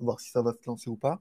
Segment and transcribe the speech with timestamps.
[0.00, 1.20] voir si ça va se lancer ou pas.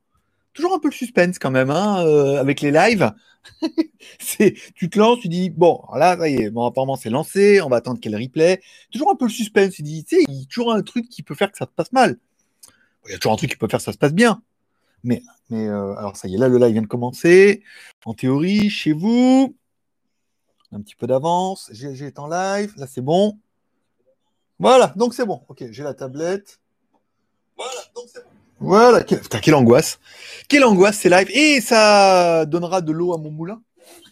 [0.54, 3.14] Toujours un peu le suspense quand même, hein, euh, avec les lives.
[4.20, 7.62] c'est, tu te lances, tu dis, bon, là, ça y est, bon, apparemment c'est lancé,
[7.62, 8.62] on va attendre quel replay.
[8.92, 11.08] Toujours un peu le suspense, tu dis, tu sais, il y a toujours un truc
[11.10, 12.18] qui peut faire que ça se passe mal.
[13.06, 14.42] Il y a toujours un truc qui peut faire que ça se passe bien.
[15.04, 17.64] Mais, mais euh, alors ça y est, là, le live vient de commencer.
[18.06, 19.56] En théorie, chez vous,
[20.72, 21.70] un petit peu d'avance.
[21.72, 23.40] J'ai est en live, là c'est bon.
[24.60, 25.42] Voilà, donc c'est bon.
[25.48, 26.60] Ok, j'ai la tablette.
[27.56, 28.30] Voilà, donc c'est bon.
[28.62, 30.00] Voilà, quelle angoisse.
[30.48, 31.30] Quelle angoisse, c'est live.
[31.32, 33.60] Et ça donnera de l'eau à mon moulin.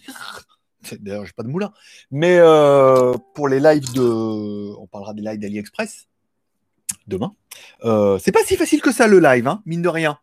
[0.99, 1.71] D'ailleurs, j'ai pas de moulin.
[2.09, 4.76] Mais euh, pour les lives de.
[4.80, 6.07] On parlera des lives d'AliExpress
[7.05, 7.35] demain.
[7.84, 10.17] Euh, c'est pas si facile que ça le live, hein, mine de rien.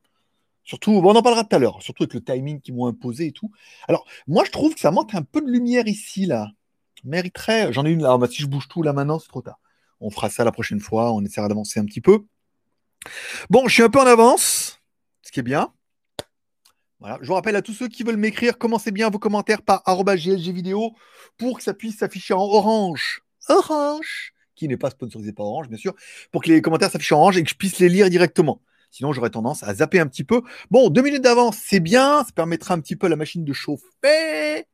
[0.64, 3.26] Surtout, bon, on en parlera tout à l'heure, surtout avec le timing qu'ils m'ont imposé
[3.26, 3.52] et tout.
[3.86, 6.50] Alors, moi, je trouve que ça manque un peu de lumière ici, là.
[7.04, 7.72] Mériterait.
[7.72, 8.18] J'en ai une là.
[8.18, 9.60] Bah, si je bouge tout là maintenant, c'est trop tard.
[10.00, 11.12] On fera ça la prochaine fois.
[11.12, 12.24] On essaiera d'avancer un petit peu.
[13.51, 14.80] Bon, je suis un peu en avance,
[15.23, 15.73] ce qui est bien.
[17.01, 17.19] Voilà.
[17.20, 19.82] Je vous rappelle à tous ceux qui veulent m'écrire, commencez bien vos commentaires par
[20.15, 20.93] vidéo
[21.37, 23.23] pour que ça puisse s'afficher en orange.
[23.48, 25.95] Orange qui n'est pas sponsorisé par Orange, bien sûr,
[26.32, 28.60] pour que les commentaires s'affichent en orange et que je puisse les lire directement.
[28.90, 30.43] Sinon, j'aurais tendance à zapper un petit peu.
[30.70, 32.24] Bon, deux minutes d'avance, c'est bien.
[32.24, 34.65] Ça permettra un petit peu à la machine de chauffer.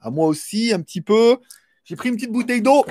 [0.00, 1.38] À moi aussi, un petit peu.
[1.84, 2.84] J'ai pris une petite bouteille d'eau.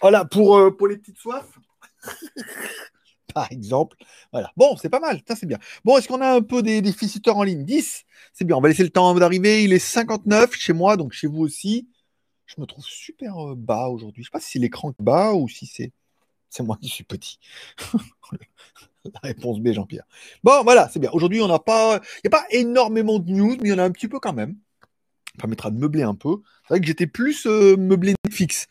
[0.00, 1.58] Voilà, pour, euh, pour les petites soifs.
[3.36, 3.98] Par exemple.
[4.32, 4.50] Voilà.
[4.56, 5.20] Bon, c'est pas mal.
[5.28, 5.58] Ça, c'est bien.
[5.84, 7.66] Bon, est-ce qu'on a un peu des déficiteurs en ligne?
[7.66, 8.04] 10.
[8.32, 8.56] C'est bien.
[8.56, 9.62] On va laisser le temps d'arriver.
[9.62, 11.86] Il est 59 chez moi, donc chez vous aussi.
[12.46, 14.22] Je me trouve super euh, bas aujourd'hui.
[14.22, 15.92] Je sais pas si l'écran bas ou si c'est
[16.48, 17.38] c'est moi qui suis petit.
[19.04, 20.06] La réponse B, Jean-Pierre.
[20.42, 21.10] Bon, voilà, c'est bien.
[21.12, 23.78] Aujourd'hui, on n'a pas, il n'y a pas énormément de news, mais il y en
[23.78, 24.56] a un petit peu quand même.
[25.32, 26.38] Ça permettra de meubler un peu.
[26.62, 28.66] C'est vrai que j'étais plus euh, meublé fixe.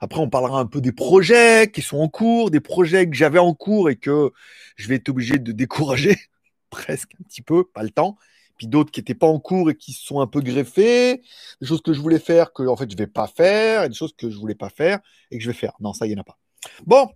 [0.00, 3.38] Après, on parlera un peu des projets qui sont en cours, des projets que j'avais
[3.38, 4.32] en cours et que
[4.76, 6.16] je vais être obligé de décourager
[6.70, 8.16] presque un petit peu, pas le temps.
[8.56, 11.22] Puis d'autres qui n'étaient pas en cours et qui se sont un peu greffés,
[11.60, 13.94] des choses que je voulais faire que en fait je vais pas faire, et des
[13.94, 14.98] choses que je voulais pas faire
[15.30, 15.72] et que je vais faire.
[15.80, 16.38] Non, ça, il n'y en a pas.
[16.86, 17.08] Bon,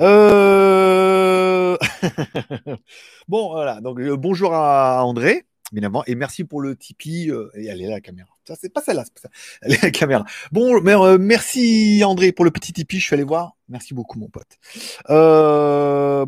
[0.00, 1.76] euh,
[3.28, 3.80] bon, voilà.
[3.80, 7.30] Donc, euh, bonjour à André, évidemment, et merci pour le Tipeee.
[7.30, 8.28] Euh, et elle est là, la caméra.
[8.46, 9.30] Ça, c'est pas celle-là, c'est pas ça.
[9.62, 10.24] Elle est la caméra.
[10.52, 12.98] Bon, mais, merci André pour le petit Tipeee.
[12.98, 13.56] Je suis allé voir.
[13.68, 14.58] Merci beaucoup, mon pote.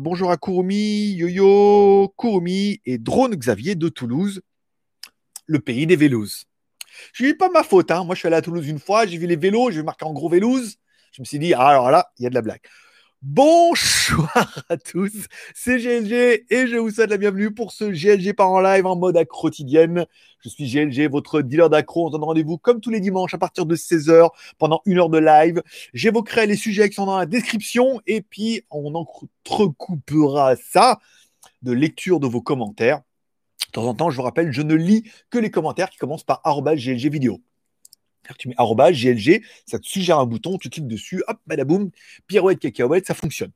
[0.01, 4.41] bonjour à Kurumi, Yo-Yo, Kurumi et Drone Xavier de Toulouse,
[5.45, 6.45] le pays des vélos.
[7.13, 8.03] Je suis pas ma faute, hein.
[8.03, 10.13] Moi, je suis allé à Toulouse une fois, j'ai vu les vélos, j'ai marqué en
[10.13, 10.75] gros vélos.
[11.11, 12.61] Je me suis dit, ah, alors là, il y a de la blague.
[13.21, 18.49] Bonsoir à tous, c'est GLG et je vous souhaite la bienvenue pour ce GLG par
[18.49, 20.05] en live en mode accro quotidienne.
[20.39, 22.05] Je suis GLG, votre dealer d'accro.
[22.05, 25.09] On se donne rendez-vous comme tous les dimanches à partir de 16h pendant une heure
[25.09, 25.61] de live.
[25.93, 30.99] J'évoquerai les sujets qui sont dans la description et puis on entrecoupera ça
[31.61, 33.01] de lecture de vos commentaires.
[33.67, 36.23] De temps en temps, je vous rappelle, je ne lis que les commentaires qui commencent
[36.23, 37.41] par GLG vidéo
[38.37, 41.89] tu mets GLG, ça te suggère un bouton, tu cliques dessus, hop, badaboum,
[42.27, 43.51] pirouette, cacahuète, ça fonctionne.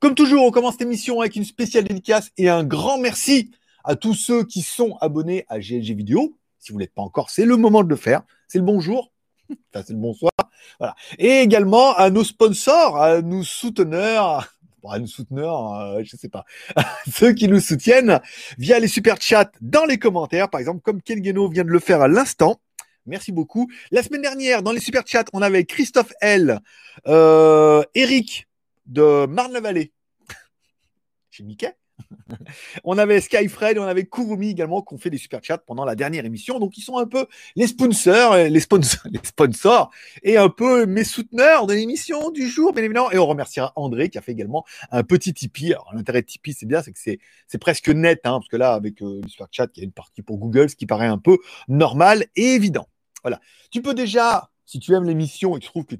[0.00, 3.50] Comme toujours, on commence cette émission avec une spéciale dédicace et un grand merci
[3.84, 6.36] à tous ceux qui sont abonnés à GLG Vidéo.
[6.58, 8.22] Si vous ne l'êtes pas encore, c'est le moment de le faire.
[8.48, 9.12] C'est le bonjour.
[9.72, 10.32] Enfin, c'est le bonsoir.
[10.78, 10.94] Voilà.
[11.18, 14.46] Et également à nos sponsors, à nos souteneurs,
[14.90, 16.44] à nos souteneurs, euh, je ne sais pas,
[17.12, 18.20] ceux qui nous soutiennent
[18.58, 22.02] via les super chats dans les commentaires, par exemple, comme Ken vient de le faire
[22.02, 22.60] à l'instant.
[23.08, 23.70] Merci beaucoup.
[23.90, 26.60] La semaine dernière, dans les super chats, on avait Christophe L,
[27.06, 28.46] euh, Eric
[28.86, 29.92] de Marne-la-Vallée,
[31.30, 31.74] chez Mickey.
[32.84, 35.94] on avait Skyfred, on avait Kurumi également qui ont fait des super chats pendant la
[35.94, 36.58] dernière émission.
[36.58, 37.26] Donc ils sont un peu
[37.56, 39.90] les sponsors, les sponsors,
[40.22, 43.10] et un peu mes souteneurs de l'émission du jour, bien évidemment.
[43.10, 45.72] Et on remerciera André qui a fait également un petit Tipeee.
[45.72, 48.56] Alors l'intérêt de Tipeee, c'est bien, c'est que c'est, c'est presque net, hein, parce que
[48.56, 50.86] là, avec euh, le super chat, il y a une partie pour Google, ce qui
[50.86, 51.38] paraît un peu
[51.68, 52.86] normal et évident.
[53.22, 53.40] Voilà.
[53.70, 55.96] Tu peux déjà, si tu aimes l'émission et que tu trouves que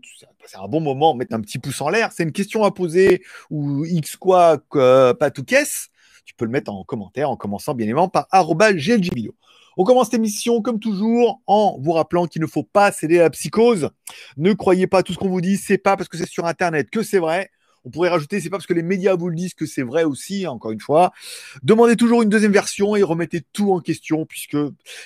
[0.47, 2.13] c'est un bon moment, mettre un petit pouce en l'air.
[2.13, 5.89] C'est une question à poser ou X quoi, pas tout caisse.
[6.25, 9.35] Tu peux le mettre en commentaire en commençant bien évidemment par vidéo.
[9.81, 13.23] On commence cette émission comme toujours en vous rappelant qu'il ne faut pas céder à
[13.23, 13.91] la psychose.
[14.37, 16.91] Ne croyez pas tout ce qu'on vous dit, c'est pas parce que c'est sur internet
[16.91, 17.51] que c'est vrai.
[17.89, 20.05] On pourrait rajouter, c'est pas parce que les médias vous le disent que c'est vrai
[20.05, 21.13] aussi, encore une fois.
[21.63, 24.59] Demandez toujours une deuxième version et remettez tout en question, puisque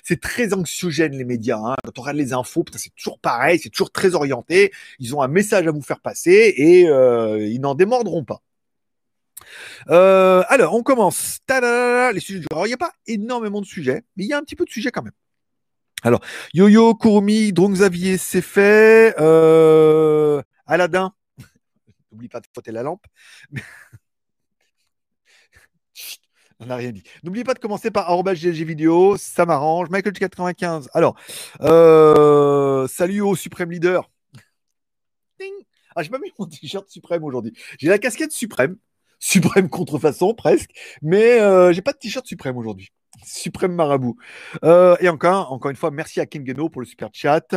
[0.02, 1.58] c'est très anxiogène, les médias.
[1.58, 1.76] Hein.
[1.84, 4.73] Quand on regarde les infos, c'est toujours pareil, c'est toujours très orienté.
[4.99, 8.43] Ils ont un message à vous faire passer et euh, ils n'en démordront pas.
[9.90, 11.38] Euh, alors, on commence.
[11.49, 12.46] les sujets.
[12.50, 14.64] Alors, il n'y a pas énormément de sujets, mais il y a un petit peu
[14.64, 15.12] de sujets quand même.
[16.02, 16.20] Alors,
[16.52, 19.14] Yo-Yo, Kurumi, Drone Xavier, c'est fait.
[19.20, 21.12] Euh, Aladdin,
[22.12, 23.05] N'oublie pas de frotter la lampe.
[26.61, 27.03] On n'a rien dit.
[27.25, 29.88] N'oubliez pas de commencer par GLG vidéo, ça m'arrange.
[29.91, 30.88] Michael95.
[30.94, 31.19] Alors,
[31.62, 34.09] euh, salut au Suprême Leader.
[35.41, 35.53] Ding
[35.94, 37.53] ah, j'ai pas mis mon t-shirt Suprême aujourd'hui.
[37.79, 38.76] J'ai la casquette Suprême.
[39.19, 40.70] Suprême contrefaçon, presque.
[41.03, 42.91] Mais euh, j'ai pas de t-shirt Suprême aujourd'hui.
[43.25, 44.17] Suprême Marabout.
[44.64, 47.55] Euh, et encore, encore une fois, merci à King Geno pour le super chat.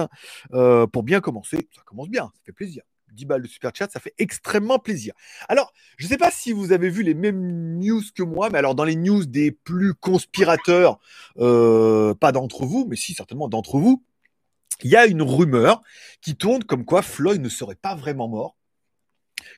[0.53, 2.83] Euh, pour bien commencer, ça commence bien, ça fait plaisir.
[3.15, 5.13] 10 balles de super chat, ça fait extrêmement plaisir.
[5.49, 8.59] Alors, je ne sais pas si vous avez vu les mêmes news que moi, mais
[8.59, 10.99] alors dans les news des plus conspirateurs,
[11.39, 14.03] euh, pas d'entre vous, mais si certainement d'entre vous,
[14.83, 15.81] il y a une rumeur
[16.21, 18.57] qui tourne comme quoi Floyd ne serait pas vraiment mort,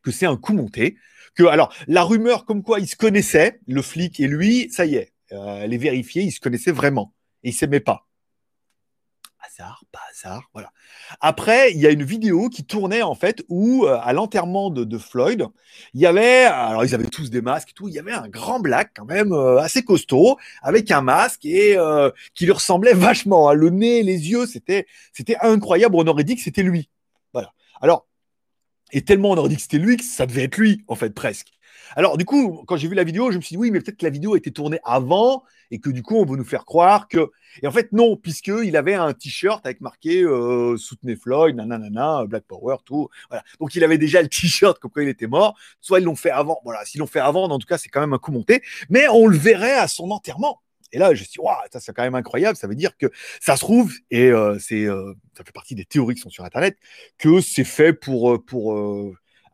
[0.03, 0.98] que c'est un coup monté,
[1.36, 4.95] que alors la rumeur comme quoi ils se connaissaient, le flic et lui, ça y
[4.95, 7.13] est, euh, elle est vérifiée, ils se connaissaient vraiment
[7.44, 8.06] et ils s'aimaient pas
[9.92, 10.71] pas hasard, voilà.
[11.21, 14.98] Après, il y a une vidéo qui tournait en fait où euh, à l'enterrement de,
[14.98, 15.45] Floyd,
[15.94, 18.27] il y avait, alors ils avaient tous des masques et tout, il y avait un
[18.27, 22.94] grand black quand même euh, assez costaud avec un masque et euh, qui lui ressemblait
[22.95, 23.50] vachement.
[23.50, 23.54] Hein.
[23.54, 25.95] Le nez, les yeux, c'était c'était incroyable.
[25.95, 26.89] On aurait dit que c'était lui.
[27.33, 27.53] Voilà.
[27.81, 28.06] Alors
[28.92, 31.10] et tellement on aurait dit que c'était lui que ça devait être lui en fait
[31.10, 31.56] presque.
[31.95, 33.98] Alors, du coup, quand j'ai vu la vidéo, je me suis dit, oui, mais peut-être
[33.98, 36.66] que la vidéo a été tournée avant et que du coup, on veut nous faire
[36.66, 37.31] croire que.
[37.62, 42.44] Et en fait, non, puisqu'il avait un t-shirt avec marqué euh, Soutenez Floyd, nanana, Black
[42.44, 43.10] Power, tout.
[43.30, 43.44] Voilà.
[43.60, 45.57] Donc, il avait déjà le t-shirt comme il était mort.
[45.81, 46.60] Soit ils l'ont fait avant.
[46.63, 48.62] Voilà, s'ils l'ont fait avant, en tout cas, c'est quand même un coup monté.
[48.89, 50.62] Mais on le verrait à son enterrement.
[50.94, 52.57] Et là, je me suis dit, waouh, ça c'est quand même incroyable.
[52.57, 53.07] Ça veut dire que
[53.42, 56.45] ça se trouve, et euh, c'est, euh, ça fait partie des théories qui sont sur
[56.45, 56.78] Internet,
[57.18, 58.74] que c'est fait pour, pour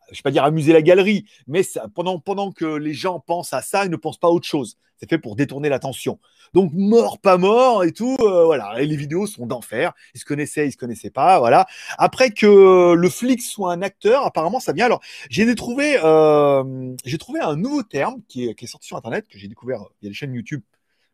[0.08, 1.62] je ne vais pas dire amuser la galerie, mais
[1.96, 4.78] pendant, pendant que les gens pensent à ça, ils ne pensent pas à autre chose.
[4.98, 6.20] C'est fait pour détourner l'attention.
[6.54, 8.82] Donc mort, pas mort et tout, euh, voilà.
[8.82, 9.94] Et les vidéos sont d'enfer.
[10.14, 11.66] Ils se connaissaient, ils se connaissaient pas, voilà.
[11.98, 14.86] Après que le flic soit un acteur, apparemment ça vient.
[14.86, 19.38] Alors j'ai trouvé, euh, j'ai trouvé un nouveau terme qui est, sorti sur internet que
[19.38, 20.62] j'ai découvert il y a des chaînes YouTube.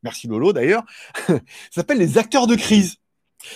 [0.04, 0.84] Merci Lolo d'ailleurs.
[1.28, 1.40] ça
[1.72, 2.98] s'appelle les acteurs de crise.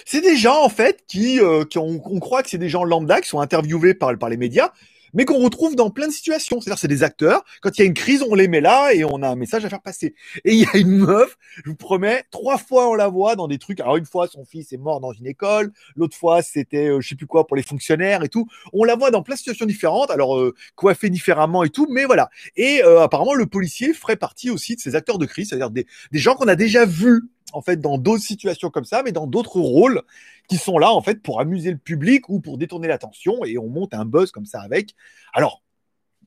[0.06, 3.30] C'est des gens en fait qui, euh, on, croit que c'est des gens lambda qui
[3.30, 4.72] sont interviewés par les médias,
[5.14, 6.60] mais qu'on retrouve dans plein de situations.
[6.60, 7.44] C'est-à-dire, c'est des acteurs.
[7.62, 9.66] Quand il y a une crise, on les met là et on a un message
[9.66, 10.16] à faire passer.
[10.46, 13.48] Et il y a une meuf, je vous promets, trois fois on la voit dans
[13.48, 13.80] des trucs.
[13.80, 15.72] Alors une fois, son fils est mort dans une école.
[15.96, 18.48] L'autre fois, c'était euh, je sais plus quoi pour les fonctionnaires et tout.
[18.74, 20.12] On la voit dans plein de situations différentes.
[20.12, 22.30] Alors euh, coiffée différemment et tout, mais voilà.
[22.56, 25.86] Et euh, apparemment, le policier ferait partie aussi de ces acteurs de crise, c'est-à-dire des,
[26.12, 29.28] des gens qu'on a déjà vus en fait dans d'autres situations comme ça, mais dans
[29.28, 30.02] d'autres rôles
[30.50, 33.68] qui sont là en fait pour amuser le public ou pour détourner l'attention et on
[33.68, 34.96] monte un buzz comme ça avec.
[35.34, 35.62] Alors,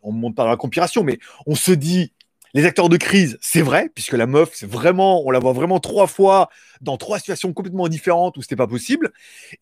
[0.02, 2.12] on ne monte pas dans la conspiration, mais on se dit
[2.56, 5.78] les acteurs de crise, c'est vrai, puisque la meuf, c'est vraiment, on la voit vraiment
[5.78, 6.49] trois fois
[6.81, 9.12] dans trois situations complètement différentes où c'était pas possible.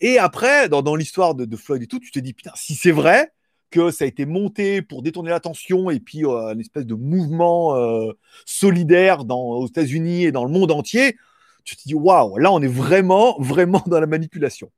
[0.01, 3.33] Et après, dans, l'histoire de, Floyd et tout, tu te dis putain, si c'est vrai
[3.71, 7.77] que ça a été monté pour détourner l'attention et puis euh, une espèce de mouvement
[7.77, 8.13] euh,
[8.47, 11.17] solidaire dans, aux États-Unis et dans le monde entier,
[11.65, 14.71] tu te dis waouh, là on est vraiment, vraiment dans la manipulation.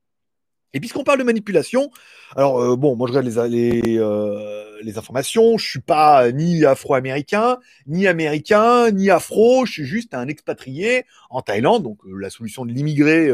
[0.72, 1.90] Et puisqu'on parle de manipulation,
[2.34, 6.66] alors euh, bon, moi je regarde les, les, euh, les informations, je suis pas ni
[6.66, 12.30] afro-américain, ni américain, ni afro, je suis juste un expatrié en Thaïlande, donc euh, la
[12.30, 13.30] solution de l'immigré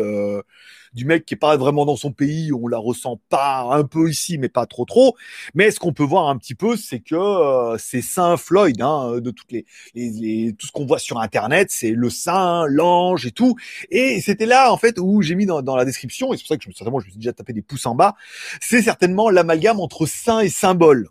[0.93, 4.11] du mec qui est pas vraiment dans son pays, on la ressent pas un peu
[4.11, 5.17] ici, mais pas trop trop.
[5.55, 9.21] Mais ce qu'on peut voir un petit peu, c'est que euh, c'est Saint Floyd, hein,
[9.21, 13.33] de toutes les, les, tout ce qu'on voit sur Internet, c'est le saint, l'ange et
[13.33, 13.57] tout.
[13.91, 16.49] Et c'était là en fait où j'ai mis dans, dans, la description, et c'est pour
[16.49, 18.15] ça que je, certainement je me suis déjà tapé des pouces en bas.
[18.61, 21.09] C'est certainement l'amalgame entre saint et symbole.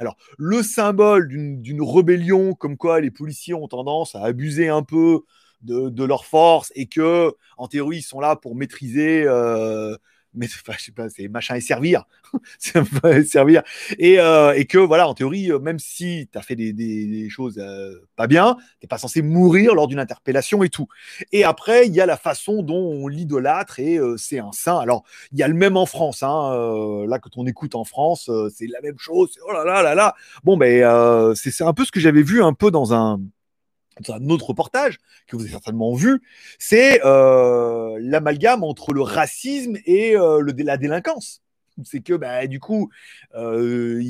[0.00, 5.20] Alors, le symbole d'une rébellion, comme quoi les policiers ont tendance à abuser un peu
[5.62, 9.96] de, de leur force et que, en théorie, ils sont là pour maîtriser euh,
[10.34, 12.04] mais je sais pas, c'est machin et servir,
[13.24, 13.62] servir,
[13.98, 17.06] et, euh, et que voilà, en théorie, euh, même si tu as fait des, des,
[17.06, 20.86] des choses euh, pas bien, t'es pas censé mourir lors d'une interpellation et tout.
[21.32, 24.78] Et après, il y a la façon dont on l'idolâtre et euh, c'est un saint.
[24.78, 27.84] Alors, il y a le même en France, hein, euh, là quand on écoute en
[27.84, 29.36] France, c'est la même chose.
[29.48, 30.14] Oh là là là là.
[30.44, 33.20] Bon, ben c'est un peu ce que j'avais vu un peu dans un
[34.08, 36.22] un autre reportage que vous avez certainement vu,
[36.58, 41.42] c'est euh, l'amalgame entre le racisme et euh, la délinquance.
[41.84, 42.90] C'est que bah, du coup,
[43.34, 44.02] euh,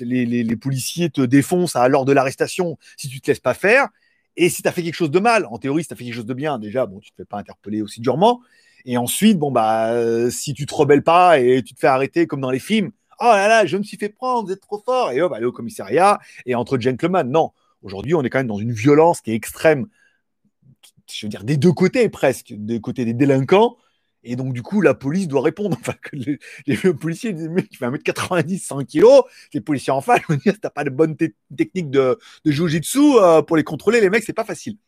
[0.00, 3.88] les, policiers te défoncent à l'heure de l'arrestation si tu te laisses pas faire.
[4.36, 6.04] Et si tu as fait quelque chose de mal, en théorie, si tu as fait
[6.04, 8.42] quelque chose de bien, déjà, bon, tu te fais pas interpeller aussi durement.
[8.84, 12.40] Et ensuite, bon, bah, si tu te rebelles pas et tu te fais arrêter comme
[12.40, 15.10] dans les films, oh là là, je me suis fait prendre, vous êtes trop fort,
[15.10, 17.52] et hop, allez au commissariat, et entre gentlemen, non.
[17.86, 19.86] Aujourd'hui, on est quand même dans une violence qui est extrême,
[21.08, 23.76] je veux dire, des deux côtés presque, des côtés des délinquants
[24.24, 25.76] Et donc, du coup, la police doit répondre.
[25.80, 29.04] Enfin, que les, policiers disent, mec, il fait 1m90, 100 kg.
[29.54, 33.42] Les policiers en face, dis, si t'as pas de bonne technique de, de jiu-jitsu euh,
[33.42, 34.78] pour les contrôler, les mecs, c'est pas facile.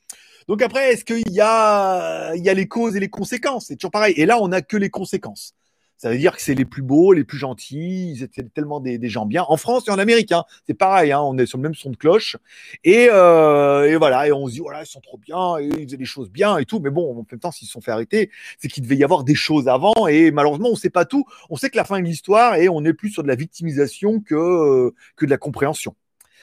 [0.48, 3.66] Donc après, est-ce qu'il y a, il y a les causes et les conséquences?
[3.66, 4.14] C'est toujours pareil.
[4.16, 5.54] Et là, on n'a que les conséquences.
[5.98, 9.08] Ça veut dire que c'est les plus beaux, les plus gentils, ils étaient tellement des,
[9.08, 9.44] gens bien.
[9.48, 11.90] En France et en Amérique, hein, c'est pareil, hein, on est sur le même son
[11.90, 12.36] de cloche.
[12.84, 16.04] Et, euh, voilà, et on se dit, voilà, ils sont trop bien, ils faisaient des
[16.04, 16.78] choses bien et tout.
[16.78, 19.24] Mais bon, en même temps, s'ils se sont fait arrêter, c'est qu'il devait y avoir
[19.24, 20.06] des choses avant.
[20.06, 21.24] Et malheureusement, on ne sait pas tout.
[21.50, 24.20] On sait que la fin de l'histoire, et on est plus sur de la victimisation
[24.20, 25.96] que, que de la compréhension.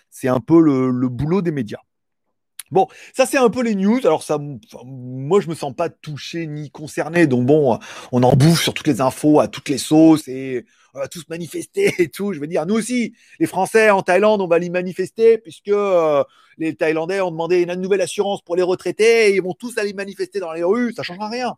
[0.10, 1.80] C'est un peu le boulot des médias.
[2.72, 4.00] Bon, ça c'est un peu les news.
[4.04, 4.40] Alors ça,
[4.86, 7.28] moi je me sens pas touché ni concerné.
[7.28, 7.80] Donc bon,
[8.12, 11.28] on en bouffe sur toutes les infos, à toutes les sauces et on va tous
[11.30, 12.34] manifester et tout.
[12.34, 16.24] Je veux dire, nous aussi, les Français en Thaïlande, on va les manifester puisque euh,
[16.58, 19.94] les Thaïlandais ont demandé une nouvelle assurance pour les retraités et ils vont tous aller
[19.94, 20.94] manifester dans les rues.
[20.94, 21.56] Ça changera rien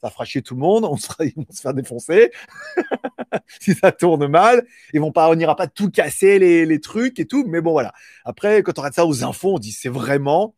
[0.00, 2.30] ça fera chier tout le monde, on sera, ils vont se faire défoncer.
[3.60, 7.26] si ça tourne mal, ils vont pas, on n'ira pas tout casser les, trucs et
[7.26, 7.44] tout.
[7.46, 7.92] Mais bon, voilà.
[8.24, 10.54] Après, quand on regarde ça aux infos, on dit c'est vraiment,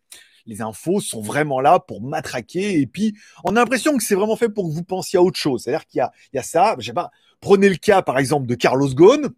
[0.47, 2.81] les infos sont vraiment là pour matraquer.
[2.81, 5.39] Et puis, on a l'impression que c'est vraiment fait pour que vous pensiez à autre
[5.39, 5.63] chose.
[5.63, 8.55] C'est-à-dire qu'il y y a ça, je sais pas, prenez le cas, par exemple, de
[8.55, 9.31] Carlos Ghosn.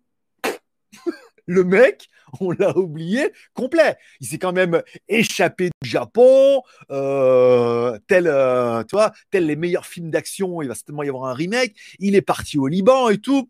[1.47, 2.09] le mec,
[2.41, 3.97] on l'a oublié complet.
[4.21, 9.87] Il s'est quand même échappé du Japon, euh, tel, euh, tu vois, tel les meilleurs
[9.87, 10.63] films d'action.
[10.63, 11.75] Il va certainement y avoir un remake.
[11.99, 13.49] Il est parti au Liban et tout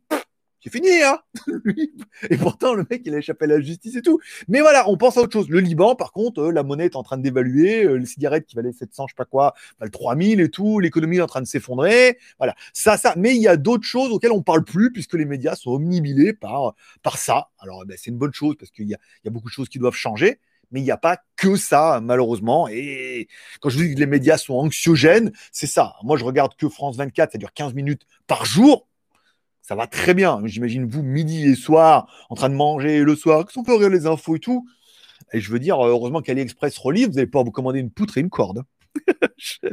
[0.63, 1.19] c'est fini, hein
[2.31, 4.21] Et pourtant, le mec, il a échappé à la justice et tout.
[4.47, 5.49] Mais voilà, on pense à autre chose.
[5.49, 8.47] Le Liban, par contre, euh, la monnaie est en train de dévaluer, euh, les cigarettes
[8.47, 11.41] qui valaient 700, je sais pas quoi, valent 3000 et tout, l'économie est en train
[11.41, 12.17] de s'effondrer.
[12.39, 13.15] Voilà, ça, ça.
[13.17, 16.33] Mais il y a d'autres choses auxquelles on parle plus, puisque les médias sont omnibilés
[16.33, 17.49] par, par ça.
[17.59, 19.69] Alors, ben, c'est une bonne chose, parce qu'il y a, y a beaucoup de choses
[19.69, 20.39] qui doivent changer
[20.71, 22.67] mais il n'y a pas que ça, malheureusement.
[22.67, 23.29] Et
[23.61, 25.97] quand je dis que les médias sont anxiogènes, c'est ça.
[26.03, 28.89] Moi, je regarde que France 24, ça dure 15 minutes par jour
[29.63, 30.41] ça va très bien.
[30.45, 34.07] J'imagine vous midi et soir en train de manger le soir, qu'on peut regarder les
[34.07, 34.67] infos et tout.
[35.33, 38.21] Et je veux dire, heureusement qu'AliExpress relie, vous n'allez pas vous commander une poutre et
[38.21, 38.65] une corde.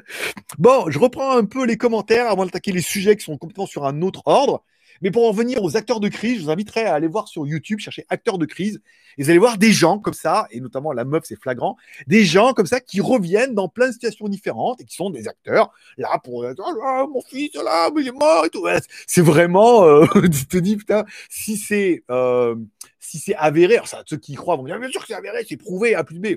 [0.57, 3.85] bon, je reprends un peu les commentaires avant d'attaquer les sujets qui sont complètement sur
[3.85, 4.63] un autre ordre.
[5.01, 7.47] Mais pour en venir aux acteurs de crise, je vous inviterai à aller voir sur
[7.47, 8.81] YouTube, chercher acteurs de crise.
[9.17, 11.77] Et vous allez voir des gens comme ça, et notamment la meuf, c'est flagrant,
[12.07, 15.27] des gens comme ça qui reviennent dans plein de situations différentes et qui sont des
[15.27, 18.65] acteurs là pour oh mon fils là, il est mort et tout.
[19.07, 22.55] C'est vraiment, euh, tu te dis putain, si c'est euh,
[22.99, 25.13] si c'est avéré, alors ça, ceux qui y croient vont dire bien sûr que c'est
[25.13, 26.27] avéré, c'est prouvé A plus B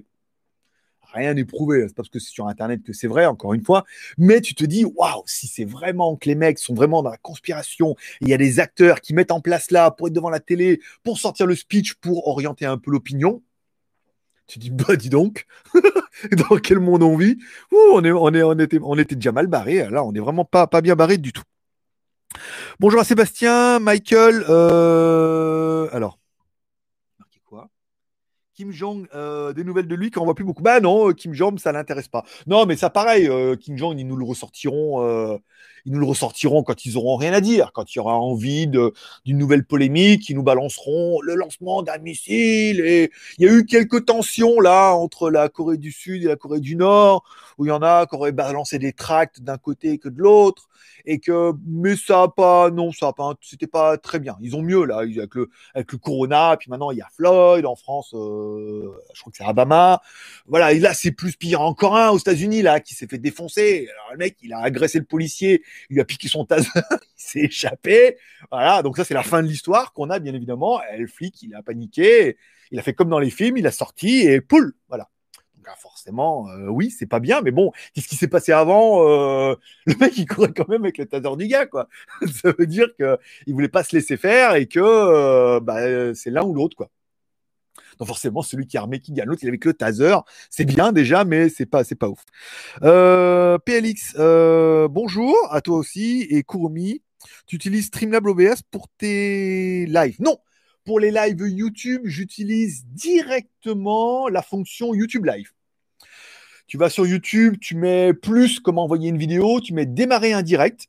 [1.12, 1.84] rien n'est prouvé.
[1.88, 3.84] C'est parce que c'est sur Internet que c'est vrai, encore une fois.
[4.18, 7.18] Mais tu te dis, waouh, si c'est vraiment que les mecs sont vraiment dans la
[7.18, 10.40] conspiration, il y a des acteurs qui mettent en place là pour être devant la
[10.40, 13.42] télé, pour sortir le speech, pour orienter un peu l'opinion.
[14.46, 15.46] Tu dis, bah dis donc,
[16.32, 17.38] dans quel monde on vit?
[17.70, 19.88] On, est, on, est, on, était, on était déjà mal barré.
[19.88, 21.42] Là, on n'est vraiment pas, pas bien barré du tout.
[22.80, 24.44] Bonjour à Sébastien, Michael.
[24.48, 26.18] Euh, alors,
[28.54, 30.62] Kim Jong, euh, des nouvelles de lui qu'on voit plus beaucoup.
[30.62, 32.24] Bah non, euh, Kim Jong, ça l'intéresse pas.
[32.46, 35.40] Non, mais ça pareil, euh, Kim Jong, ils nous le ressortiront,
[35.84, 38.66] ils nous le ressortiront quand ils auront rien à dire, quand il y aura envie
[38.66, 38.92] d'une
[39.38, 42.80] nouvelle polémique, ils nous balanceront le lancement d'un missile.
[42.80, 46.36] Et il y a eu quelques tensions là entre la Corée du Sud et la
[46.36, 47.24] Corée du Nord,
[47.58, 50.68] où il y en a qui auraient balancé des tracts d'un côté que de l'autre
[51.04, 54.54] et que mais ça a pas non ça a pas c'était pas très bien ils
[54.56, 57.76] ont mieux là avec le avec le corona puis maintenant il y a Floyd en
[57.76, 60.00] France euh, je crois que c'est Alabama
[60.46, 63.88] voilà et là c'est plus pire encore un aux États-Unis là qui s'est fait défoncer
[63.92, 67.40] alors le mec il a agressé le policier il a piqué son taser il s'est
[67.40, 68.16] échappé
[68.50, 71.54] voilà donc ça c'est la fin de l'histoire qu'on a bien évidemment le flic il
[71.54, 72.36] a paniqué
[72.70, 75.08] il a fait comme dans les films il a sorti et poule voilà
[75.76, 79.54] forcément, euh, oui, c'est pas bien, mais bon, qu'est-ce qui s'est passé avant euh,
[79.86, 81.88] Le mec, il courait quand même avec le taser du gars, quoi.
[82.42, 86.44] Ça veut dire qu'il voulait pas se laisser faire et que euh, bah, c'est l'un
[86.44, 86.90] ou l'autre, quoi.
[87.98, 89.26] Donc forcément, celui qui est armé qui gagne.
[89.26, 90.16] L'autre, il avait que le taser.
[90.50, 92.24] C'est bien déjà, mais c'est pas, c'est pas ouf.
[92.80, 94.16] PLX,
[94.90, 97.02] bonjour à toi aussi et Kurumi.
[97.46, 100.16] Tu utilises Streamlab OBS pour tes lives?
[100.20, 100.38] Non,
[100.84, 105.52] pour les lives YouTube, j'utilise directement la fonction YouTube Live.
[106.66, 110.42] Tu vas sur YouTube, tu mets plus comment envoyer une vidéo, tu mets démarrer un
[110.42, 110.88] direct.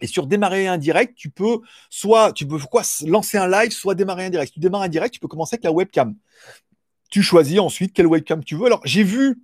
[0.00, 2.58] Et sur démarrer un direct, tu peux soit tu peux
[3.06, 4.48] lancer un live, soit démarrer un direct.
[4.48, 6.14] Si tu démarres un direct, tu peux commencer avec la webcam.
[7.10, 8.66] Tu choisis ensuite quelle webcam tu veux.
[8.66, 9.40] Alors j'ai vu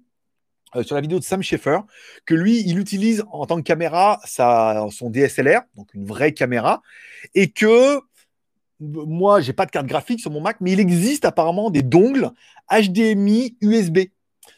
[0.74, 1.80] euh, sur la vidéo de Sam Schaeffer
[2.24, 6.82] que lui, il utilise en tant que caméra son DSLR, donc une vraie caméra,
[7.34, 8.00] et que
[8.80, 12.30] moi, j'ai pas de carte graphique sur mon Mac, mais il existe apparemment des dongles
[12.70, 13.98] HDMI USB.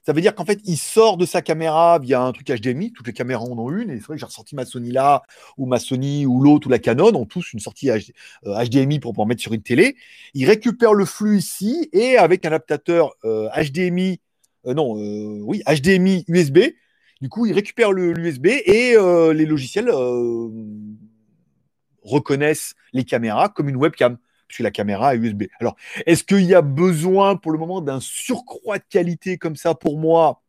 [0.05, 2.93] Ça veut dire qu'en fait, il sort de sa caméra via un truc HDMI.
[2.93, 3.91] Toutes les caméras en ont une.
[3.91, 5.23] Et c'est vrai que j'ai ressorti ma Sony là,
[5.57, 7.91] ou ma Sony, ou l'autre, ou la Canon, ont tous une sortie
[8.45, 9.97] HDMI euh, pour pouvoir mettre sur une télé.
[10.35, 14.21] Il récupère le flux ici et avec un adaptateur HDMI,
[14.67, 14.95] euh, non,
[15.45, 16.59] oui, HDMI USB.
[17.21, 18.95] Du coup, il récupère l'USB et
[19.35, 19.91] les logiciels
[22.03, 24.19] reconnaissent les caméras comme une webcam
[24.49, 25.45] puisque la caméra USB.
[25.61, 25.77] Alors,
[26.07, 29.99] est-ce qu'il y a besoin pour le moment d'un surcroît de qualité comme ça pour
[29.99, 30.43] moi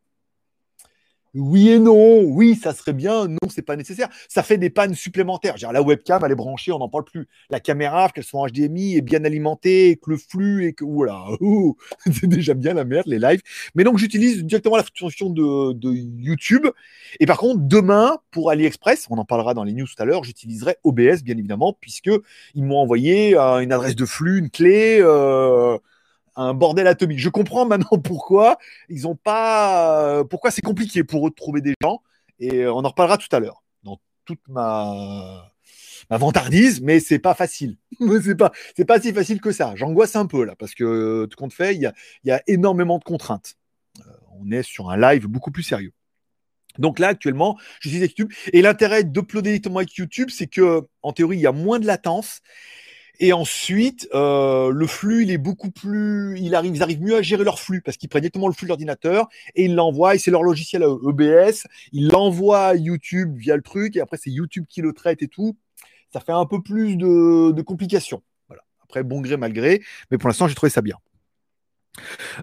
[1.33, 4.09] oui et non, oui, ça serait bien, non, c'est pas nécessaire.
[4.27, 5.57] Ça fait des pannes supplémentaires.
[5.57, 7.27] Genre, la webcam, elle est branchée, on n'en parle plus.
[7.50, 11.24] La caméra, qu'elle soit HDMI, est bien alimentée, que le flux et que voilà,
[12.12, 13.41] c'est déjà bien la merde, les lives.
[13.75, 16.67] Mais donc, j'utilise directement la fonction de, de, YouTube.
[17.19, 20.24] Et par contre, demain, pour AliExpress, on en parlera dans les news tout à l'heure,
[20.24, 22.12] j'utiliserai OBS, bien évidemment, puisque
[22.55, 25.00] ils m'ont envoyé euh, une adresse de flux, une clé.
[25.01, 25.77] Euh,
[26.39, 27.19] un bordel atomique.
[27.19, 31.62] Je comprends maintenant pourquoi ils ont pas, euh, pourquoi c'est compliqué pour eux de trouver
[31.62, 32.01] des gens.
[32.39, 35.51] Et euh, on en reparlera tout à l'heure dans toute ma
[36.10, 37.77] vantardise, mais c'est pas facile.
[38.24, 39.74] c'est pas c'est pas si facile que ça.
[39.75, 41.91] J'angoisse un peu là parce que tout compte fait, il
[42.24, 43.55] y a, énormément de contraintes.
[44.00, 44.03] Euh,
[44.39, 45.93] on est sur un live beaucoup plus sérieux.
[46.77, 48.31] Donc là, actuellement, je suis YouTube.
[48.53, 51.86] Et l'intérêt d'uploader directement avec YouTube, c'est que, en théorie, il y a moins de
[51.86, 52.41] latence
[53.19, 57.21] et ensuite, euh, le flux, il est beaucoup plus, il arrive, ils arrivent mieux à
[57.21, 60.15] gérer leur flux parce qu'ils prennent directement le flux de l'ordinateur et ils l'envoient.
[60.15, 61.67] Et c'est leur logiciel EBS.
[61.91, 65.27] Ils l'envoient à YouTube via le truc et après c'est YouTube qui le traite et
[65.27, 65.57] tout.
[66.13, 68.23] Ça fait un peu plus de, complications.
[68.47, 68.63] Voilà.
[68.83, 70.95] Après, bon gré mal gré, mais pour l'instant, j'ai trouvé ça bien.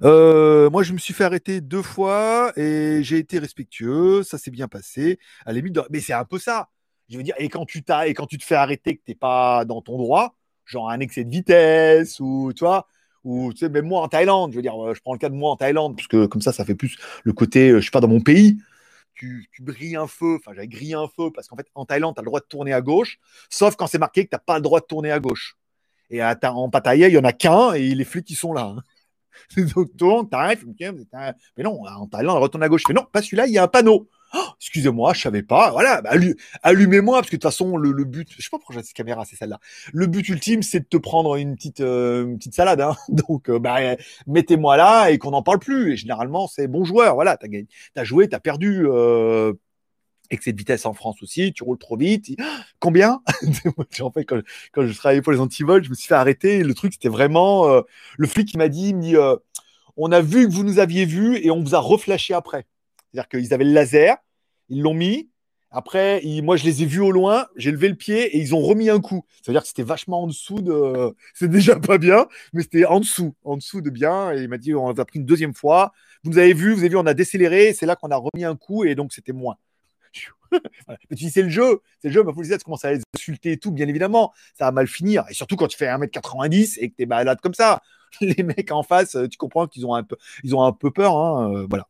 [0.03, 4.23] Euh, moi, je me suis fait arrêter deux fois et j'ai été respectueux.
[4.23, 5.19] Ça s'est bien passé.
[5.47, 6.69] À la mais c'est un peu ça.
[7.09, 9.15] Je veux dire, et quand tu t'as, et quand tu te fais arrêter que t'es
[9.15, 12.87] pas dans ton droit, genre un excès de vitesse ou tu vois
[13.25, 15.29] ou tu sais même moi en Thaïlande je veux dire euh, je prends le cas
[15.29, 17.83] de moi en Thaïlande parce que comme ça ça fait plus le côté euh, je
[17.83, 18.59] suis pas dans mon pays.
[19.15, 22.15] Tu, tu brilles un feu enfin j'avais grillé un feu parce qu'en fait en Thaïlande
[22.15, 23.19] tu as le droit de tourner à gauche
[23.49, 25.57] sauf quand c'est marqué que tu n'as pas le droit de tourner à gauche.
[26.11, 28.75] Et à, en Pattaya il y en a qu'un et les flics ils sont là
[28.77, 28.83] hein.
[29.75, 30.67] donc tourne t'arrives
[31.57, 32.83] mais non en Thaïlande retourne à gauche.
[32.89, 35.71] Mais non pas celui-là il y a un panneau Oh, excusez-moi, je savais pas.
[35.71, 36.11] Voilà, bah,
[36.63, 39.25] allumez-moi parce que de toute façon le, but, je sais pas pourquoi j'ai cette caméra,
[39.25, 39.61] c'est celle-là.
[39.93, 42.81] Le but ultime, c'est de te prendre une petite euh, petite salade.
[42.81, 42.97] Hein.
[43.09, 43.97] Donc, euh, bah,
[44.27, 45.93] mettez-moi là et qu'on n'en parle plus.
[45.93, 47.15] Et généralement, c'est bon joueur.
[47.15, 48.87] Voilà, t'as gagné, t'as joué, t'as perdu.
[48.87, 49.53] Euh,
[50.29, 52.37] excès de vitesse en France aussi, tu roules trop vite.
[52.81, 53.23] Combien?
[54.01, 54.41] En fait, quand,
[54.77, 56.65] je travaillais pour les antivols, je me suis fait arrêter.
[56.65, 57.83] Le truc, c'était vraiment euh,
[58.19, 58.95] le flic qui m'a dit,
[59.97, 62.67] on a vu que vous nous aviez vu et on vous a reflashé après.
[63.17, 64.19] C'est-à-dire qu'ils avaient le laser,
[64.69, 65.31] ils l'ont mis.
[65.71, 68.61] Après, moi, je les ai vus au loin, j'ai levé le pied et ils ont
[68.61, 69.25] remis un coup.
[69.37, 71.15] Ça veut dire que c'était vachement en dessous de.
[71.35, 74.33] C'est déjà pas bien, mais c'était en dessous, en dessous de bien.
[74.33, 75.93] Et il m'a dit on a pris une deuxième fois.
[76.25, 77.73] Vous nous avez vu, vous avez vu, on a décéléré.
[77.73, 79.57] C'est là qu'on a remis un coup et donc c'était moins.
[80.53, 83.53] Mais tu dis, c'est le jeu, c'est le jeu, ma tu commences à les insulter
[83.53, 85.25] et tout, bien évidemment, ça va mal finir.
[85.31, 87.83] Et surtout quand tu fais 1m90 et que tu es malade comme ça.
[88.21, 91.17] Les mecs en face, tu comprends qu'ils ont un peu, ils ont un peu peur,
[91.17, 91.89] hein, euh, voilà.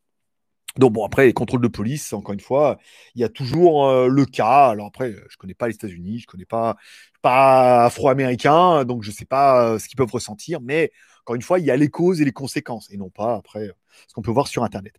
[0.78, 2.78] Donc bon, après, les contrôles de police, encore une fois,
[3.14, 4.68] il y a toujours euh, le cas.
[4.68, 6.76] Alors après, je connais pas les États-Unis, je connais pas
[7.22, 11.58] pas afro-américain, donc je sais pas euh, ce qu'ils peuvent ressentir, mais encore une fois,
[11.58, 13.70] il y a les causes et les conséquences, et non pas après
[14.06, 14.94] ce qu'on peut voir sur Internet.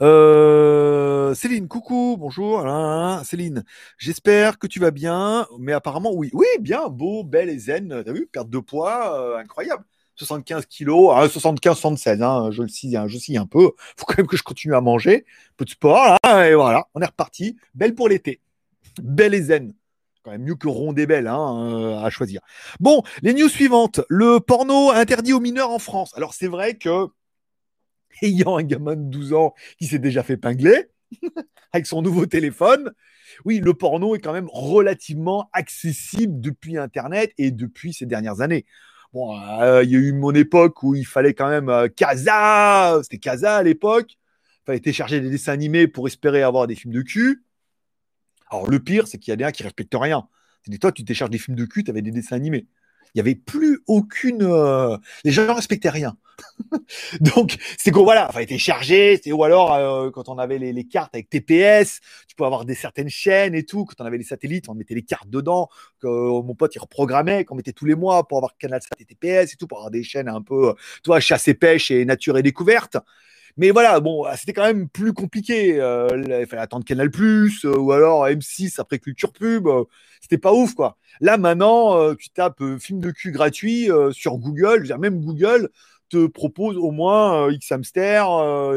[0.00, 2.64] Euh, Céline, coucou, bonjour.
[3.24, 3.64] Céline,
[3.98, 8.02] j'espère que tu vas bien, mais apparemment oui, oui, bien, beau, belle et zen.
[8.04, 9.84] T'as vu, perte de poids, incroyable.
[10.16, 13.72] 75 kilos, 75, 76, hein, je le hein, je un peu.
[13.96, 17.00] Faut quand même que je continue à manger, un peu de sport, et voilà, on
[17.00, 17.56] est reparti.
[17.74, 18.40] Belle pour l'été,
[19.02, 19.74] belle et zen.
[20.22, 22.40] Quand même mieux que ronde et belle hein, euh, à choisir.
[22.78, 24.00] Bon, les news suivantes.
[24.08, 26.12] Le porno interdit aux mineurs en France.
[26.16, 27.08] Alors c'est vrai que
[28.22, 30.90] ayant un gamin de 12 ans qui s'est déjà fait pingler
[31.72, 32.92] avec son nouveau téléphone,
[33.44, 38.64] oui, le porno est quand même relativement accessible depuis Internet et depuis ces dernières années.
[39.12, 42.98] Bon, euh, il y a eu mon époque où il fallait quand même euh, Casa,
[43.02, 44.16] c'était Casa à l'époque.
[44.62, 47.44] Il fallait télécharger des dessins animés pour espérer avoir des films de cul.
[48.50, 50.26] Alors le pire, c'est qu'il y a des gens qui respectent rien.
[50.64, 52.66] C'est toi, tu télécharges des films de cul, tu avais des dessins animés
[53.14, 54.42] il y avait plus aucune.
[54.42, 56.16] Euh, les gens respectaient rien.
[57.20, 59.20] Donc c'est quoi voilà, enfin était chargé.
[59.26, 63.08] Ou alors euh, quand on avait les, cartes avec TPS, tu peux avoir des certaines
[63.08, 63.84] chaînes et tout.
[63.84, 65.68] Quand on avait les satellites, on mettait les cartes dedans.
[66.00, 68.96] Que euh, mon pote il reprogrammait, qu'on mettait tous les mois pour avoir Canal Sat
[68.98, 72.04] et TPS et tout pour avoir des chaînes un peu, toi chasse et pêche et
[72.04, 72.96] nature et découverte.
[73.56, 75.76] Mais voilà, bon, c'était quand même plus compliqué.
[75.76, 79.68] il fallait attendre Canal Plus ou alors M6 après Culture Pub.
[80.20, 80.96] c'était pas ouf, quoi.
[81.20, 85.70] Là, maintenant, tu tapes film de cul gratuit sur Google, même Google
[86.08, 88.26] te propose au moins X hamster,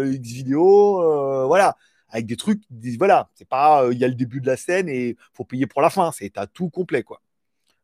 [0.05, 1.75] X vidéo, voilà,
[2.09, 2.61] avec des trucs,
[2.97, 5.81] voilà, c'est pas, il y a le début de la scène et faut payer pour
[5.81, 7.21] la fin, c'est à tout complet quoi.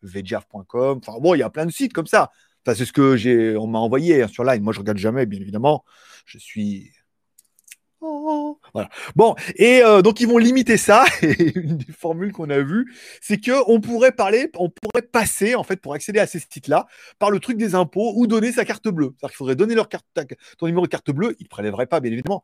[0.04, 2.32] Vjaf.com, enfin bon, il y a plein de sites comme ça.
[2.66, 4.64] C'est ce que j'ai, on m'a envoyé hein, sur Line.
[4.64, 5.84] Moi, je regarde jamais, bien évidemment.
[6.26, 6.92] Je suis
[8.74, 8.90] voilà.
[9.16, 11.06] Bon, et euh, donc ils vont limiter ça.
[11.22, 15.56] Et une des formules qu'on a vues, c'est que on pourrait parler, on pourrait passer
[15.56, 16.88] en fait pour accéder à ces sites-là
[17.20, 19.14] par le truc des impôts ou donner sa carte bleue.
[19.18, 20.06] C'est-à-dire qu'il faudrait donner leur carte,
[20.58, 21.36] ton numéro de carte bleue.
[21.40, 22.44] Ils ne prélèveraient pas, bien évidemment.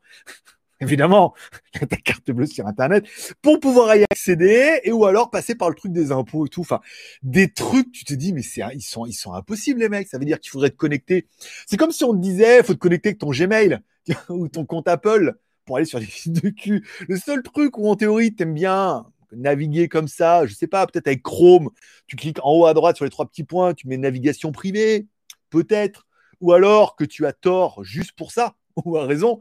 [0.80, 1.34] Évidemment,
[1.88, 3.06] ta carte bleue sur Internet
[3.42, 6.60] pour pouvoir y accéder et ou alors passer par le truc des impôts et tout.
[6.60, 6.80] Enfin,
[7.22, 10.08] des trucs, tu te dis, mais c'est, ils sont, ils sont impossibles, les mecs.
[10.08, 11.26] Ça veut dire qu'il faudrait te connecter.
[11.66, 13.80] C'est comme si on te disait, faut te connecter avec ton Gmail
[14.28, 16.86] ou ton compte Apple pour aller sur des sites de cul.
[17.08, 21.06] Le seul truc où en théorie t'aimes bien naviguer comme ça, je sais pas, peut-être
[21.06, 21.70] avec Chrome,
[22.06, 25.06] tu cliques en haut à droite sur les trois petits points, tu mets navigation privée,
[25.50, 26.06] peut-être,
[26.40, 29.40] ou alors que tu as tort juste pour ça, ou raison,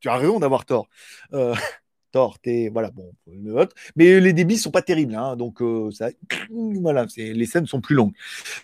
[0.00, 0.88] tu as raison d'avoir tort.
[1.32, 1.54] Euh,
[2.72, 3.12] voilà, bon,
[3.96, 6.10] mais les débits sont pas terribles, hein, donc euh, ça,
[6.50, 8.12] voilà, les scènes sont plus longues.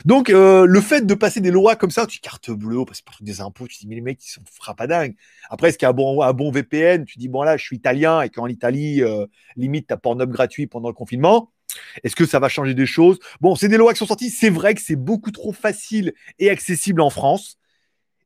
[0.05, 3.17] Donc euh, le fait de passer des lois comme ça, tu carte bleue, passer par
[3.21, 5.17] des impôts, tu dis mais les mecs ils sont frappadingues.
[5.49, 7.65] Après, est-ce qu'il y a un bon, un bon VPN Tu dis bon là, je
[7.65, 11.53] suis italien et qu'en Italie, euh, limite t'as Pornhub gratuit pendant le confinement.
[12.03, 13.19] Est-ce que ça va changer des choses?
[13.41, 14.31] Bon, c'est des lois qui sont sorties.
[14.31, 17.60] C'est vrai que c'est beaucoup trop facile et accessible en France.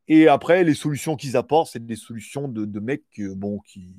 [0.09, 3.95] Et après, les solutions qu'ils apportent, c'est des solutions de, de mecs bon, qui,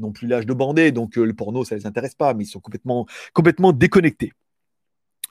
[0.00, 2.48] non plus l'âge de bander, donc euh, le porno, ça les intéresse pas, mais ils
[2.48, 4.32] sont complètement, complètement déconnectés.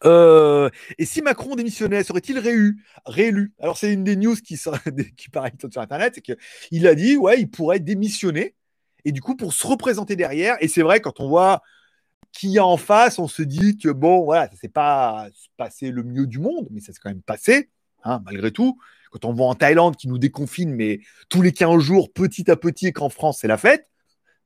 [0.05, 4.57] Euh, et si Macron démissionnait, serait-il réélu, réélu Alors c'est une des news qui,
[5.17, 8.55] qui paraît sur Internet, c'est qu'il a dit, ouais, il pourrait démissionner,
[9.03, 10.55] et du coup pour se représenter derrière.
[10.61, 11.61] Et c'est vrai, quand on voit
[12.31, 15.27] qui y a en face, on se dit que bon, voilà, ça s'est pas
[15.57, 17.69] passé le mieux du monde, mais ça s'est quand même passé,
[18.03, 18.79] hein, malgré tout.
[19.11, 22.55] Quand on voit en Thaïlande qui nous déconfine, mais tous les 15 jours, petit à
[22.55, 23.89] petit, et qu'en France c'est la fête,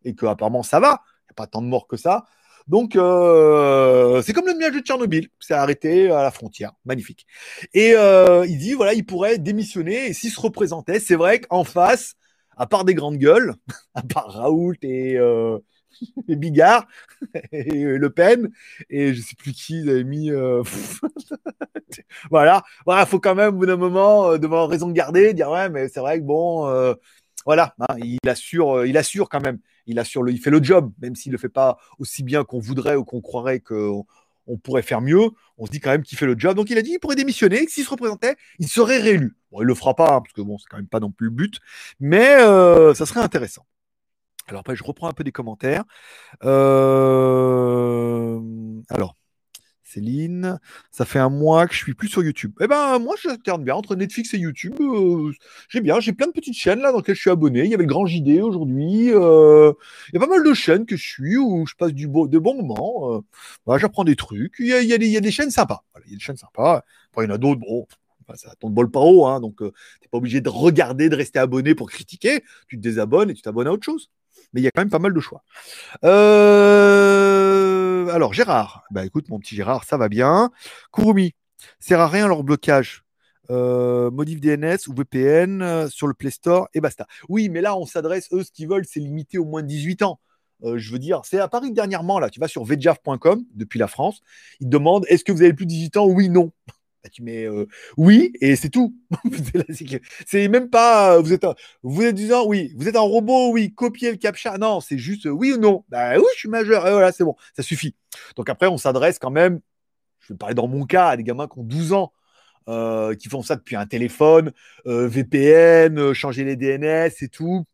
[0.06, 1.02] et que apparemment ça va.
[1.22, 2.26] Il n'y a pas tant de morts que ça.
[2.68, 7.28] Donc, euh, c'est comme le nuage de Tchernobyl, c'est arrêté à la frontière, magnifique.
[7.74, 11.66] Et euh, il dit, voilà, il pourrait démissionner, et s'il se représentait, c'est vrai qu'en
[11.66, 12.16] face,
[12.56, 13.56] à part des grandes gueules,
[13.96, 15.60] à part Raoult et, euh,
[16.28, 16.88] et Bigard,
[17.52, 18.50] et Le Pen,
[18.90, 20.32] et je sais plus qui ils avaient mis...
[22.30, 25.70] voilà, voilà, faut quand même, au bout d'un moment, devant raison de garder, dire, ouais,
[25.70, 26.96] mais c'est vrai que bon...
[27.46, 31.16] voilà, hein, il assure, il assure quand même il assure il fait le job, même
[31.16, 34.06] s'il le fait pas aussi bien qu'on voudrait ou qu'on croirait qu'on
[34.48, 35.30] on pourrait faire mieux.
[35.58, 36.56] On se dit quand même qu'il fait le job.
[36.56, 39.36] Donc il a dit qu'il pourrait démissionner, que s'il se représentait, il serait réélu.
[39.52, 41.28] Bon, il le fera pas, hein, parce que bon, c'est quand même pas non plus
[41.28, 41.60] le but,
[42.00, 43.66] mais euh, ça serait intéressant.
[44.48, 45.84] Alors après, je reprends un peu des commentaires.
[46.44, 48.40] Euh,
[48.90, 49.16] alors.
[49.94, 50.60] Céline,
[50.92, 52.54] ça fait un mois que je suis plus sur YouTube.
[52.62, 54.74] Eh ben, moi, j'alterne bien entre Netflix et YouTube.
[54.80, 55.32] Euh,
[55.70, 57.64] j'ai bien, j'ai plein de petites chaînes là dans lesquelles je suis abonné.
[57.64, 59.12] Il y avait le Grand JD aujourd'hui.
[59.12, 59.72] Euh,
[60.10, 62.28] il y a pas mal de chaînes que je suis où je passe du beau,
[62.28, 63.24] de bons moments.
[63.68, 64.56] Euh, j'apprends des trucs.
[64.60, 65.84] Il y, a, des, chaînes sympas.
[66.06, 66.82] il y a des chaînes sympas.
[67.18, 67.60] Il y en a d'autres.
[67.60, 67.86] Bon,
[68.36, 71.40] ça tombe bol pas haut, hein, donc tu n'es pas obligé de regarder, de rester
[71.40, 72.44] abonné pour critiquer.
[72.68, 74.10] Tu te désabonnes et tu t'abonnes à autre chose.
[74.54, 75.44] Mais il y a quand même pas mal de choix.
[76.04, 77.74] Euh
[78.14, 78.84] alors, Gérard.
[78.92, 80.52] Bah écoute, mon petit Gérard, ça va bien.
[80.92, 81.34] Kurumi,
[81.80, 83.04] sert à rien leur blocage.
[83.50, 87.08] Euh, modif DNS ou VPN euh, sur le Play Store et basta.
[87.28, 90.20] Oui, mais là, on s'adresse, eux, ce qu'ils veulent, c'est limiter au moins 18 ans.
[90.64, 94.22] Je veux dire, c'est à Paris dernièrement, là, tu vas sur vjaf.com depuis la France,
[94.62, 96.06] ils te demandent est-ce que vous avez plus de 18 ans?
[96.06, 96.54] Oui, non.
[97.04, 97.48] Bah, tu mets
[97.98, 98.96] oui et c'est tout.
[100.26, 101.46] c'est même pas vous êtes
[101.82, 104.58] vous êtes disant oui, vous êtes un robot, oui, copier le captcha.
[104.58, 105.84] Non, c'est juste oui ou non.
[105.90, 106.88] Bah oui, je suis majeur.
[106.88, 107.96] Et voilà, c'est bon, ça suffit.
[108.38, 109.60] Donc après, on s'adresse quand même,
[110.22, 112.14] je vais parler dans mon cas, à des gamins qui ont 12 ans.
[113.20, 114.54] qui font ça depuis un téléphone,
[114.86, 117.66] VPN, changer les DNS et tout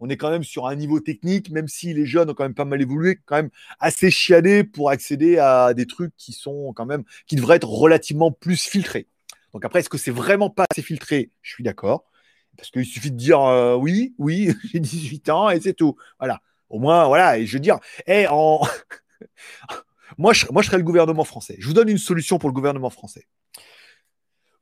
[0.00, 2.54] on est quand même sur un niveau technique, même si les jeunes ont quand même
[2.54, 6.86] pas mal évolué, quand même assez chiadés pour accéder à des trucs qui sont quand
[6.86, 9.06] même, qui devraient être relativement plus filtrés.
[9.52, 11.30] Donc après, est-ce que c'est vraiment pas assez filtré?
[11.42, 12.04] Je suis d'accord.
[12.56, 15.96] Parce qu'il suffit de dire euh, oui, oui, j'ai 18 ans et c'est tout.
[16.18, 16.40] Voilà.
[16.70, 17.38] Au moins, voilà.
[17.38, 18.60] Et je veux dire, hey, en...
[20.18, 21.56] moi, je, moi, je serais le gouvernement français.
[21.58, 23.26] Je vous donne une solution pour le gouvernement français.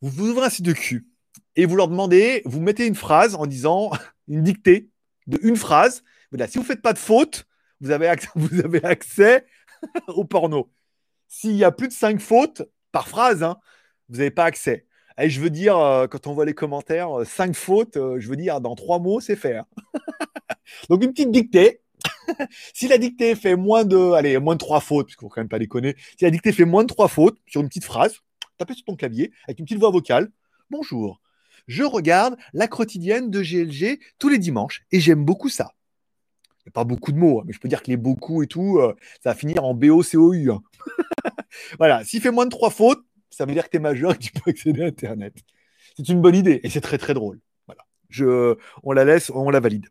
[0.00, 1.06] Vous, vous ouvrez un site de cul
[1.54, 3.90] et vous leur demandez, vous mettez une phrase en disant,
[4.28, 4.88] une dictée,
[5.28, 6.02] de une phrase.
[6.30, 7.46] Voilà, si vous ne faites pas de faute,
[7.80, 9.46] vous avez accès, vous avez accès
[10.08, 10.70] au porno.
[11.28, 13.58] S'il y a plus de cinq fautes par phrase, hein,
[14.08, 14.86] vous n'avez pas accès.
[15.20, 18.28] Et je veux dire, euh, quand on voit les commentaires, euh, cinq fautes, euh, je
[18.28, 19.64] veux dire, dans trois mots, c'est faire.
[20.88, 21.80] Donc une petite dictée.
[22.74, 25.48] si la dictée fait moins de, allez, moins de trois fautes, puisqu'il faut quand même
[25.48, 25.96] pas déconner.
[26.16, 28.20] Si la dictée fait moins de trois fautes sur une petite phrase,
[28.58, 30.30] tapez sur ton clavier avec une petite voix vocale.
[30.70, 31.20] Bonjour,
[31.68, 35.74] Je regarde la quotidienne de GLG tous les dimanches et j'aime beaucoup ça.
[36.60, 38.42] Il n'y a pas beaucoup de mots, hein, mais je peux dire que les beaucoup
[38.42, 40.50] et tout, euh, ça va finir en BOCOU.
[40.50, 40.62] Hein.
[41.78, 44.14] voilà, s'il fait moins de trois fautes, ça veut dire que tu es majeur et
[44.14, 45.34] que tu peux accéder à Internet.
[45.96, 47.40] C'est une bonne idée et c'est très très drôle.
[47.66, 47.84] Voilà.
[48.82, 49.86] On la laisse, on la valide.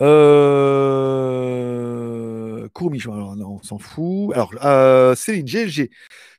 [0.00, 2.68] Euh...
[2.74, 4.32] on s'en fout.
[4.34, 5.90] Alors, euh, Céline, GLG.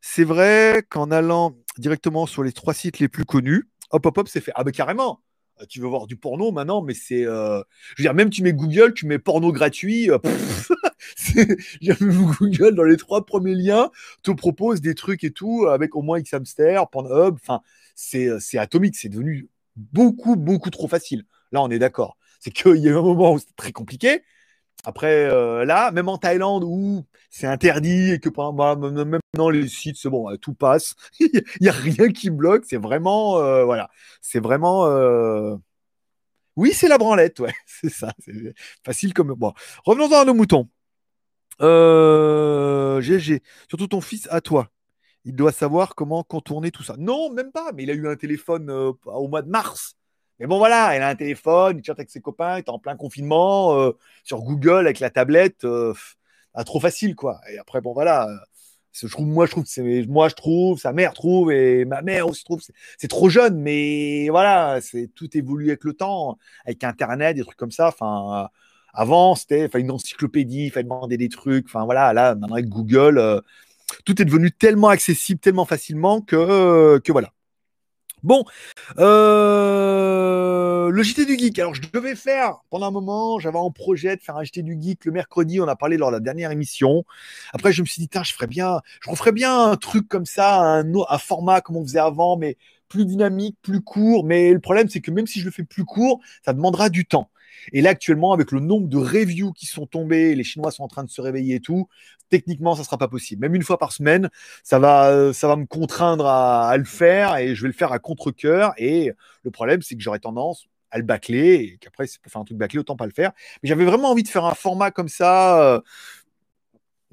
[0.01, 4.27] C'est vrai qu'en allant directement sur les trois sites les plus connus, hop, hop, hop,
[4.27, 4.51] c'est fait.
[4.55, 5.21] Ah, ben carrément
[5.61, 7.25] euh, tu veux voir du porno maintenant, mais c'est.
[7.25, 7.61] Euh,
[7.95, 10.09] je veux dire, même tu mets Google, tu mets porno gratuit.
[10.09, 10.17] Euh,
[12.39, 13.91] Google, dans les trois premiers liens,
[14.23, 17.35] te propose des trucs et tout, avec au moins Xhamster, Pornhub.
[17.35, 17.61] Enfin,
[17.95, 18.95] c'est atomique.
[18.95, 21.25] C'est devenu beaucoup, beaucoup trop facile.
[21.51, 22.17] Là, on est d'accord.
[22.39, 24.21] C'est qu'il y a eu un moment où c'était très compliqué.
[24.85, 29.67] Après, euh, là, même en Thaïlande où c'est interdit et que bah, même dans les
[29.67, 30.95] sites, c'est bon, euh, tout passe.
[31.19, 32.63] Il n'y a rien qui bloque.
[32.65, 33.89] C'est vraiment, euh, voilà,
[34.21, 34.87] c'est vraiment.
[36.55, 38.13] Oui, c'est la branlette, ouais, c'est ça.
[38.19, 38.53] C'est
[38.85, 39.33] facile comme.
[39.33, 39.53] Bon,
[39.85, 40.69] revenons à nos moutons.
[41.59, 44.69] GG, surtout ton fils à toi.
[45.25, 46.95] Il doit savoir comment contourner tout ça.
[46.97, 49.98] Non, même pas, mais il a eu un téléphone au mois de mars.
[50.39, 52.79] Mais bon, voilà, elle a un téléphone, il chatte avec ses copains, il est en
[52.79, 53.91] plein confinement, euh,
[54.23, 55.93] sur Google avec la tablette, euh,
[56.65, 57.41] trop facile, quoi.
[57.51, 58.27] Et après, bon, voilà.
[59.11, 62.43] Trouve, moi, je trouve, c'est, moi, je trouve, sa mère trouve, et ma mère aussi
[62.43, 62.61] trouve,
[62.97, 67.57] c'est, trop jeune, mais voilà, c'est tout évolue avec le temps, avec Internet, des trucs
[67.57, 67.89] comme ça.
[67.89, 68.49] Enfin,
[68.93, 71.65] avant, c'était, une encyclopédie, il fallait demander des trucs.
[71.67, 73.41] Enfin, voilà, là, maintenant avec Google, euh,
[74.05, 77.31] tout est devenu tellement accessible, tellement facilement que, que voilà.
[78.23, 78.43] Bon,
[78.97, 81.59] euh, le JT du Geek.
[81.59, 84.77] Alors, je devais faire pendant un moment, j'avais en projet de faire un JT du
[84.79, 85.61] Geek le mercredi.
[85.61, 87.05] On a parlé lors de la dernière émission.
[87.53, 90.61] Après, je me suis dit, je ferais bien, je referais bien un truc comme ça,
[90.61, 92.57] un, un format comme on faisait avant, mais
[92.89, 94.25] plus dynamique, plus court.
[94.25, 97.05] Mais le problème, c'est que même si je le fais plus court, ça demandera du
[97.05, 97.29] temps.
[97.73, 100.87] Et là, actuellement, avec le nombre de reviews qui sont tombés, les Chinois sont en
[100.87, 101.87] train de se réveiller et tout,
[102.29, 103.41] techniquement, ça sera pas possible.
[103.41, 104.29] Même une fois par semaine,
[104.63, 107.99] ça va, ça va me contraindre à, le faire et je vais le faire à
[107.99, 108.73] contre-coeur.
[108.77, 109.11] Et
[109.43, 112.57] le problème, c'est que j'aurais tendance à le bâcler et qu'après, pour faire un truc
[112.57, 113.31] bâclé, autant pas le faire.
[113.61, 115.61] Mais j'avais vraiment envie de faire un format comme ça.
[115.61, 115.81] Euh,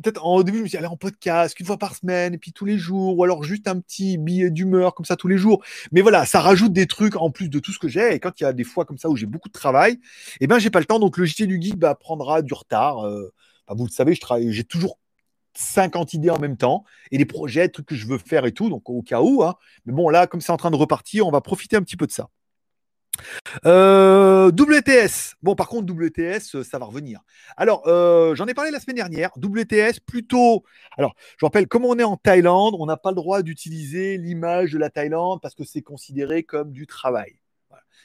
[0.02, 2.38] peut-être au début, je me suis dit, allez, en podcast, une fois par semaine, et
[2.38, 5.38] puis tous les jours, ou alors juste un petit billet d'humeur comme ça tous les
[5.38, 5.62] jours.
[5.92, 8.14] Mais voilà, ça rajoute des trucs en plus de tout ce que j'ai.
[8.14, 9.98] Et quand il y a des fois comme ça où j'ai beaucoup de travail,
[10.40, 10.98] eh ben, j'ai pas le temps.
[10.98, 13.06] Donc, le JT du geek bah, prendra du retard.
[13.06, 13.32] Euh,
[13.68, 14.98] vous le savez, je travaille, j'ai toujours
[15.54, 18.68] 50 idées en même temps et des projets, trucs que je veux faire et tout.
[18.68, 19.56] Donc, au cas où, hein.
[19.86, 22.06] Mais bon, là, comme c'est en train de repartir, on va profiter un petit peu
[22.06, 22.28] de ça.
[23.64, 25.36] Euh, WTS.
[25.42, 27.20] Bon, par contre, WTS, euh, ça va revenir.
[27.56, 29.30] Alors, euh, j'en ai parlé la semaine dernière.
[29.36, 30.64] WTS, plutôt.
[30.96, 34.72] Alors, je rappelle, comme on est en Thaïlande, on n'a pas le droit d'utiliser l'image
[34.72, 37.38] de la Thaïlande parce que c'est considéré comme du travail.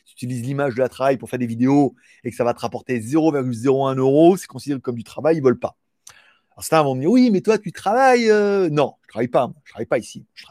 [0.05, 2.53] Si tu utilises l'image de la travail pour faire des vidéos et que ça va
[2.53, 5.77] te rapporter 0,01 euro, c'est considéré comme du travail, ils veulent pas.
[6.53, 8.27] Alors, certains vont me dire, oui, mais toi, tu travailles.
[8.71, 9.51] Non, je travaille pas.
[9.63, 10.25] Je travaille pas ici.
[10.33, 10.45] Je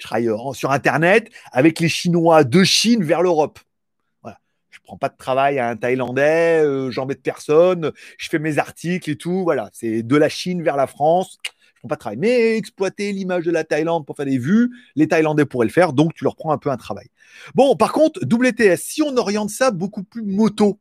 [0.00, 3.60] travaille sur Internet avec les Chinois de Chine vers l'Europe
[4.88, 9.16] prends pas de travail à un Thaïlandais, euh, j'embête personne, je fais mes articles et
[9.16, 9.42] tout.
[9.44, 11.38] Voilà, c'est de la Chine vers la France.
[11.74, 12.16] Je prends pas de travail.
[12.18, 15.92] Mais exploiter l'image de la Thaïlande pour faire des vues, les Thaïlandais pourraient le faire,
[15.92, 17.08] donc tu leur prends un peu un travail.
[17.54, 20.80] Bon, par contre, WTS, si on oriente ça beaucoup plus moto,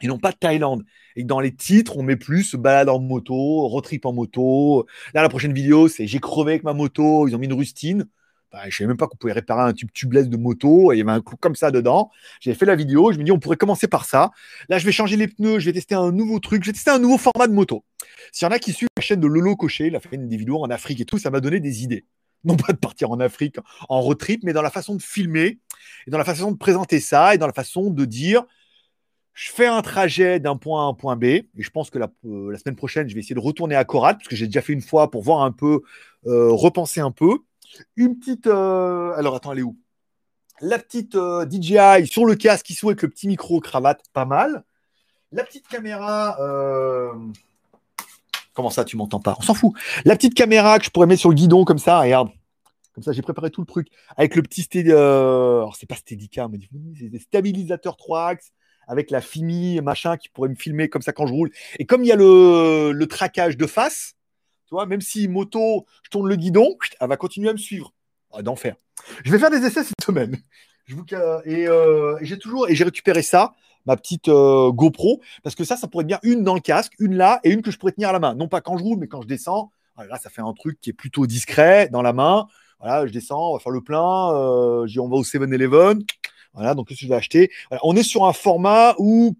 [0.00, 0.84] et non pas de Thaïlande.
[1.16, 3.34] Et dans les titres, on met plus balade en moto,
[3.68, 4.86] road trip en moto.
[5.12, 8.06] Là, la prochaine vidéo, c'est j'ai crevé avec ma moto, ils ont mis une rustine.
[8.50, 10.92] Bah, je ne savais même pas qu'on pouvait réparer un tube tubeless de moto.
[10.92, 12.10] Et il y avait un coup comme ça dedans.
[12.40, 13.12] J'ai fait la vidéo.
[13.12, 14.30] Je me dis, on pourrait commencer par ça.
[14.68, 15.58] Là, je vais changer les pneus.
[15.58, 16.62] Je vais tester un nouveau truc.
[16.64, 17.84] Je vais tester un nouveau format de moto.
[18.32, 20.62] S'il y en a qui suivent la chaîne de Lolo Cochet, il a des vidéos
[20.62, 22.06] en Afrique et tout, ça m'a donné des idées.
[22.44, 23.56] Non pas de partir en Afrique
[23.88, 25.58] en road trip, mais dans la façon de filmer,
[26.06, 28.44] et dans la façon de présenter ça, et dans la façon de dire
[29.38, 31.98] je fais un trajet d'un point A à un point B, et je pense que
[31.98, 34.62] la, euh, semaine prochaine, je vais essayer de retourner à Coral, parce que j'ai déjà
[34.62, 35.82] fait une fois pour voir un peu,
[36.26, 37.38] euh, repenser un peu.
[37.96, 38.46] Une petite.
[38.46, 39.76] Euh, alors, attends, elle est où?
[40.60, 44.64] La petite euh, DJI sur le casque qui avec le petit micro cravate, pas mal.
[45.30, 46.36] La petite caméra.
[46.40, 47.12] Euh,
[48.54, 49.36] comment ça, tu m'entends pas?
[49.38, 49.72] On s'en fout.
[50.04, 52.30] La petite caméra que je pourrais mettre sur le guidon comme ça, regarde.
[52.94, 53.88] Comme ça, j'ai préparé tout le truc.
[54.16, 56.58] Avec le petit alors, c'est pas Steadicam, mais
[56.98, 58.50] c'est des stabilisateurs 3 axes
[58.88, 61.50] avec la FIMI, machin, qui pourrait me filmer comme ça quand je roule.
[61.78, 64.17] Et comme il y a le traquage de face,
[64.68, 67.92] tu même si moto, je tourne le guidon, elle va continuer à me suivre.
[68.32, 68.76] Ah, d'enfer.
[69.24, 70.36] Je vais faire des essais cette semaine.
[70.86, 71.04] Je vous...
[71.12, 73.54] Euh, et, j'ai toujours et j'ai récupéré ça,
[73.86, 76.92] ma petite euh, GoPro, parce que ça, ça pourrait être bien une dans le casque,
[76.98, 78.34] une là et une que je pourrais tenir à la main.
[78.34, 79.70] Non pas quand je roule, mais quand je descends.
[79.96, 82.46] Là, ça fait un truc qui est plutôt discret dans la main.
[82.78, 84.32] Voilà, je descends, on va faire le plein.
[84.32, 86.04] Euh, on va au 7-Eleven.
[86.54, 87.50] Voilà, donc je vais acheter?
[87.82, 89.36] On est sur un format où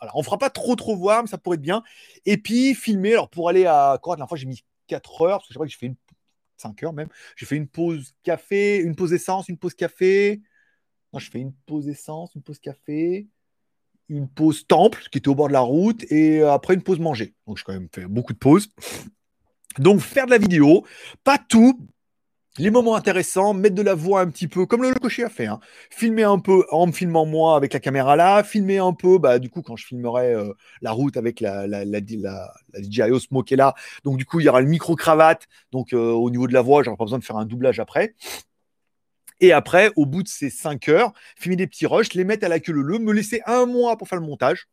[0.00, 1.82] alors, on fera pas trop trop voir, mais ça pourrait être bien.
[2.24, 3.12] Et puis filmer.
[3.12, 5.66] Alors pour aller à quoi La fois j'ai mis 4 heures parce que je crois
[5.66, 5.96] que j'ai fait une
[6.56, 7.08] 5 heures même.
[7.36, 10.40] J'ai fait une pause café, une pause essence, une pause café.
[11.12, 13.28] Non, je fais une pause essence, une pause café,
[14.08, 17.34] une pause temple qui était au bord de la route et après une pause manger.
[17.46, 18.68] Donc j'ai quand même fait beaucoup de pauses.
[19.78, 20.84] Donc faire de la vidéo,
[21.24, 21.88] pas tout,
[22.58, 25.46] les moments intéressants, mettre de la voix un petit peu, comme le, cocher a fait.
[25.46, 25.60] Hein.
[25.90, 29.38] Filmer un peu en me filmant moi avec la caméra là, filmer un peu, bah,
[29.38, 33.54] du coup, quand je filmerai euh, la route avec la, la, la, DJI Osmo qui
[33.54, 36.52] est là, donc du coup, il y aura le micro-cravate, donc euh, au niveau de
[36.52, 38.14] la voix, j'aurai pas besoin de faire un doublage après.
[39.40, 42.48] Et après, au bout de ces 5 heures, filmer des petits rushs, les mettre à
[42.48, 44.68] la queue le me laisser un mois pour faire le montage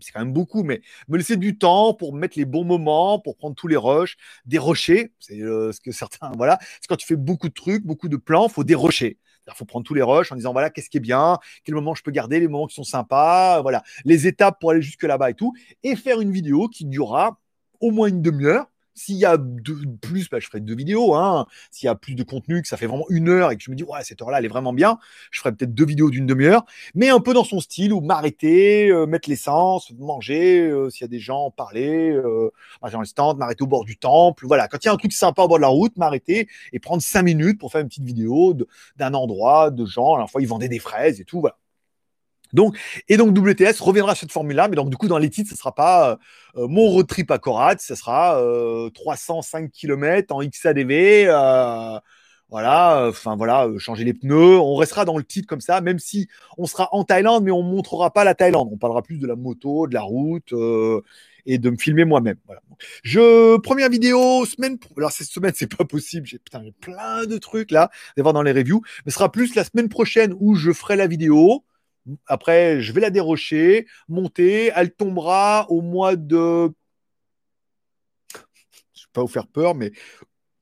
[0.00, 3.36] c'est quand même beaucoup, mais me laisser du temps pour mettre les bons moments, pour
[3.36, 7.16] prendre tous les rushs, dérocher, c'est euh, ce que certains, voilà, c'est quand tu fais
[7.16, 9.18] beaucoup de trucs, beaucoup de plans, faut dérocher.
[9.46, 11.94] Il faut prendre tous les rushs en disant voilà qu'est-ce qui est bien, quel moment
[11.94, 15.30] je peux garder, les moments qui sont sympas, voilà, les étapes pour aller jusque là-bas
[15.30, 17.40] et tout, et faire une vidéo qui durera
[17.80, 18.66] au moins une demi-heure,
[18.98, 19.38] s'il y a
[20.02, 21.14] plus, bah, je ferai deux vidéos.
[21.14, 21.46] Hein.
[21.70, 23.70] S'il y a plus de contenu, que ça fait vraiment une heure et que je
[23.70, 24.98] me dis, ouais, cette heure-là, elle est vraiment bien,
[25.30, 28.88] je ferai peut-être deux vidéos d'une demi-heure, mais un peu dans son style où m'arrêter,
[28.90, 32.50] euh, mettre l'essence, manger, euh, s'il y a des gens, parler, euh,
[32.90, 34.46] dans le stand, m'arrêter au bord du temple.
[34.46, 36.80] Voilà, quand il y a un truc sympa au bord de la route, m'arrêter et
[36.80, 38.54] prendre cinq minutes pour faire une petite vidéo
[38.96, 40.14] d'un endroit, de gens.
[40.14, 41.40] À la fois, ils vendaient des fraises et tout.
[41.40, 41.56] Voilà.
[42.52, 42.76] Donc,
[43.08, 45.56] et donc WTS reviendra sur cette formule-là, mais donc du coup dans les titres, ce
[45.56, 46.18] sera pas
[46.56, 51.98] euh, mon road trip à Corade, ce sera euh, 305 km en XADV, euh,
[52.50, 54.58] voilà, enfin voilà, euh, changer les pneus.
[54.58, 57.62] On restera dans le titre comme ça, même si on sera en Thaïlande, mais on
[57.62, 58.70] montrera pas la Thaïlande.
[58.72, 61.02] On parlera plus de la moto, de la route euh,
[61.44, 62.36] et de me filmer moi-même.
[62.46, 62.62] Voilà.
[63.02, 64.78] Je première vidéo semaine.
[64.96, 66.26] Alors cette semaine c'est pas possible.
[66.26, 68.82] J'ai putain j'ai plein de trucs là, à voir dans les reviews.
[69.04, 71.64] Mais ce sera plus la semaine prochaine où je ferai la vidéo.
[72.26, 74.72] Après, je vais la dérocher, monter.
[74.74, 76.70] Elle tombera au mois de.
[78.34, 79.92] Je ne vais pas vous faire peur, mais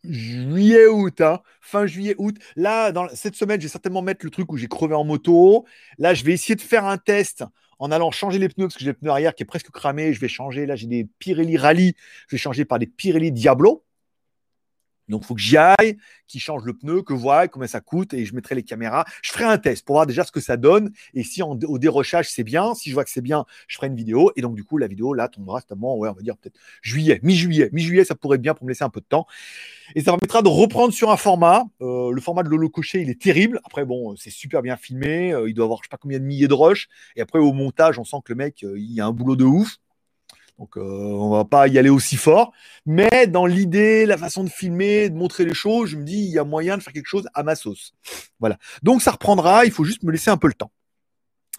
[0.05, 1.41] juillet, août, hein.
[1.61, 2.37] fin juillet, août.
[2.55, 5.67] Là, cette semaine, je vais certainement mettre le truc où j'ai crevé en moto.
[5.99, 7.45] Là, je vais essayer de faire un test
[7.79, 10.13] en allant changer les pneus parce que j'ai les pneus arrière qui est presque cramé.
[10.13, 10.67] Je vais changer.
[10.67, 11.95] Là, j'ai des Pirelli Rally.
[12.29, 13.86] Je vais changer par des Pirelli Diablo.
[15.09, 18.15] Donc, il faut que j'y aille, qu'il change le pneu, que voie combien ça coûte
[18.15, 19.05] et je mettrai les caméras.
[19.23, 20.93] Je ferai un test pour voir déjà ce que ça donne.
[21.15, 23.97] Et si au dérochage c'est bien, si je vois que c'est bien, je ferai une
[23.97, 24.33] vidéo.
[24.37, 27.21] Et donc, du coup, la vidéo là tombera certainement, ouais, on va dire peut-être juillet,
[27.23, 27.71] mi-juillet.
[27.73, 29.27] Mi-juillet, ça pourrait bien pour me laisser un peu de temps.
[29.95, 31.65] Et ça permettra de reprendre sur un format.
[31.81, 33.61] Euh, le format de Lolo Cocher, il est terrible.
[33.65, 35.33] Après, bon, c'est super bien filmé.
[35.33, 36.89] Euh, il doit avoir je sais pas combien de milliers de rushs.
[37.15, 39.45] Et après, au montage, on sent que le mec, euh, il a un boulot de
[39.45, 39.79] ouf.
[40.59, 42.53] Donc, euh, on va pas y aller aussi fort.
[42.87, 46.31] Mais dans l'idée, la façon de filmer, de montrer les choses, je me dis, il
[46.31, 47.95] y a moyen de faire quelque chose à ma sauce.
[48.41, 48.59] Voilà.
[48.83, 49.67] Donc, ça reprendra.
[49.67, 50.73] Il faut juste me laisser un peu le temps.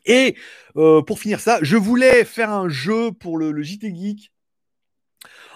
[0.06, 0.36] Et
[0.78, 4.32] euh, pour finir ça, je voulais faire un jeu pour le, le JT Geek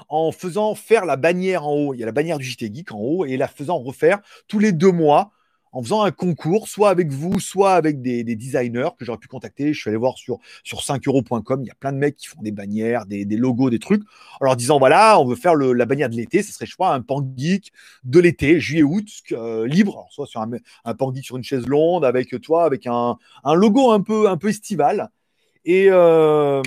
[0.10, 1.94] en faisant faire la bannière en haut.
[1.94, 4.60] Il y a la bannière du JT Geek en haut et la faisant refaire tous
[4.60, 5.32] les deux mois
[5.72, 9.74] en faisant un concours, soit avec vous, soit avec des, designers que j'aurais pu contacter.
[9.74, 11.62] Je suis allé voir sur, sur 5euros.com.
[11.64, 14.04] Il y a plein de mecs qui font des bannières, des, logos, des trucs,
[14.40, 16.44] en leur disant voilà, on veut faire la bannière de l'été.
[16.44, 17.72] Ce serait, je crois, un pan geek
[18.04, 20.08] de l'été, juillet-août, euh, libre.
[20.12, 24.02] soit sur un, pan geek sur une chaise longue, avec toi, avec un, logo un
[24.02, 25.10] peu, un peu estival.
[25.66, 25.88] Et.
[25.90, 26.62] Euh,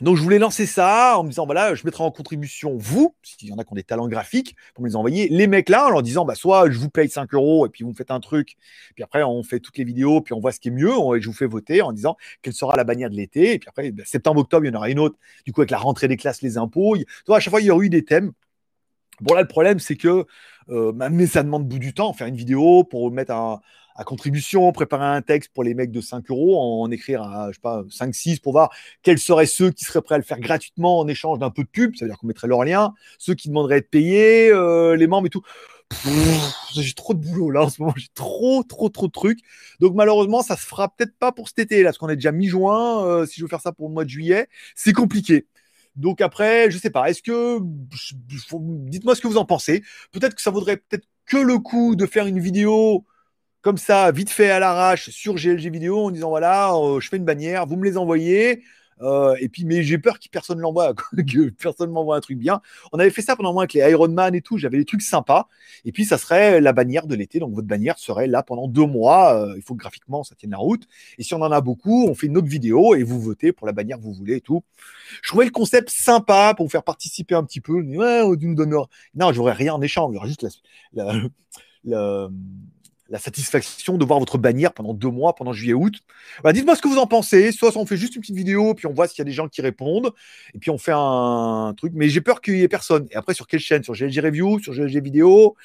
[0.00, 3.48] donc je voulais lancer ça en me disant voilà, je mettrai en contribution vous, s'il
[3.48, 5.86] y en a qui ont des talents graphiques, pour me les envoyer, les mecs là,
[5.86, 8.10] en leur disant bah soit je vous paye 5 euros et puis vous me faites
[8.10, 8.56] un truc,
[8.94, 11.20] puis après on fait toutes les vidéos, puis on voit ce qui est mieux, et
[11.20, 13.90] je vous fais voter en disant quelle sera la bannière de l'été, et puis après
[13.90, 16.16] bah, septembre, octobre, il y en aura une autre, du coup avec la rentrée des
[16.16, 16.96] classes, les impôts,
[17.28, 18.32] à chaque fois il y aura eu des thèmes.
[19.20, 20.24] Bon là le problème c'est que
[20.68, 23.60] bah, mais ça demande bout du temps, faire une vidéo pour mettre un,
[24.00, 27.56] à contribution, préparer un texte pour les mecs de 5 euros, en, écrire à, je
[27.56, 28.70] sais pas, 5, 6 pour voir
[29.02, 31.68] quels seraient ceux qui seraient prêts à le faire gratuitement en échange d'un peu de
[31.68, 34.96] pub, ça veut dire qu'on mettrait leur lien, ceux qui demanderaient à être payés, euh,
[34.96, 35.42] les membres et tout.
[36.72, 39.40] J'ai trop de boulot là en ce moment, j'ai trop, trop, trop de trucs.
[39.80, 42.32] Donc malheureusement, ça se fera peut-être pas pour cet été là, parce qu'on est déjà
[42.32, 43.04] mi-juin.
[43.04, 45.46] Euh, si je veux faire ça pour le mois de juillet, c'est compliqué.
[45.96, 47.10] Donc après, je sais pas.
[47.10, 49.82] Est-ce que dites-moi ce que vous en pensez.
[50.12, 53.04] Peut-être que ça vaudrait peut-être que le coup de faire une vidéo
[53.62, 57.16] comme ça, vite fait à l'arrache sur GLG vidéo en disant voilà, euh, je fais
[57.16, 58.62] une bannière, vous me les envoyez.
[59.02, 62.60] Euh, et puis, mais j'ai peur que personne l'envoie, que personne m'envoie un truc bien.
[62.92, 64.58] On avait fait ça pendant moi avec les Iron Man et tout.
[64.58, 65.48] J'avais des trucs sympas.
[65.84, 67.38] Et puis, ça serait la bannière de l'été.
[67.38, 69.34] Donc, votre bannière serait là pendant deux mois.
[69.34, 70.86] Euh, il faut que graphiquement, ça tienne la route.
[71.18, 73.66] Et si on en a beaucoup, on fait une autre vidéo et vous votez pour
[73.66, 74.62] la bannière que vous voulez et tout.
[75.22, 77.80] Je trouvais le concept sympa pour vous faire participer un petit peu.
[77.80, 78.74] Ouais, nous donne.
[79.14, 80.14] Non, j'aurais rien en échange.
[80.26, 80.46] Juste
[80.92, 81.12] la,
[81.84, 82.28] la
[83.18, 85.94] satisfaction de voir votre bannière pendant deux mois, pendant juillet-août.
[86.52, 87.52] Dites-moi ce que vous en pensez.
[87.52, 89.48] Soit on fait juste une petite vidéo, puis on voit s'il y a des gens
[89.48, 90.12] qui répondent,
[90.54, 91.92] et puis on fait un truc.
[91.94, 93.06] Mais j'ai peur qu'il y ait personne.
[93.10, 93.82] Et après, sur quelle chaîne?
[93.82, 95.56] Sur GLG Review, sur GLG Vidéo?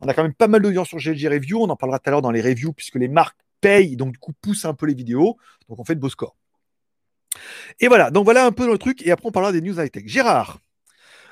[0.00, 1.62] On a quand même pas mal d'audience sur GLG Review.
[1.62, 4.18] On en parlera tout à l'heure dans les reviews, puisque les marques payent, donc du
[4.18, 5.36] coup poussent un peu les vidéos.
[5.68, 6.36] Donc on fait de beaux scores.
[7.78, 9.02] Et voilà, donc voilà un peu le truc.
[9.06, 10.04] Et après, on parlera des news high-tech.
[10.06, 10.58] Gérard,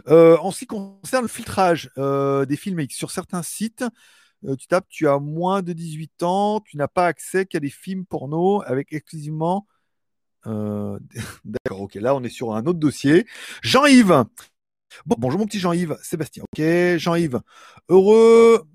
[0.08, 3.84] euh, en ce qui concerne le filtrage euh, des films sur certains sites,
[4.44, 7.70] euh, tu tapes, tu as moins de 18 ans, tu n'as pas accès qu'à des
[7.70, 9.66] films porno avec exclusivement.
[10.46, 13.26] D'accord, ok, là on est sur un autre dossier.
[13.62, 14.24] Jean-Yves.
[15.04, 15.98] Bon, bonjour mon petit Jean-Yves.
[16.02, 16.64] Sébastien, ok.
[16.96, 17.40] Jean-Yves.
[17.88, 18.66] Heureux.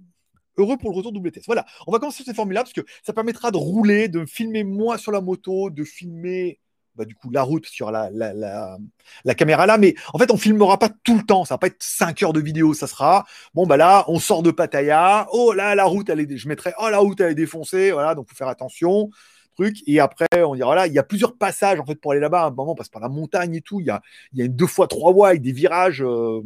[0.58, 1.48] Heureux pour le retour double test.
[1.48, 4.64] Voilà, on va commencer sur ces formules-là parce que ça permettra de rouler, de filmer
[4.64, 6.60] moi sur la moto, de filmer
[6.96, 10.38] bah, du coup la route sur la, la, la, caméra là, mais en fait on
[10.38, 13.26] filmera pas tout le temps, ça va pas être 5 heures de vidéo, ça sera
[13.54, 16.74] bon bah là on sort de Pattaya, oh là la route elle est, je mettrai
[16.80, 19.10] oh la route elle est défoncée, voilà donc faut faire attention
[19.56, 19.78] truc.
[19.88, 22.44] Et après on dira voilà il y a plusieurs passages en fait pour aller là-bas,
[22.44, 24.02] à un moment on passe par la montagne et tout, il y a
[24.34, 26.42] il y a une deux fois trois voies avec des virages euh,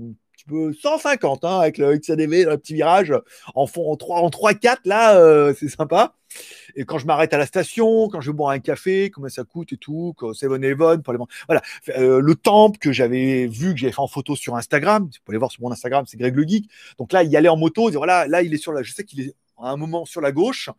[0.50, 3.14] 150 hein, avec le XADV, le petit virage
[3.56, 6.14] en fond en 3 en 3 4 là euh, c'est sympa.
[6.76, 9.74] Et quand je m'arrête à la station, quand je bois un café, comment ça coûte
[9.74, 11.20] et tout, Seven Heaven, pour les...
[11.48, 11.62] voilà,
[11.98, 15.34] euh, le temple que j'avais vu que j'avais fait en photo sur Instagram, vous pouvez
[15.34, 16.70] aller voir sur mon Instagram, c'est Greg le geek.
[17.00, 19.04] Donc là, il y allait en moto, voilà, là il est sur la je sais
[19.04, 20.70] qu'il est à un moment sur la gauche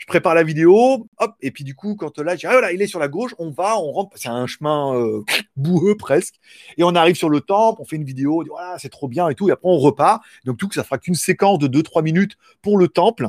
[0.00, 2.72] je prépare la vidéo, hop, et puis du coup, quand là, je dis, ah, voilà,
[2.72, 5.22] il est sur la gauche, on va, on rentre, c'est un chemin euh,
[5.56, 6.36] boueux presque,
[6.78, 9.08] et on arrive sur le temple, on fait une vidéo, on dit, voilà, c'est trop
[9.08, 10.22] bien et tout, et après on repart.
[10.46, 13.28] Donc tout, ça fera qu'une séquence de 2-3 minutes pour le temple.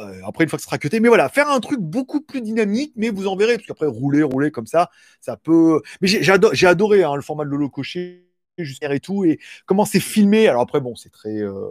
[0.00, 2.40] Euh, après, une fois que ce sera cuté, mais voilà, faire un truc beaucoup plus
[2.40, 4.90] dynamique, mais vous en verrez, parce qu'après, rouler, rouler comme ça,
[5.20, 5.80] ça peut.
[6.00, 8.24] Mais j'ai adoré, hein, le format de Lolo Cocher,
[8.58, 10.48] et tout, et comment c'est filmé.
[10.48, 11.38] Alors après, bon, c'est très.
[11.38, 11.68] Euh,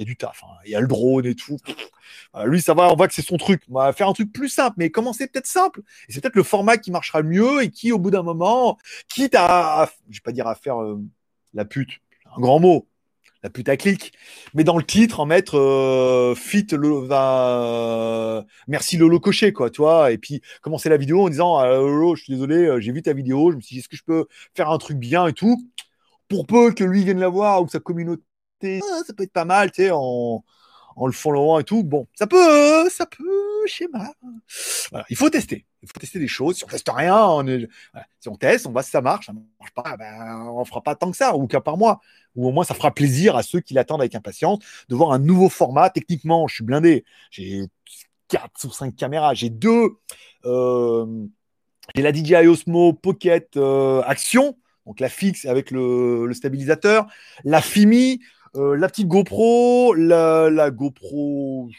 [0.00, 0.42] y a du taf.
[0.44, 0.56] Hein.
[0.64, 1.58] Il y a le drone et tout.
[2.44, 3.62] lui, ça va, on voit que c'est son truc.
[3.70, 5.80] On va faire un truc plus simple, mais commencer peut-être simple?
[6.08, 8.78] Et c'est peut-être le format qui marchera mieux et qui, au bout d'un moment,
[9.08, 11.00] quitte à, je vais dire à faire euh,
[11.54, 12.00] la pute,
[12.36, 12.88] un grand mot,
[13.42, 14.12] la pute à clic,
[14.54, 19.80] mais dans le titre, en mettre euh, fit le, va, merci Lolo Cocher, quoi, tu
[19.80, 23.02] vois, et puis commencer la vidéo en disant, Lolo, je suis désolé, euh, j'ai vu
[23.02, 25.32] ta vidéo, je me suis dit, est-ce que je peux faire un truc bien et
[25.32, 25.58] tout,
[26.28, 28.22] pour peu que lui vienne la voir ou que sa communauté
[28.60, 30.44] ça peut être pas mal, tu sais, en,
[30.96, 31.82] en le followant et tout.
[31.82, 34.12] Bon, ça peut, ça peut, schéma.
[34.90, 35.66] Voilà, il faut tester.
[35.82, 36.56] Il faut tester des choses.
[36.56, 39.26] Si on teste rien, on si on teste, on voit si ça marche.
[39.26, 42.00] Ça marche pas, ben, on fera pas tant que ça, ou qu'un par mois.
[42.36, 44.58] Ou au moins, ça fera plaisir à ceux qui l'attendent avec impatience
[44.88, 45.90] de voir un nouveau format.
[45.90, 47.04] Techniquement, je suis blindé.
[47.30, 47.64] J'ai
[48.28, 49.34] 4 ou 5 caméras.
[49.34, 49.96] J'ai deux.
[50.44, 51.26] Euh,
[51.94, 54.56] j'ai la DJI Osmo Pocket euh, Action,
[54.86, 57.06] donc la fixe avec le stabilisateur,
[57.42, 58.20] la Fimi,
[58.56, 61.70] euh, la petite GoPro, la, GoPro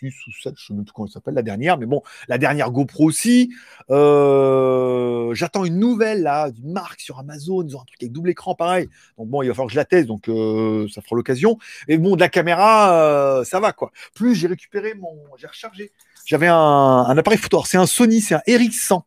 [0.00, 2.02] 6 ou 7, je ne sais même plus comment elle s'appelle, la dernière, mais bon,
[2.28, 3.52] la dernière GoPro aussi.
[3.90, 8.30] Euh, j'attends une nouvelle, là, d'une marque sur Amazon, ils ont un truc avec double
[8.30, 8.88] écran, pareil.
[9.18, 11.58] Donc bon, il va falloir que je la teste, donc euh, ça fera l'occasion.
[11.88, 13.92] Et bon, de la caméra, ça va, quoi.
[14.14, 15.14] Plus j'ai récupéré mon...
[15.36, 15.92] J'ai rechargé.
[16.24, 19.02] J'avais un, appareil photo, c'est un Sony, c'est un RX100.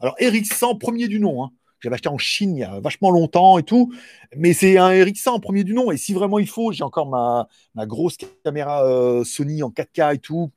[0.00, 1.50] Alors RX100, premier du nom, hein
[1.82, 3.92] j'avais acheté en Chine il y a vachement longtemps et tout.
[4.36, 5.90] Mais c'est un RX100 en premier du nom.
[5.90, 10.14] Et si vraiment il faut, j'ai encore ma, ma grosse caméra euh, Sony en 4K
[10.14, 10.50] et tout.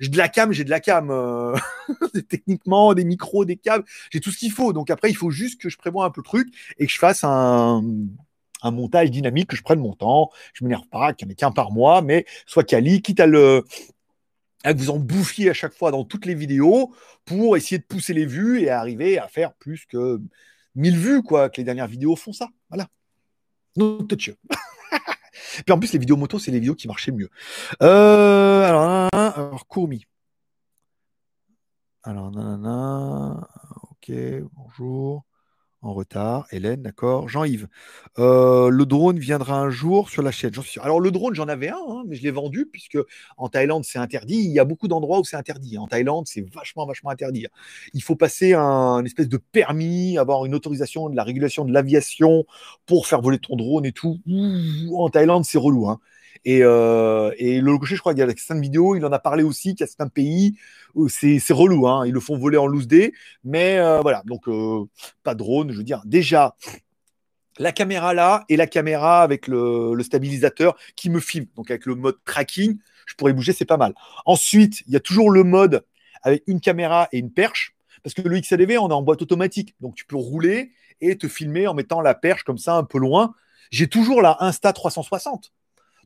[0.00, 1.10] J'ai de la cam, j'ai de la cam.
[1.10, 1.56] Euh,
[2.28, 4.72] techniquement, des micros, des câbles, j'ai tout ce qu'il faut.
[4.72, 6.48] Donc après, il faut juste que je prévoie un peu le truc
[6.78, 7.82] et que je fasse un,
[8.62, 10.30] un montage dynamique, que je prenne mon temps.
[10.52, 13.26] Je m'énerve pas, qu'il n'y en ait qu'un par mois, mais soit quali, quitte à
[13.26, 13.64] le
[14.64, 16.94] que vous en bouffiez à chaque fois dans toutes les vidéos
[17.24, 20.20] pour essayer de pousser les vues et arriver à faire plus que
[20.74, 22.48] 1000 vues, quoi, que les dernières vidéos font ça.
[22.68, 22.88] Voilà.
[23.76, 24.30] No touch.
[25.64, 27.30] Puis en plus, les vidéos moto, c'est les vidéos qui marchaient mieux.
[27.82, 30.06] Euh, alors, alors, Courmi.
[32.02, 33.48] Alors, nanana.
[33.90, 34.12] Ok,
[34.52, 35.27] bonjour
[35.82, 36.46] en retard.
[36.50, 37.28] Hélène, d'accord.
[37.28, 37.68] Jean-Yves,
[38.18, 40.80] euh, le drone viendra un jour sur la chaîne, j'en suis.
[40.80, 42.98] Alors, le drone, j'en avais un, hein, mais je l'ai vendu puisque
[43.36, 44.36] en Thaïlande, c'est interdit.
[44.36, 45.78] Il y a beaucoup d'endroits où c'est interdit.
[45.78, 47.46] En Thaïlande, c'est vachement, vachement interdit.
[47.94, 52.44] Il faut passer un espèce de permis, avoir une autorisation de la régulation de l'aviation
[52.86, 54.20] pour faire voler ton drone et tout.
[54.94, 55.88] en Thaïlande, c'est relou.
[55.88, 56.00] Hein.
[56.44, 59.42] Et, euh, le Gaucher, je crois qu'il y a certaines vidéos, il en a parlé
[59.42, 60.56] aussi, qu'il y a certains pays
[60.94, 63.12] où c'est relou, hein, ils le font voler en loose day,
[63.44, 64.84] mais euh, voilà, donc euh,
[65.22, 66.56] pas de drone, je veux dire, déjà,
[67.58, 71.86] la caméra là et la caméra avec le, le, stabilisateur qui me filme, donc avec
[71.86, 73.94] le mode tracking, je pourrais bouger, c'est pas mal.
[74.26, 75.84] Ensuite, il y a toujours le mode
[76.22, 79.74] avec une caméra et une perche, parce que le XLV, on est en boîte automatique,
[79.80, 82.98] donc tu peux rouler et te filmer en mettant la perche comme ça un peu
[82.98, 83.34] loin.
[83.70, 85.52] J'ai toujours la Insta 360.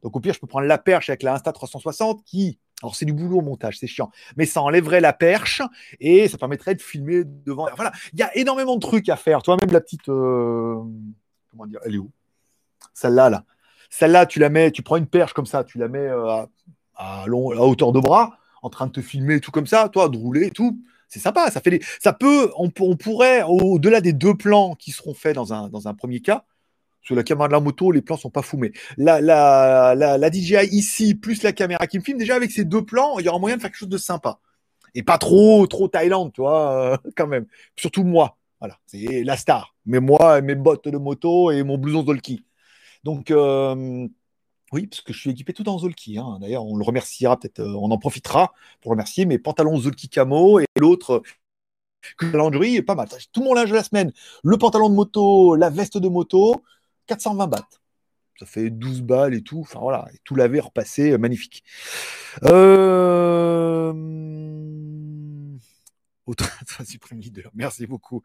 [0.02, 3.12] Donc au pire, je peux prendre la perche avec la Insta360 qui, alors c'est du
[3.12, 5.62] boulot au montage, c'est chiant, mais ça enlèverait la perche
[6.00, 7.68] et ça permettrait de filmer devant.
[7.76, 9.42] Voilà, il y a énormément de trucs à faire.
[9.42, 10.82] Toi même la petite, euh,
[11.50, 12.10] comment dire, elle est où?
[12.94, 13.44] Celle-là, là.
[13.90, 16.48] Celle-là, tu la mets, tu prends une perche comme ça, tu la mets à,
[16.96, 20.08] à, long, à hauteur de bras, en train de te filmer tout comme ça, toi
[20.08, 20.78] de rouler tout
[21.12, 21.50] c'est sympa.
[21.50, 25.68] Ça fait ça peut, on, pourrait, au-delà des deux plans qui seront faits dans un,
[25.68, 26.44] dans un premier cas,
[27.02, 30.30] sur la caméra de la moto, les plans sont pas fous, mais la, la, la,
[30.30, 33.28] DJI ici, plus la caméra qui me filme, déjà avec ces deux plans, il y
[33.28, 34.38] aura moyen de faire quelque chose de sympa.
[34.94, 37.46] Et pas trop, trop Thaïlande, tu vois, euh, quand même.
[37.76, 38.38] Surtout moi.
[38.60, 39.74] Voilà, c'est la star.
[39.86, 42.44] Mais moi, mes bottes de moto et mon blouson Zolki.
[43.02, 44.06] Donc, euh,
[44.72, 46.18] oui, parce que je suis équipé tout en Zolki.
[46.18, 46.38] Hein.
[46.40, 50.60] D'ailleurs, on le remerciera peut-être, euh, on en profitera pour remercier mes pantalons Zolki Camo
[50.60, 51.22] et l'autre
[52.16, 53.08] que la est pas mal.
[53.32, 56.62] Tout mon linge de la semaine, le pantalon de moto, la veste de moto,
[57.06, 57.68] 420 bahts.
[58.38, 59.60] Ça fait 12 balles et tout.
[59.60, 61.62] Enfin voilà, tout lavé, repassé, euh, magnifique.
[62.44, 63.92] Euh...
[66.84, 68.22] Supreme Leader, merci beaucoup.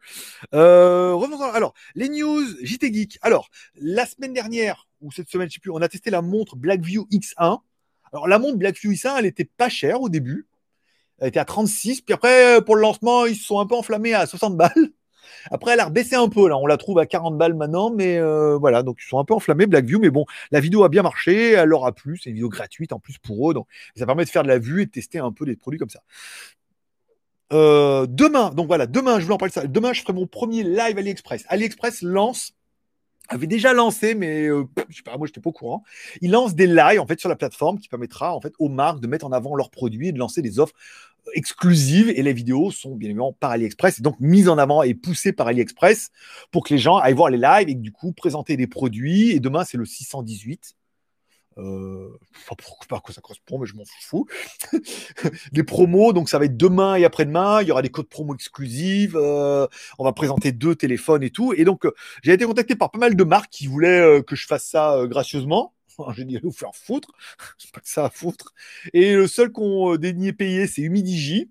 [0.54, 3.18] Euh, revenons alors, les news JT Geek.
[3.22, 6.56] Alors, la semaine dernière, ou cette semaine, je sais plus, on a testé la montre
[6.56, 7.60] Blackview X1.
[8.12, 10.46] Alors, la montre Blackview X1, elle était pas chère au début.
[11.18, 12.02] Elle était à 36.
[12.02, 14.92] Puis après, pour le lancement, ils se sont un peu enflammés à 60 balles.
[15.50, 16.48] Après, elle a rebaissé un peu.
[16.48, 18.82] Là, on la trouve à 40 balles maintenant, mais euh, voilà.
[18.82, 19.98] Donc, ils sont un peu enflammés, Blackview.
[19.98, 21.52] Mais bon, la vidéo a bien marché.
[21.52, 22.18] Elle leur a plu.
[22.22, 23.54] C'est une vidéo gratuite en plus pour eux.
[23.54, 23.66] Donc,
[23.96, 25.90] ça permet de faire de la vue et de tester un peu des produits comme
[25.90, 26.02] ça.
[27.52, 29.66] Euh, demain, donc voilà, demain, je voulais en parler de ça.
[29.66, 31.44] Demain, je ferai mon premier live AliExpress.
[31.48, 32.52] AliExpress lance
[33.28, 35.84] avait déjà lancé, mais euh, je sais pas, moi j'étais pas au courant.
[36.20, 39.00] Il lance des lives en fait sur la plateforme qui permettra en fait aux marques
[39.00, 40.74] de mettre en avant leurs produits et de lancer des offres
[41.34, 42.10] exclusives.
[42.10, 45.32] Et les vidéos sont bien évidemment par AliExpress et donc mises en avant et poussées
[45.32, 46.10] par AliExpress
[46.50, 49.30] pour que les gens aillent voir les lives et du coup présenter des produits.
[49.30, 50.74] Et demain c'est le 618.
[51.58, 52.54] Euh, enfin,
[52.88, 54.26] pas quoi ça correspond, mais je m'en fous.
[55.52, 57.62] des promos, donc ça va être demain et après-demain.
[57.62, 59.12] Il y aura des codes promo exclusifs.
[59.14, 59.66] Euh,
[59.98, 61.52] on va présenter deux téléphones et tout.
[61.54, 61.92] Et donc, euh,
[62.22, 65.74] j'ai été contacté par pas mal de marques qui voulaient que je fasse ça gracieusement.
[66.16, 67.08] J'ai dit, vous faire foutre.
[67.58, 68.54] c'est pas que ça à foutre.
[68.92, 71.50] Et le seul qu'on daigné payer, c'est Humidigi.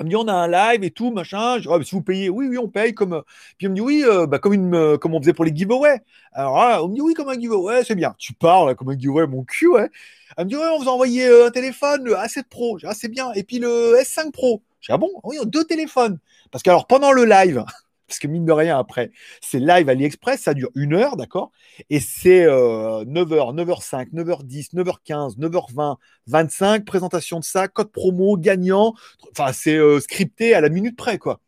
[0.00, 1.56] On me dit on a un live et tout machin.
[1.58, 3.22] Je dis, ah, si vous payez, oui oui on paye comme.
[3.58, 6.00] Puis on me dit oui euh, bah, comme euh, comme on faisait pour les giveaways.
[6.32, 8.14] Alors on me dit oui comme un giveaway c'est bien.
[8.16, 9.90] Tu parles comme un giveaway mon cul ouais.
[10.38, 12.78] Elle me dit ouais on vous a envoyé euh, un téléphone le A7 Pro.
[12.84, 14.62] Ah c'est bien et puis le S5 Pro.
[14.80, 15.10] Je dis ah bon?
[15.22, 16.18] Oui deux téléphones
[16.50, 17.62] parce que alors pendant le live
[18.10, 21.52] parce que mine de rien, après, c'est live AliExpress, ça dure une heure, d'accord?
[21.90, 25.96] Et c'est 9h, 9h05, 9h10, 9h15, 9h20,
[26.26, 28.94] 25, présentation de ça, code promo, gagnant.
[29.30, 31.40] Enfin, c'est euh, scripté à la minute près, quoi.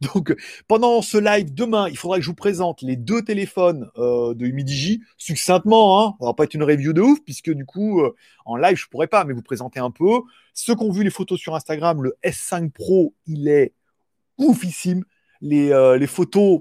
[0.14, 0.34] Donc,
[0.68, 4.46] pendant ce live demain, il faudra que je vous présente les deux téléphones euh, de
[4.46, 6.00] Humidigi succinctement.
[6.00, 6.14] Hein.
[6.20, 8.14] Ça va pas être une review de ouf, puisque du coup, euh,
[8.46, 10.20] en live, je pourrais pas, mais vous présenter un peu.
[10.54, 13.74] Ceux qui ont vu les photos sur Instagram, le S5 Pro, il est
[14.38, 15.04] oufissime.
[15.42, 16.60] Euh, les, photos.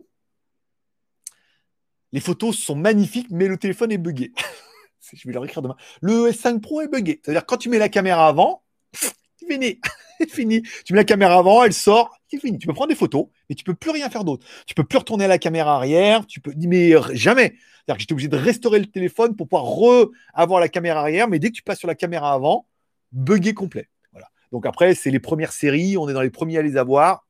[2.12, 4.32] Les photos sont magnifiques, mais le téléphone est buggé.
[5.14, 5.76] je vais leur écrire demain.
[6.02, 7.22] Le S5 Pro est buggé.
[7.24, 8.64] C'est-à-dire quand tu mets la caméra avant,
[8.94, 9.14] c'est
[9.48, 9.80] fini.
[10.30, 10.62] fini.
[10.86, 12.58] Tu mets la caméra avant, elle sort, c'est fini.
[12.58, 14.46] Tu peux prendre des photos, mais tu peux plus rien faire d'autre.
[14.66, 16.26] Tu peux plus retourner à la caméra arrière.
[16.26, 17.56] Tu peux, mais jamais.
[17.86, 21.38] C'est-à-dire que j'étais obligé de restaurer le téléphone pour pouvoir re-avoir la caméra arrière, mais
[21.38, 22.68] dès que tu passes sur la caméra avant,
[23.12, 23.90] buggé complet.
[24.12, 24.28] Voilà.
[24.52, 27.25] Donc après, c'est les premières séries, on est dans les premiers à les avoir.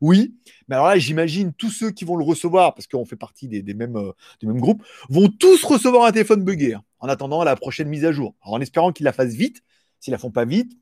[0.00, 0.34] Oui,
[0.68, 3.74] mais alors là, j'imagine tous ceux qui vont le recevoir, parce qu'on fait partie des,
[3.74, 7.88] mêmes, euh, mêmes groupes, vont tous recevoir un téléphone buggé hein, en attendant la prochaine
[7.88, 8.34] mise à jour.
[8.42, 9.62] en espérant qu'ils la fassent vite.
[9.98, 10.72] S'ils la font pas vite,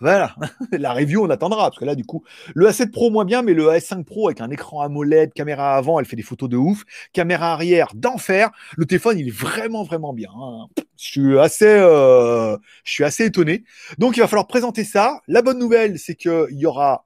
[0.00, 0.34] voilà,
[0.72, 2.24] la review, on attendra, parce que là, du coup,
[2.54, 5.98] le A7 Pro moins bien, mais le A5 Pro avec un écran AMOLED, caméra avant,
[5.98, 8.50] elle fait des photos de ouf, caméra arrière d'enfer.
[8.76, 10.30] Le téléphone, il est vraiment, vraiment bien.
[10.34, 10.68] Hein.
[10.96, 13.64] Je suis assez, euh, je suis assez étonné.
[13.98, 15.20] Donc, il va falloir présenter ça.
[15.26, 17.04] La bonne nouvelle, c'est qu'il y aura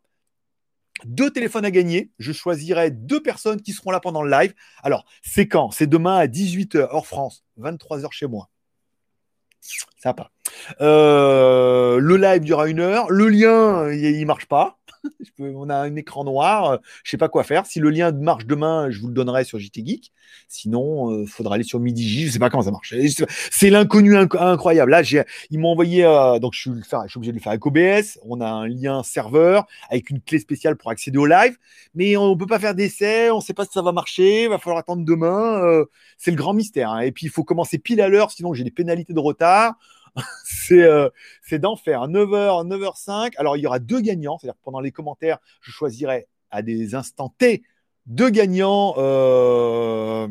[1.07, 2.11] deux téléphones à gagner.
[2.19, 4.55] Je choisirai deux personnes qui seront là pendant le live.
[4.83, 5.71] Alors, c'est quand?
[5.71, 8.49] C'est demain à 18h, hors France, 23h chez moi.
[10.03, 10.31] Sympa.
[10.81, 13.11] Euh, le live durera une heure.
[13.11, 14.79] Le lien, il, il marche pas.
[15.39, 17.67] on a un écran noir, je sais pas quoi faire.
[17.67, 20.13] Si le lien marche demain, je vous le donnerai sur JT Geek.
[20.49, 22.27] Sinon, euh, faudra aller sur MidiJ.
[22.27, 22.95] Je sais pas comment ça marche.
[23.51, 24.91] C'est l'inconnu incroyable.
[24.91, 25.03] Là,
[25.51, 28.19] ils m'ont envoyé, euh, donc je suis, obligé de le faire avec OBS.
[28.25, 31.57] On a un lien serveur avec une clé spéciale pour accéder au live,
[31.95, 33.31] mais on peut pas faire d'essai.
[33.31, 34.49] On sait pas si ça va marcher.
[34.49, 35.63] Va falloir attendre demain.
[35.63, 35.87] Euh,
[36.19, 36.91] c'est le grand mystère.
[36.91, 37.01] Hein.
[37.01, 39.75] Et puis il faut commencer pile à l'heure, sinon j'ai des pénalités de retard.
[40.45, 41.09] c'est euh,
[41.53, 42.09] d'enfer.
[42.09, 43.33] 9h, 9h05.
[43.37, 44.39] Alors, il y aura deux gagnants.
[44.39, 47.63] C'est-à-dire pendant les commentaires, je choisirai à des instants T
[48.07, 50.29] deux gagnants euh,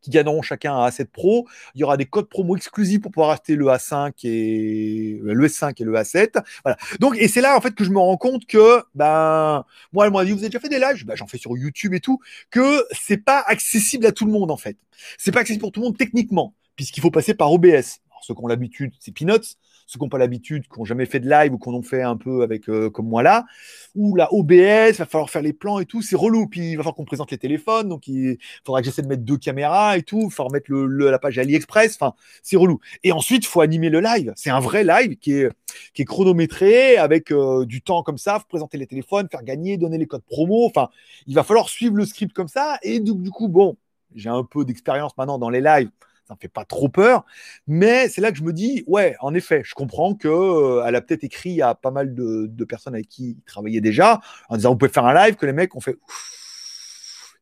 [0.00, 1.46] qui gagneront chacun un A7 Pro.
[1.74, 5.74] Il y aura des codes promo exclusifs pour pouvoir acheter le A5 et le S5
[5.80, 6.42] et le A7.
[6.64, 6.78] Voilà.
[7.00, 10.12] Donc, et c'est là en fait que je me rends compte que, ben, moi, elle
[10.12, 12.20] m'a dit, vous avez déjà fait des lives, ben, j'en fais sur YouTube et tout,
[12.50, 14.76] que c'est pas accessible à tout le monde en fait.
[15.18, 18.00] C'est pas accessible pour tout le monde techniquement, puisqu'il faut passer par OBS.
[18.26, 19.56] Ceux qui ont l'habitude, c'est Peanuts
[19.86, 22.02] ceux qui n'ont pas l'habitude, qui n'ont jamais fait de live ou qui en fait
[22.02, 23.46] un peu avec euh, comme moi là,
[23.94, 26.48] ou la OBS, va falloir faire les plans et tout, c'est relou.
[26.48, 29.22] Puis il va falloir qu'on présente les téléphones, donc il faudra que j'essaie de mettre
[29.22, 32.80] deux caméras et tout, il faudra mettre la page AliExpress, enfin c'est relou.
[33.04, 34.32] Et ensuite, il faut animer le live.
[34.36, 35.50] C'est un vrai live qui est,
[35.94, 39.76] qui est chronométré avec euh, du temps comme ça, faut présenter les téléphones, faire gagner,
[39.76, 40.66] donner les codes promo.
[40.66, 40.88] Enfin,
[41.28, 42.78] il va falloir suivre le script comme ça.
[42.82, 43.76] Et du, du coup, bon,
[44.16, 45.90] j'ai un peu d'expérience maintenant dans les lives
[46.26, 47.24] ça me fait pas trop peur.
[47.66, 50.96] Mais c'est là que je me dis, ouais, en effet, je comprends que euh, elle
[50.96, 54.70] a peut-être écrit à pas mal de, personnes avec qui il travaillait déjà, en disant,
[54.70, 55.98] vous pouvez faire un live, que les mecs ont fait,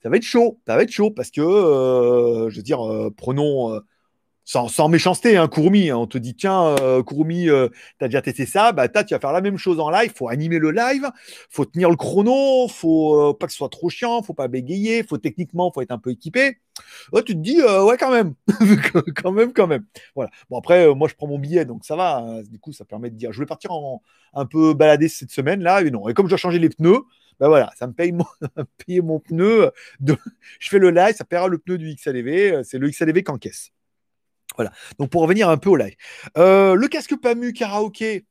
[0.02, 3.10] ça va être chaud, ça va être chaud, parce que, euh, je veux dire, euh,
[3.16, 3.80] prenons
[4.44, 7.68] sans, sans, méchanceté, hein, hein, on te dit tiens, euh, Kurumi, euh,
[7.98, 10.58] t'as déjà testé ça, bah tu vas faire la même chose en live, faut animer
[10.58, 11.10] le live,
[11.48, 15.02] faut tenir le chrono, faut euh, pas que ce soit trop chiant, faut pas bégayer,
[15.02, 16.58] faut techniquement, faut être un peu équipé.
[17.14, 18.34] tu te dis euh, ouais quand même,
[19.22, 19.86] quand même, quand même.
[20.14, 20.30] Voilà.
[20.50, 22.18] Bon après, moi je prends mon billet, donc ça va.
[22.18, 24.02] Hein, du coup, ça permet de dire, je vais partir en,
[24.34, 26.08] un peu balader cette semaine là, et non.
[26.08, 27.00] Et comme je dois changer les pneus,
[27.40, 28.26] ben voilà, ça me paye mon,
[28.86, 29.70] payer mon pneu.
[30.00, 30.16] De,
[30.60, 33.73] je fais le live, ça paiera le pneu du XLV, c'est le XLV qu'encaisse.
[34.56, 34.72] Voilà.
[34.98, 35.94] Donc pour revenir un peu au live.
[36.38, 38.26] Euh, le casque PAMU karaoké,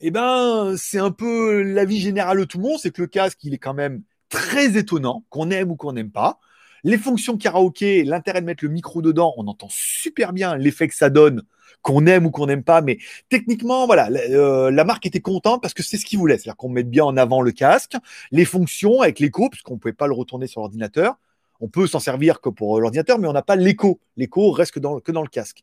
[0.00, 3.38] eh ben, c'est un peu l'avis général de tout le monde, c'est que le casque,
[3.44, 6.38] il est quand même très étonnant, qu'on aime ou qu'on n'aime pas.
[6.84, 10.94] Les fonctions karaoké, l'intérêt de mettre le micro dedans, on entend super bien l'effet que
[10.94, 11.42] ça donne,
[11.82, 12.98] qu'on aime ou qu'on n'aime pas, mais
[13.28, 16.68] techniquement, voilà, euh, la marque était contente parce que c'est ce qu'ils voulaient, c'est-à-dire qu'on
[16.68, 17.96] mette bien en avant le casque,
[18.30, 21.16] les fonctions avec l'écho, puisqu'on ne pouvait pas le retourner sur l'ordinateur,
[21.60, 24.00] on peut s'en servir que pour l'ordinateur, mais on n'a pas l'écho.
[24.16, 25.62] L'écho reste que dans, le casque.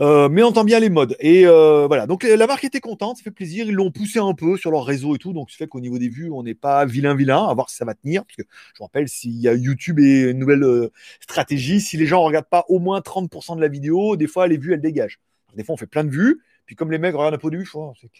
[0.00, 1.16] Euh, mais on entend bien les modes.
[1.20, 3.66] Et euh, voilà, donc la marque était contente, ça fait plaisir.
[3.66, 5.98] Ils l'ont poussé un peu sur leur réseau et tout, donc ça fait qu'au niveau
[5.98, 8.24] des vues, on n'est pas vilain vilain, à voir si ça va tenir.
[8.24, 11.96] Parce que je vous rappelle, s'il y a YouTube et une nouvelle euh, stratégie, si
[11.96, 14.74] les gens ne regardent pas au moins 30% de la vidéo, des fois les vues
[14.74, 15.20] elles dégagent.
[15.54, 17.56] Des fois on fait plein de vues, puis comme les mecs regardent un peu de
[17.56, 17.70] vues,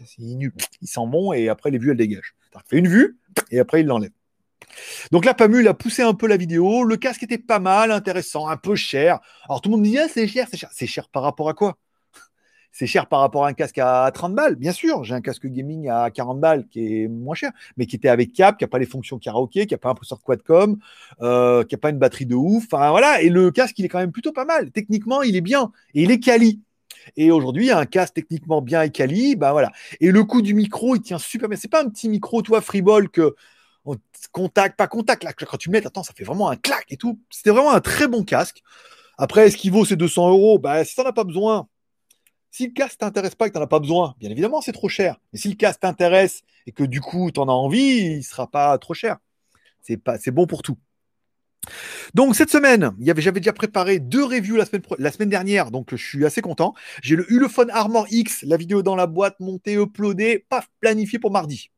[0.06, 0.52] c'est nul.
[0.80, 2.34] Ils s'en vont et après les vues elles dégagent.
[2.54, 3.18] On fait une vue
[3.50, 4.12] et après ils l'enlèvent.
[5.12, 6.84] Donc là, Pamul a poussé un peu la vidéo.
[6.84, 9.20] Le casque était pas mal, intéressant, un peu cher.
[9.48, 10.70] Alors tout le monde dit, ah, c'est cher, c'est cher.
[10.72, 11.76] C'est cher par rapport à quoi?
[12.72, 15.02] C'est cher par rapport à un casque à 30 balles, bien sûr.
[15.02, 18.34] J'ai un casque gaming à 40 balles qui est moins cher, mais qui était avec
[18.34, 20.76] cap, qui n'a pas les fonctions karaoké, qui n'a pas un processeur Quadcom,
[21.22, 22.64] euh, qui n'a pas une batterie de ouf.
[22.70, 24.70] Enfin voilà, et le casque, il est quand même plutôt pas mal.
[24.72, 26.60] Techniquement, il est bien et il est quali.
[27.16, 29.72] Et aujourd'hui, un casque techniquement bien et quali, bah voilà.
[30.00, 31.56] Et le coup du micro, il tient super bien.
[31.56, 33.34] C'est pas un petit micro, toi, freeball que
[34.32, 35.24] contact, pas contact.
[35.24, 37.18] Là, quand tu mets, attends, ça fait vraiment un clac et tout.
[37.30, 38.62] C'était vraiment un très bon casque.
[39.18, 40.58] Après, est-ce qu'il vaut ces 200 euros?
[40.58, 41.68] Bah, Si tu as pas besoin,
[42.50, 44.88] si le casque t'intéresse pas et que tu as pas besoin, bien évidemment, c'est trop
[44.88, 45.18] cher.
[45.32, 48.76] Mais si le casque t'intéresse et que du coup, tu as envie, il sera pas
[48.78, 49.18] trop cher.
[49.82, 50.78] C'est pas, c'est bon pour tout.
[52.14, 55.96] Donc cette semaine, j'avais déjà préparé deux reviews la semaine, la semaine dernière, donc je
[55.96, 56.74] suis assez content.
[57.02, 61.30] J'ai le Ulefone Armor X, la vidéo dans la boîte, montée, uploadée, paf, planifié pour
[61.30, 61.70] mardi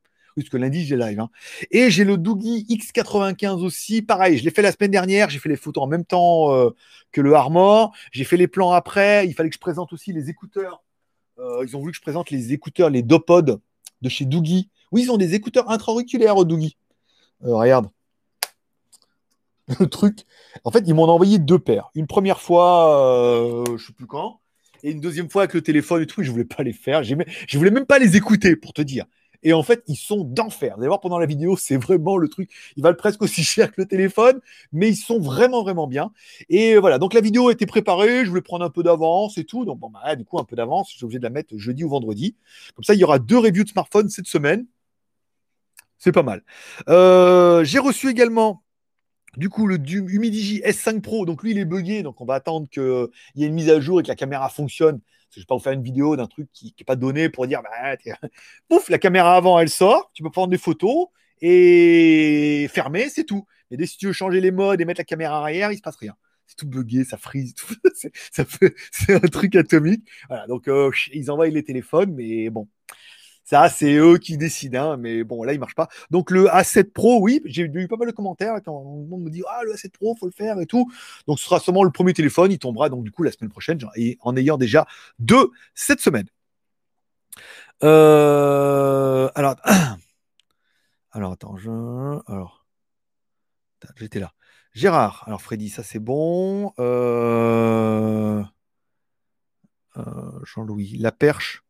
[0.45, 1.21] que lundi j'ai live.
[1.21, 1.31] Hein.
[1.71, 5.49] Et j'ai le Doogie X95 aussi, pareil, je l'ai fait la semaine dernière, j'ai fait
[5.49, 6.71] les photos en même temps euh,
[7.13, 10.31] que le Armor, j'ai fait les plans après, il fallait que je présente aussi les
[10.31, 10.83] écouteurs.
[11.39, 13.61] Euh, ils ont voulu que je présente les écouteurs, les Dopod
[14.03, 14.71] de chez Doogie.
[14.93, 16.77] Oui, ils ont des écouteurs intra-auriculaires au Doogie.
[17.45, 17.89] Euh, regarde.
[19.81, 20.21] Le truc.
[20.65, 21.91] En fait, ils m'ont envoyé deux paires.
[21.95, 24.41] Une première fois, je sais plus quand,
[24.83, 27.03] et une deuxième fois avec le téléphone et tout, je voulais pas les faire.
[27.03, 29.07] Je voulais même pas les écouter pour te dire.
[29.43, 30.75] Et en fait, ils sont d'enfer.
[30.75, 32.51] Vous allez voir pendant la vidéo, c'est vraiment le truc.
[32.77, 34.41] Ils valent presque aussi cher que le téléphone,
[34.73, 36.13] mais ils sont vraiment, vraiment bien.
[36.49, 36.99] Et voilà.
[36.99, 38.25] Donc la vidéo a été préparée.
[38.25, 39.65] Je voulais prendre un peu d'avance et tout.
[39.65, 40.95] Donc bon, bah, du coup, un peu d'avance.
[40.97, 42.37] J'ai obligé de la mettre jeudi ou vendredi.
[42.75, 44.67] Comme ça, il y aura deux reviews de smartphones cette semaine.
[45.99, 46.43] C'est pas mal.
[46.89, 48.63] Euh, j'ai reçu également
[49.37, 52.67] du coup, le Humidigi S5 Pro, donc lui, il est buggé, donc on va attendre
[52.69, 55.01] qu'il y ait une mise à jour et que la caméra fonctionne
[55.31, 57.47] je ne vais pas vous faire une vidéo d'un truc qui n'est pas donné pour
[57.47, 57.97] dire, bah,
[58.69, 61.07] pouf, la caméra avant, elle sort, tu peux prendre des photos
[61.41, 63.47] et fermer, c'est tout.
[63.71, 65.83] Mais dès que tu veux changer les modes et mettre la caméra arrière, il se
[65.83, 66.15] passe rien.
[66.47, 67.55] C'est tout bugué, ça frise,
[68.33, 70.09] c'est un truc atomique.
[70.29, 72.69] Voilà, donc euh, ils envoient les téléphones, mais bon,
[73.49, 75.89] ça, c'est eux qui décident, hein, mais bon, là, il marche pas.
[76.11, 79.31] Donc, le A7 Pro, oui, j'ai eu pas mal de commentaires quand le monde me
[79.31, 80.93] dit Ah, le A7 Pro, faut le faire et tout.
[81.27, 82.53] Donc, ce sera seulement le premier téléphone.
[82.53, 83.79] Il tombera donc, du coup, la semaine prochaine,
[84.21, 84.87] en ayant déjà
[85.19, 86.27] deux cette semaine.
[87.83, 89.57] Euh, alors,
[91.13, 91.71] alors, attends, je.
[92.31, 92.67] Alors,
[93.97, 94.35] j'étais là.
[94.75, 96.75] Gérard, alors Freddy, ça c'est bon.
[96.79, 98.45] Euh,
[99.97, 101.65] euh, Jean-Louis, la perche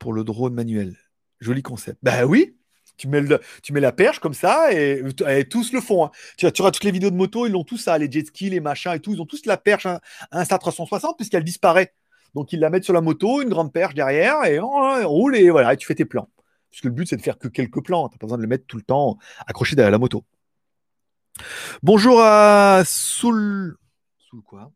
[0.00, 0.96] pour le drone manuel.
[1.42, 1.98] Joli concept.
[2.02, 2.56] Bah oui,
[2.96, 5.02] tu mets, la perche comme ça et,
[5.50, 6.04] tous le font.
[6.04, 6.10] Hein.
[6.36, 8.60] Tu, tu toutes les vidéos de moto, ils l'ont tous ça, les jet skis, les
[8.60, 11.94] machins et tout, ils ont tous la perche hein, Insta 360 puisqu'elle disparaît.
[12.34, 15.50] Donc ils la mettent sur la moto, une grande perche derrière et on, roule et
[15.50, 16.28] voilà, et tu fais tes plans.
[16.70, 18.66] Puisque le but c'est de faire que quelques plans, tu pas besoin de le mettre
[18.66, 20.24] tout le temps accroché derrière la moto.
[21.82, 23.76] Bonjour à Soul.
[24.18, 24.70] Soul quoi?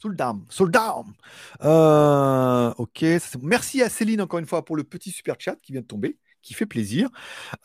[0.00, 0.16] Soul
[0.50, 0.70] Soul
[1.64, 3.04] euh, ok,
[3.42, 6.18] merci à Céline encore une fois pour le petit super chat qui vient de tomber,
[6.42, 7.08] qui fait plaisir.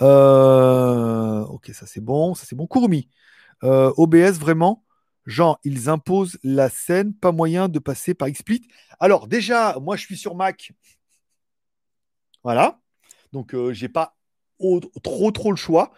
[0.02, 2.68] Euh, ok, ça c'est bon, ça c'est bon.
[2.68, 3.10] Courmi,
[3.64, 4.86] euh, OBS vraiment,
[5.26, 8.62] genre ils imposent la scène, pas moyen de passer par XSplit.
[9.00, 10.72] Alors déjà, moi je suis sur Mac,
[12.44, 12.80] voilà,
[13.34, 14.16] donc j'ai pas
[15.04, 15.92] trop trop le choix.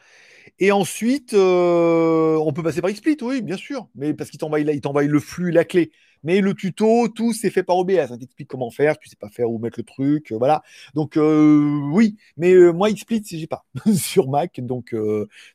[0.59, 4.59] Et ensuite, euh, on peut passer par XSplit, oui, bien sûr, mais parce qu'il t'envoie,
[4.59, 5.91] il t'envoie le flux, la clé.
[6.23, 8.07] Mais le tuto, tout c'est fait par OBS.
[8.07, 10.63] Ça t'explique comment faire, tu sais pas faire où mettre le truc, euh, voilà.
[10.93, 13.65] Donc euh, oui, mais moi XSplit, j'ai pas
[13.95, 14.95] sur Mac, donc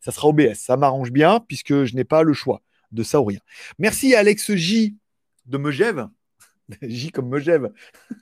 [0.00, 0.54] ça sera OBS.
[0.54, 2.62] Ça m'arrange bien puisque je n'ai pas le choix
[2.92, 3.40] de ça ou rien.
[3.78, 4.96] Merci Alex J
[5.46, 6.08] de Megève.
[6.82, 7.72] J comme Megève.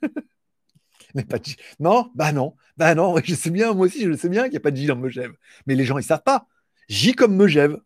[1.29, 1.39] pas
[1.81, 4.59] Non, bah non, bah non, je sais bien, moi aussi je sais bien qu'il n'y
[4.59, 5.33] a pas de J dans Megève.
[5.67, 6.47] Mais les gens ils savent pas.
[6.89, 7.81] J comme Megève.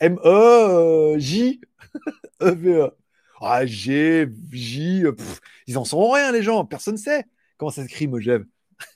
[0.00, 1.64] M-E-J-E-V-E.
[3.40, 5.04] Ah, G, J,
[5.66, 6.64] ils en sont rien, les gens.
[6.64, 7.24] Personne ne sait
[7.56, 8.44] comment ça s'écrit Megève.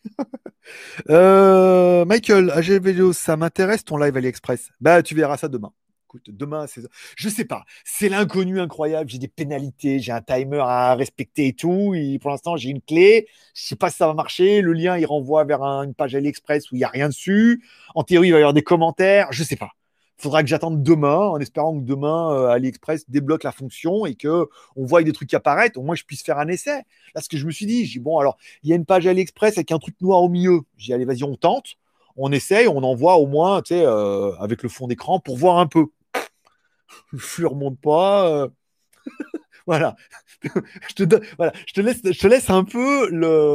[1.11, 4.70] euh, Michael, AG ça m'intéresse ton live AliExpress.
[4.80, 5.72] Bah, tu verras ça demain.
[6.07, 6.80] Écoute, demain, c'est
[7.16, 7.64] je sais pas.
[7.84, 9.11] C'est l'inconnu incroyable.
[9.11, 11.93] J'ai des pénalités, j'ai un timer à respecter et tout.
[11.95, 13.28] Et pour l'instant, j'ai une clé.
[13.55, 14.62] Je sais pas si ça va marcher.
[14.62, 17.62] Le lien, il renvoie vers une page AliExpress où il y a rien dessus.
[17.95, 19.28] En théorie, il va y avoir des commentaires.
[19.32, 19.72] Je sais pas.
[20.19, 24.49] Faudra que j'attende demain, en espérant que demain euh, AliExpress débloque la fonction et que
[24.77, 25.77] on voit des trucs apparaissent.
[25.77, 26.83] Au moins, je puisse faire un essai.
[27.14, 29.07] Là, ce que je me suis dit, j'ai bon, alors, il y a une page
[29.07, 30.61] AliExpress avec un truc noir au milieu.
[30.77, 31.77] J'ai allez, vas-y, on tente
[32.19, 35.59] on essaye, on envoie au moins, tu sais, euh, avec le fond d'écran pour voir
[35.59, 35.87] un peu
[37.39, 38.29] le remonte pas.
[38.29, 38.49] Euh.
[39.66, 39.97] voilà.
[40.43, 41.53] je, te voilà.
[41.66, 43.09] Je, te laisse, je te laisse un peu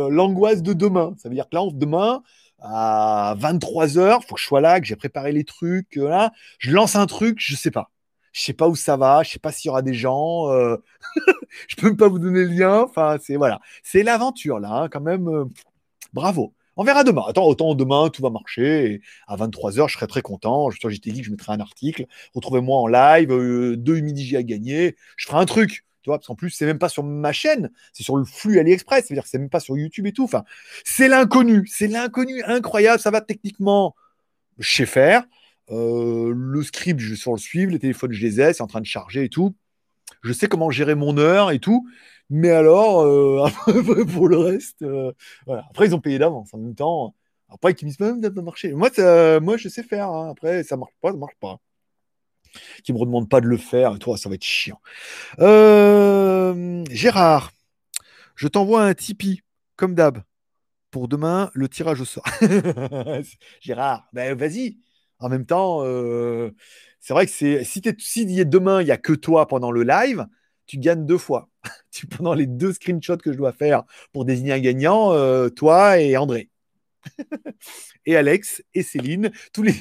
[0.10, 1.14] l'angoisse de demain.
[1.18, 2.24] Ça veut dire que là, demain,
[2.64, 5.98] à 23h, il faut que je sois là, que j'ai préparé les trucs.
[5.98, 6.32] Euh, là.
[6.60, 7.92] Je lance un truc, je sais pas.
[8.32, 10.50] Je sais pas où ça va, je sais pas s'il y aura des gens.
[10.52, 10.78] Euh...
[11.68, 12.82] je peux même pas vous donner le lien.
[12.82, 15.28] Enfin, c'est voilà, c'est l'aventure là, hein, quand même.
[15.28, 15.46] Euh,
[16.14, 16.54] bravo.
[16.76, 17.24] On verra demain.
[17.28, 18.94] Attends, autant demain, tout va marcher.
[18.94, 20.72] Et à 23h, je serai très content.
[20.72, 22.08] Je, t'ai dit que je mettrai un article.
[22.34, 23.32] Retrouvez-moi en live.
[23.32, 24.96] Euh, deux midi à gagner.
[25.18, 25.86] Je ferai un truc.
[26.04, 28.60] Tu vois, parce qu'en plus, c'est même pas sur ma chaîne, c'est sur le flux
[28.60, 30.26] AliExpress, c'est-à-dire que c'est même pas sur YouTube et tout.
[30.26, 30.44] Enfin,
[30.84, 33.00] c'est l'inconnu, c'est l'inconnu incroyable.
[33.00, 33.96] Ça va techniquement,
[34.60, 35.24] je sais faire.
[35.72, 38.82] Euh, le script, je sur le suivre, les téléphones, je les ai, c'est en train
[38.82, 39.56] de charger et tout.
[40.24, 41.88] Je sais comment gérer mon heure et tout.
[42.30, 43.48] Mais alors, euh,
[44.14, 45.14] pour le reste, euh,
[45.46, 45.66] voilà.
[45.70, 47.16] Après, ils ont payé d'avance en même temps.
[47.50, 48.74] Après, qui me disent, ça n'a pas marché.
[48.74, 48.90] Moi,
[49.42, 50.10] moi, je sais faire.
[50.10, 50.32] Hein.
[50.32, 51.60] Après, ça marche pas, ça marche pas.
[52.84, 53.98] Qui me redemande pas de le faire.
[54.00, 54.80] Toi, ça va être chiant.
[55.40, 57.52] Euh, Gérard,
[58.36, 59.42] je t'envoie un Tipeee,
[59.76, 60.24] comme d'hab.
[60.92, 62.26] Pour demain, le tirage au sort.
[63.62, 64.78] Gérard, ben vas-y.
[65.20, 65.82] En même temps,
[67.00, 70.28] c'est vrai que c'est si, si demain, il n'y a que toi pendant le live,
[70.66, 71.50] tu gagnes deux fois.
[72.18, 76.18] pendant les deux screenshots que je dois faire pour désigner un gagnant, euh, toi et
[76.18, 76.50] André.
[78.06, 79.76] et Alex et Céline, tous les,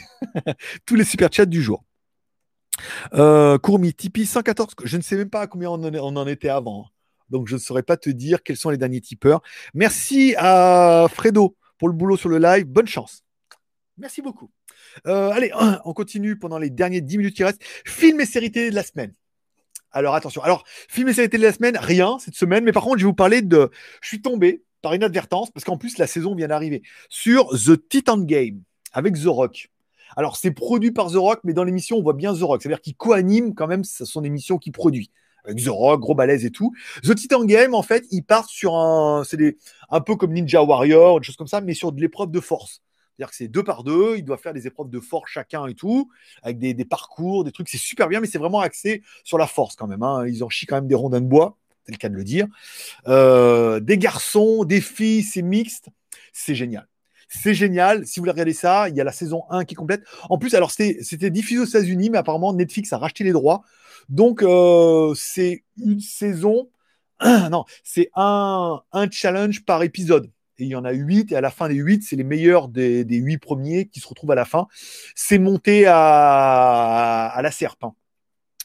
[0.87, 1.85] tous les super chats du jour.
[3.15, 6.87] Euh, Courmi, Tipeee 114, je ne sais même pas à combien on en, était avant.
[7.31, 9.43] Donc je ne saurais pas te dire quels sont les derniers tipeurs.
[9.75, 12.67] Merci à Fredo pour le boulot sur le live.
[12.67, 13.25] Bonne chance.
[13.99, 14.51] Merci beaucoup.
[15.07, 15.51] Euh, allez,
[15.85, 17.63] on continue pendant les derniers 10 minutes qui restent.
[17.87, 19.13] Film et série de la semaine.
[19.93, 20.43] Alors attention.
[20.43, 22.65] Alors, film et série de la semaine, rien cette semaine.
[22.65, 23.71] Mais par contre, je vais vous parler de.
[24.01, 27.89] Je suis tombé par une advertence parce qu'en plus la saison vient d'arriver sur The
[27.89, 28.63] Titan Game
[28.93, 29.72] avec The Rock.
[30.17, 32.81] Alors c'est produit par The Rock, mais dans l'émission on voit bien The Rock, c'est-à-dire
[32.81, 35.11] qu'il co-anime quand même son émission qu'il produit
[35.45, 36.73] avec The Rock, gros balèze et tout.
[37.03, 39.57] The Titan Game en fait, il part sur un, c'est
[39.91, 42.83] un peu comme Ninja Warrior, des choses comme ça, mais sur de l'épreuve de force.
[43.17, 45.75] C'est-à-dire que c'est deux par deux, ils doivent faire des épreuves de force chacun et
[45.75, 46.11] tout,
[46.43, 49.77] avec des, parcours, des trucs, c'est super bien, mais c'est vraiment axé sur la force
[49.77, 50.03] quand même.
[50.03, 50.27] Hein.
[50.27, 52.47] Ils en chient quand même des rondins de bois, c'est le cas de le dire.
[53.09, 55.89] Euh, des garçons, des filles, c'est mixte,
[56.33, 56.89] c'est génial.
[57.35, 58.07] C'est génial.
[58.07, 60.03] Si vous voulez regarder ça, il y a la saison 1 qui complète.
[60.29, 63.63] En plus, alors c'était diffusé aux États-Unis, mais apparemment Netflix a racheté les droits.
[64.09, 66.69] Donc euh, c'est une saison.
[67.51, 70.27] non, c'est un, un challenge par épisode.
[70.59, 72.69] et il y en a 8, et à la fin des 8, c'est les meilleurs
[72.69, 74.67] des, des 8 premiers qui se retrouvent à la fin.
[75.15, 77.85] C'est monté à, à la serpe.
[77.85, 77.95] hein.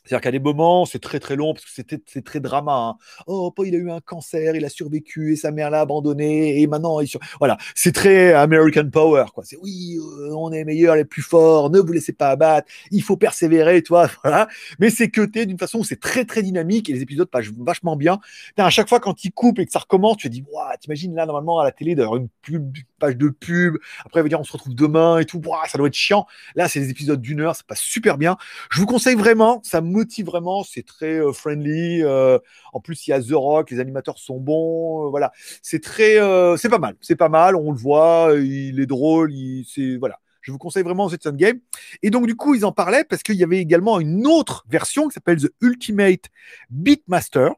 [0.07, 2.73] C'est-à-dire qu'à des moments, c'est très très long parce que c'est très drama.
[2.73, 2.97] hein.
[3.27, 6.61] Oh, pas il a eu un cancer, il a survécu et sa mère l'a abandonné
[6.61, 7.19] et maintenant il sur...
[7.39, 9.43] voilà, c'est très American Power quoi.
[9.43, 13.03] C'est oui, euh, on est meilleurs, les plus forts, ne vous laissez pas abattre, il
[13.03, 14.47] faut persévérer, toi, voilà.
[14.79, 17.95] Mais c'est cuté d'une façon où c'est très très dynamique et les épisodes passent vachement
[17.95, 18.19] bien.
[18.57, 21.15] À chaque fois quand il coupe et que ça recommence, tu te dis waouh, t'imagines
[21.15, 24.43] là normalement à la télé d'avoir une pub, page de pub, après va dire on
[24.43, 26.25] se retrouve demain et tout, ça doit être chiant.
[26.55, 28.37] Là, c'est des épisodes d'une heure, ça passe super bien.
[28.69, 32.03] Je vous conseille vraiment, ça me motive vraiment, c'est très euh, friendly.
[32.03, 32.39] euh,
[32.73, 35.31] en plus, il y a The Rock, les animateurs sont bons, euh, voilà.
[35.61, 36.15] C'est très,
[36.57, 37.55] c'est pas mal, c'est pas mal.
[37.55, 40.19] On le voit, il est drôle, il, c'est voilà.
[40.41, 41.59] Je vous conseille vraiment Sun Game.
[42.03, 45.09] Et donc, du coup, ils en parlaient parce qu'il y avait également une autre version
[45.09, 46.25] qui s'appelle The Ultimate
[46.69, 47.51] Beatmaster.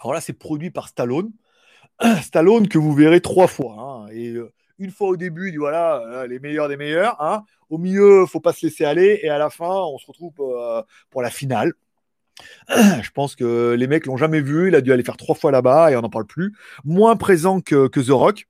[0.00, 1.30] Alors là, c'est produit par Stallone.
[2.22, 3.76] Stallone que vous verrez trois fois.
[3.78, 4.08] hein.
[4.12, 4.34] Et
[4.82, 7.16] une fois au début, il dit voilà, euh, les meilleurs des meilleurs.
[7.22, 7.44] hein.
[7.70, 9.20] Au milieu, faut pas se laisser aller.
[9.22, 11.72] Et à la fin, on se retrouve euh, pour la finale.
[12.68, 14.68] Je pense que les mecs l'ont jamais vu.
[14.68, 16.54] Il a dû aller faire trois fois là-bas et on n'en parle plus.
[16.84, 18.46] Moins présent que The Rock.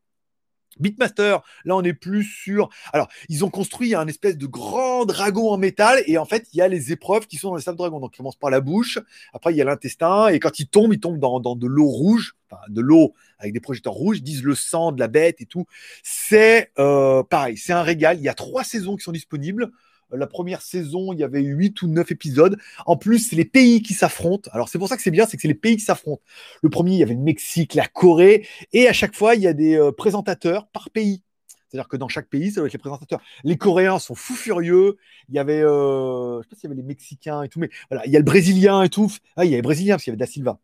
[0.80, 2.68] Beatmaster, là on est plus sur.
[2.92, 6.58] Alors, ils ont construit un espèce de grand dragon en métal et en fait, il
[6.58, 8.00] y a les épreuves qui sont dans les sables dragons.
[8.00, 8.98] Donc, il commence par la bouche,
[9.32, 11.86] après il y a l'intestin et quand il tombe, il tombe dans, dans de l'eau
[11.86, 15.40] rouge, enfin de l'eau avec des projecteurs rouges, ils disent le sang de la bête
[15.40, 15.66] et tout.
[16.02, 18.18] C'est euh, pareil, c'est un régal.
[18.18, 19.70] Il y a trois saisons qui sont disponibles.
[20.12, 22.58] La première saison, il y avait huit ou neuf épisodes.
[22.86, 24.50] En plus, c'est les pays qui s'affrontent.
[24.52, 26.22] Alors, c'est pour ça que c'est bien, c'est que c'est les pays qui s'affrontent.
[26.62, 29.46] Le premier, il y avait le Mexique, la Corée, et à chaque fois, il y
[29.46, 31.22] a des euh, présentateurs par pays.
[31.68, 33.22] C'est-à-dire que dans chaque pays, ça doit être les présentateurs.
[33.44, 34.98] Les Coréens sont fous furieux.
[35.30, 37.70] Il y avait, euh, je sais pas s'il y avait les Mexicains et tout, mais
[37.90, 39.10] voilà, il y a le Brésilien et tout.
[39.36, 40.58] Ah, il y avait le Brésilien parce qu'il y avait Da Silva.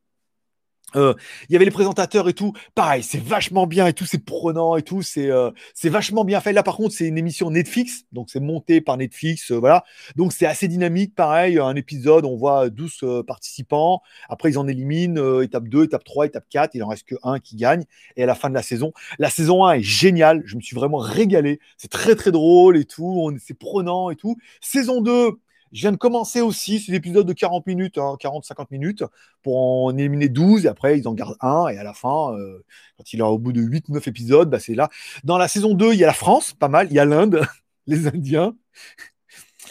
[0.97, 1.15] Euh,
[1.49, 2.55] il y avait les présentateurs et tout.
[2.75, 6.41] Pareil, c'est vachement bien et tout, c'est prenant et tout, c'est euh, c'est vachement bien
[6.41, 6.53] fait.
[6.53, 9.85] Là, par contre, c'est une émission Netflix, donc c'est monté par Netflix, euh, voilà.
[10.17, 11.59] Donc c'est assez dynamique, pareil.
[11.59, 14.01] Un épisode, on voit 12 euh, participants.
[14.31, 16.75] Après, ils en éliminent étape 2, étape 3, étape 4.
[16.75, 17.85] Il en reste que un qui gagne.
[18.17, 20.43] Et à la fin de la saison, la saison 1 est géniale.
[20.47, 21.61] Je me suis vraiment régalé.
[21.77, 23.31] C'est très très drôle et tout.
[23.45, 24.37] C'est prenant et tout.
[24.61, 25.39] Saison 2.
[25.73, 29.05] Je viens de commencer aussi, c'est l'épisode de 40 minutes, hein, 40-50 minutes,
[29.43, 32.65] pour en éliminer 12, et après ils en gardent un, et à la fin, euh,
[32.97, 34.89] quand il est au bout de 8-9 épisodes, bah, c'est là.
[35.25, 37.43] Dans la saison 2, il y a la France, pas mal, il y a l'Inde,
[37.87, 38.55] les Indiens.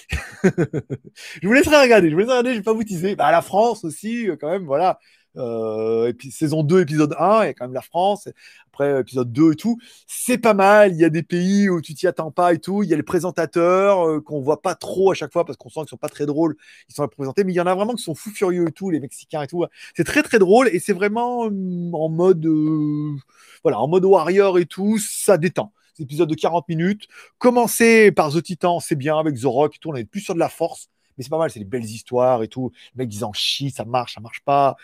[0.44, 3.16] je vous laisserai regarder, je vous laisserai regarder, je vais pas vous teaser.
[3.16, 5.00] Bah, la France aussi, euh, quand même, voilà.
[5.38, 8.28] Euh, et puis saison 2, épisode 1, il y a quand même la France.
[8.68, 9.78] Après, épisode 2 et tout.
[10.08, 10.94] C'est pas mal.
[10.94, 12.84] Il y a des pays où tu t'y attends pas et tout.
[12.84, 15.70] Il y a les présentateurs euh, qu'on voit pas trop à chaque fois parce qu'on
[15.70, 16.56] sent qu'ils sont pas très drôles.
[16.90, 18.90] Ils sont représentés, mais il y en a vraiment qui sont fous furieux et tout,
[18.90, 19.66] les Mexicains et tout.
[19.96, 23.16] C'est très très drôle et c'est vraiment hum, en mode, euh,
[23.64, 24.98] voilà, en mode warrior et tout.
[25.00, 25.74] Ça détend.
[26.00, 27.08] Épisode de 40 minutes.
[27.40, 29.90] Commencer par The Titan, c'est bien avec The Rock et tout.
[29.90, 30.90] On est plus sur de la force.
[31.18, 32.72] Mais c'est pas mal, c'est des belles histoires et tout.
[32.96, 34.76] Les mecs disent en ça marche, ça marche pas.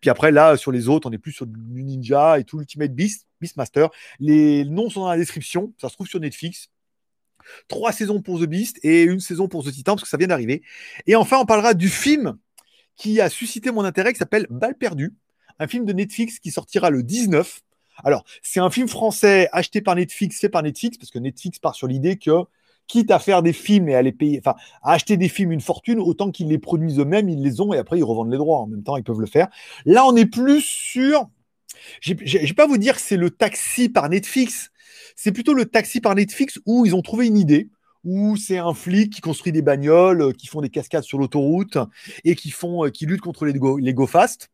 [0.00, 2.92] Puis après, là, sur les autres, on est plus sur du Ninja et tout, Ultimate
[2.92, 3.90] Beast, Beastmaster.
[4.18, 6.68] Les noms sont dans la description, ça se trouve sur Netflix.
[7.68, 10.26] Trois saisons pour The Beast et une saison pour The Titan, parce que ça vient
[10.26, 10.62] d'arriver.
[11.06, 12.36] Et enfin, on parlera du film
[12.96, 15.14] qui a suscité mon intérêt, qui s'appelle Balle perdue,
[15.58, 17.60] un film de Netflix qui sortira le 19.
[18.04, 21.74] Alors, c'est un film français acheté par Netflix, fait par Netflix, parce que Netflix part
[21.74, 22.44] sur l'idée que
[22.86, 25.60] quitte à faire des films et à les payer, enfin, à acheter des films une
[25.60, 28.60] fortune, autant qu'ils les produisent eux-mêmes, ils les ont et après ils revendent les droits.
[28.60, 29.48] En même temps, ils peuvent le faire.
[29.84, 31.28] Là, on est plus sur.
[32.00, 34.70] Je vais pas vous dire que c'est le taxi par Netflix.
[35.14, 37.70] C'est plutôt le taxi par Netflix où ils ont trouvé une idée,
[38.04, 41.78] où c'est un flic qui construit des bagnoles, euh, qui font des cascades sur l'autoroute
[42.24, 44.50] et qui font, euh, qui luttent contre les go, les go fast.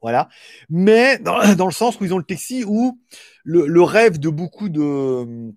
[0.00, 0.28] Voilà.
[0.68, 2.98] Mais dans, dans, le sens où ils ont le taxi, où
[3.44, 5.54] le rêve de beaucoup de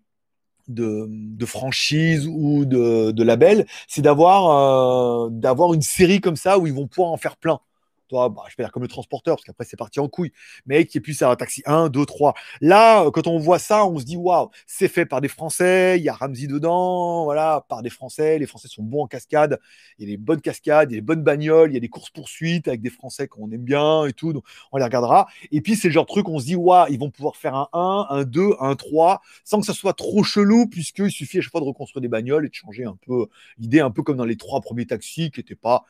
[0.67, 6.67] de, franchise ou de, de label, c'est d'avoir euh, d'avoir une série comme ça où
[6.67, 7.59] ils vont pouvoir en faire plein.
[8.07, 10.31] Toi, bah, je vais dire comme le transporteur, parce qu'après c'est parti en couille,
[10.65, 12.33] mais qui est plus à taxi 1, 2, 3.
[12.61, 16.03] Là, quand on voit ça, on se dit waouh, c'est fait par des Français, il
[16.03, 19.59] y a Ramsey dedans, voilà, par des Français, les Français sont bons en cascade,
[19.97, 21.79] il y a des bonnes cascades, il y a des bonnes bagnoles, il y a
[21.79, 25.27] des courses-poursuites avec des Français qu'on aime bien et tout, donc on les regardera.
[25.51, 27.55] Et puis c'est le genre de truc, on se dit waouh, ils vont pouvoir faire
[27.55, 31.41] un 1, un 2, un 3, sans que ça soit trop chelou, puisqu'il suffit à
[31.41, 33.27] chaque fois de reconstruire des bagnoles et de changer un peu
[33.57, 35.85] l'idée, un peu comme dans les trois premiers taxis qui n'étaient pas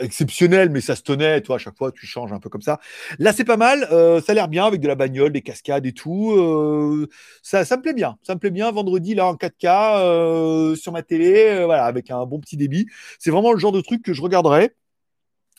[0.00, 2.80] exceptionnel, mais ça se tenait, toi, à chaque fois, tu changes un peu comme ça.
[3.18, 5.86] Là, c'est pas mal, euh, ça a l'air bien avec de la bagnole, des cascades
[5.86, 6.32] et tout.
[6.32, 7.08] Euh,
[7.42, 8.70] ça, ça me plaît bien, ça me plaît bien.
[8.70, 12.86] Vendredi, là, en 4K, euh, sur ma télé, voilà, avec un bon petit débit.
[13.18, 14.74] C'est vraiment le genre de truc que je regarderais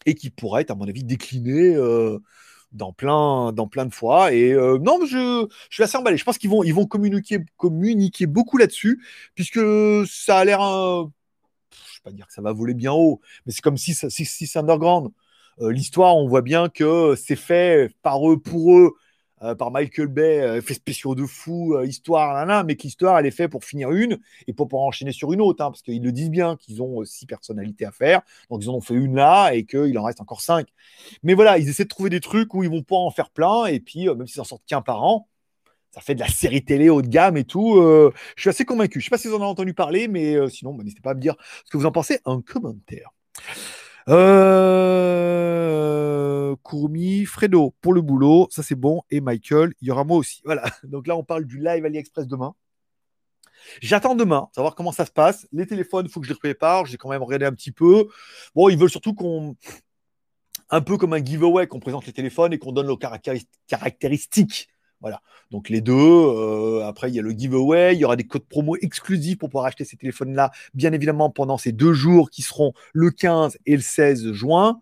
[0.05, 1.75] et qui pourrait être, à mon avis, décliné.
[2.71, 4.31] Dans plein, dans plein de fois.
[4.31, 6.17] Et non, je, je suis assez emballé.
[6.17, 9.59] Je pense qu'ils vont, ils vont communiquer, communiquer beaucoup là-dessus, puisque
[10.05, 10.61] ça a l'air,
[11.99, 14.57] vais pas dire que ça va voler bien haut, mais c'est comme si, si, si
[14.57, 15.11] underground.
[15.61, 18.93] Euh, l'histoire, on voit bien que c'est fait par eux, pour eux.
[19.41, 23.17] Euh, par Michael Bay, euh, fait spéciaux de fou, euh, histoire, là, là, mais qu'histoire,
[23.17, 26.03] elle est faite pour finir une et pour enchaîner sur une autre, hein, parce qu'ils
[26.03, 29.15] le disent bien qu'ils ont six personnalités à faire, donc ils en ont fait une
[29.15, 30.67] là et qu'il en reste encore cinq.
[31.23, 33.65] Mais voilà, ils essaient de trouver des trucs où ils vont pas en faire plein,
[33.67, 35.29] et puis même s'ils en sortent qu'un par an,
[35.91, 37.75] ça fait de la série télé haut de gamme et tout.
[38.35, 38.99] je suis assez convaincu.
[38.99, 41.15] Je sais pas si vous en avez entendu parler, mais sinon, bah, n'hésitez pas à
[41.15, 41.35] me dire
[41.65, 43.09] ce que vous en pensez en commentaire.
[44.09, 45.29] Euh...
[47.25, 49.01] Fredo pour le boulot, ça c'est bon.
[49.09, 50.41] Et Michael, il y aura moi aussi.
[50.45, 50.63] Voilà.
[50.83, 52.55] Donc là, on parle du live AliExpress demain.
[53.81, 55.47] J'attends demain, savoir comment ça se passe.
[55.51, 56.85] Les téléphones, il faut que je les prépare.
[56.85, 58.07] J'ai quand même regardé un petit peu.
[58.55, 59.55] Bon, ils veulent surtout qu'on.
[60.71, 64.69] Un peu comme un giveaway, qu'on présente les téléphones et qu'on donne leurs caractéristiques
[65.01, 65.21] voilà.
[65.51, 65.93] Donc les deux.
[65.93, 67.95] Euh, après, il y a le giveaway.
[67.95, 71.57] Il y aura des codes promo exclusifs pour pouvoir acheter ces téléphones-là, bien évidemment, pendant
[71.57, 74.79] ces deux jours qui seront le 15 et le 16 juin.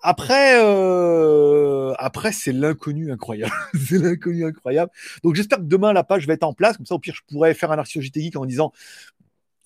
[0.00, 3.52] Après, euh, après c'est l'inconnu incroyable.
[3.74, 4.92] c'est l'inconnu incroyable.
[5.24, 6.76] Donc j'espère que demain la page va être en place.
[6.76, 8.72] Comme ça, au pire, je pourrais faire un article JT Geek en disant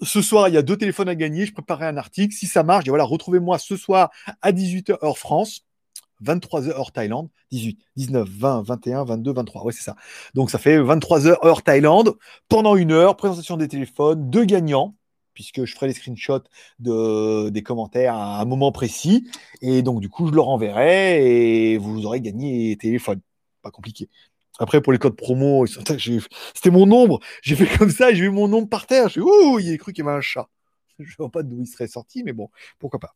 [0.00, 1.46] ce soir, il y a deux téléphones à gagner.
[1.46, 2.34] Je préparerai un article.
[2.34, 5.66] Si ça marche, je dis voilà, retrouvez-moi ce soir à 18h heure France.
[6.22, 9.64] 23 heures heure Thaïlande, 18, 19, 20, 21, 22, 23.
[9.64, 9.96] Ouais, c'est ça.
[10.34, 12.16] Donc ça fait 23 heures heure Thaïlande.
[12.48, 14.96] Pendant une heure, présentation des téléphones, deux gagnants,
[15.34, 16.44] puisque je ferai les screenshots
[16.78, 19.28] de, des commentaires à un moment précis.
[19.60, 23.20] Et donc, du coup, je leur enverrai et vous aurez gagné les téléphones.
[23.62, 24.08] Pas compliqué.
[24.58, 25.66] Après, pour les codes promo,
[26.54, 27.20] c'était mon nombre.
[27.42, 29.08] J'ai fait comme ça, j'ai vu mon nombre par terre.
[29.08, 30.48] J'ai ouh, il a cru qu'il y avait un chat.
[30.98, 33.14] Je ne vois pas d'où il serait sorti, mais bon, pourquoi pas.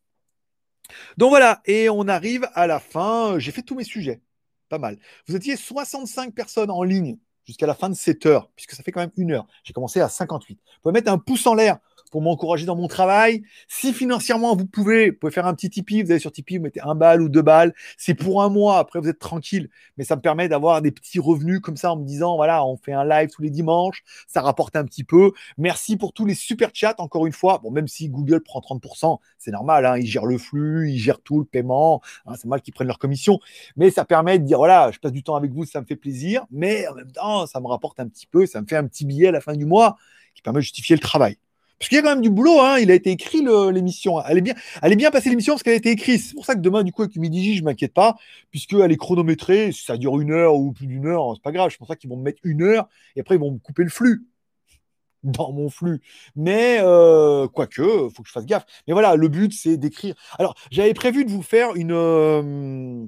[1.16, 3.38] Donc voilà, et on arrive à la fin.
[3.38, 4.20] J'ai fait tous mes sujets.
[4.68, 4.98] Pas mal.
[5.26, 8.90] Vous étiez 65 personnes en ligne jusqu'à la fin de cette heure, puisque ça fait
[8.92, 9.46] quand même une heure.
[9.62, 10.54] J'ai commencé à 58.
[10.54, 11.78] Vous pouvez mettre un pouce en l'air
[12.16, 13.42] pour m'encourager dans mon travail.
[13.68, 16.02] Si financièrement vous pouvez, vous pouvez faire un petit Tipeee.
[16.02, 17.74] Vous allez sur Tipeee, vous mettez un balle ou deux balles.
[17.98, 18.78] C'est pour un mois.
[18.78, 19.68] Après, vous êtes tranquille.
[19.98, 22.78] Mais ça me permet d'avoir des petits revenus comme ça en me disant, voilà, on
[22.78, 24.02] fait un live tous les dimanches.
[24.26, 25.32] Ça rapporte un petit peu.
[25.58, 26.94] Merci pour tous les super chats.
[26.96, 29.84] Encore une fois, bon, même si Google prend 30%, c'est normal.
[29.84, 32.00] Hein, ils gèrent le flux, ils gèrent tout, le paiement.
[32.24, 33.40] Hein, c'est mal qu'ils prennent leur commission.
[33.76, 35.96] Mais ça permet de dire, voilà, je passe du temps avec vous, ça me fait
[35.96, 36.46] plaisir.
[36.50, 38.46] Mais en même temps, ça me rapporte un petit peu.
[38.46, 39.98] Ça me fait un petit billet à la fin du mois
[40.34, 41.36] qui permet de justifier le travail.
[41.78, 42.78] Parce qu'il y a quand même du boulot, hein.
[42.78, 44.22] il a été écrit l'émission.
[44.22, 46.22] Elle est bien, elle est bien passée l'émission parce qu'elle a été écrite.
[46.22, 48.16] C'est pour ça que demain, du coup, avec midi je m'inquiète pas,
[48.50, 49.72] puisqu'elle est chronométrée.
[49.72, 51.70] Si ça dure une heure ou plus d'une heure, c'est pas grave.
[51.70, 53.82] C'est pour ça qu'ils vont me mettre une heure et après ils vont me couper
[53.82, 54.26] le flux
[55.22, 56.00] dans mon flux.
[56.34, 58.64] Mais euh, quoique, faut que je fasse gaffe.
[58.86, 60.14] Mais voilà, le but c'est d'écrire.
[60.38, 63.04] Alors, j'avais prévu de vous faire une euh,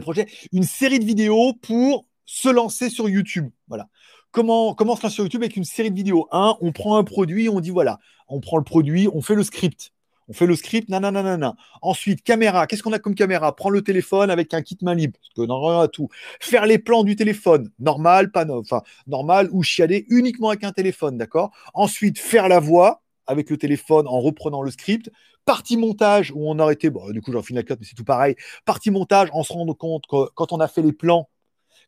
[0.00, 3.50] projet, une série de vidéos pour se lancer sur YouTube.
[3.68, 3.88] Voilà
[4.32, 6.26] comment, comment se lancer sur YouTube avec une série de vidéos.
[6.32, 9.44] Un, on prend un produit, on dit voilà, on prend le produit, on fait le
[9.44, 9.92] script.
[10.28, 11.56] On fait le script, nanana.
[11.82, 12.66] Ensuite, caméra.
[12.66, 13.54] Qu'est-ce qu'on a comme caméra?
[13.54, 16.08] Prends le téléphone avec un kit main libre, parce que non, a tout.
[16.40, 21.18] Faire les plans du téléphone, normal, pas enfin normal ou chiader uniquement avec un téléphone,
[21.18, 21.50] d'accord?
[21.74, 25.10] Ensuite, faire la voix avec le téléphone en reprenant le script.
[25.44, 28.04] Partie montage où on arrêtait, bon, du coup j'en finis la cote, mais c'est tout
[28.04, 28.36] pareil.
[28.64, 31.28] Partie montage, en se rendant compte que quand on a fait les plans,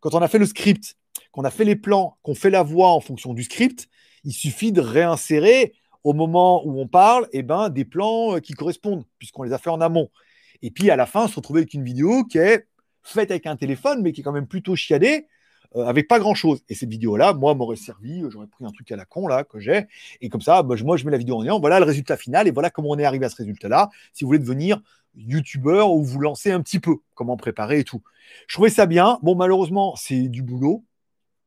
[0.00, 0.96] quand on a fait le script,
[1.34, 3.88] qu'on a fait les plans, qu'on fait la voix en fonction du script,
[4.22, 5.74] il suffit de réinsérer
[6.04, 9.58] au moment où on parle eh ben, des plans euh, qui correspondent, puisqu'on les a
[9.58, 10.10] fait en amont.
[10.62, 12.68] Et puis à la fin, se retrouver avec une vidéo qui est
[13.02, 15.26] faite avec un téléphone, mais qui est quand même plutôt chiadée,
[15.74, 16.62] euh, avec pas grand chose.
[16.68, 19.42] Et cette vidéo-là, moi, m'aurait servi, euh, j'aurais pris un truc à la con, là,
[19.42, 19.86] que j'ai,
[20.20, 22.46] et comme ça, bah, moi, je mets la vidéo en lien, voilà le résultat final,
[22.46, 24.80] et voilà comment on est arrivé à ce résultat-là, si vous voulez devenir
[25.16, 28.02] youtubeur ou vous lancer un petit peu, comment préparer et tout.
[28.46, 29.18] Je trouvais ça bien.
[29.22, 30.84] Bon, malheureusement, c'est du boulot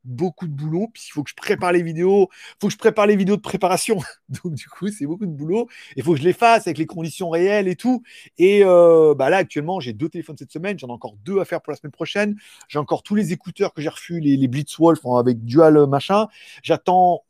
[0.07, 2.77] beaucoup de boulot, puis il faut que je prépare les vidéos, il faut que je
[2.77, 3.99] prépare les vidéos de préparation.
[4.29, 5.67] Donc du coup, c'est beaucoup de boulot.
[5.95, 8.01] Il faut que je les fasse avec les conditions réelles et tout.
[8.37, 11.45] Et euh, bah là, actuellement, j'ai deux téléphones cette semaine, j'en ai encore deux à
[11.45, 12.35] faire pour la semaine prochaine.
[12.67, 16.27] J'ai encore tous les écouteurs que j'ai reçus, les, les Blitzwolf avec dual euh, machin.
[16.63, 17.23] J'attends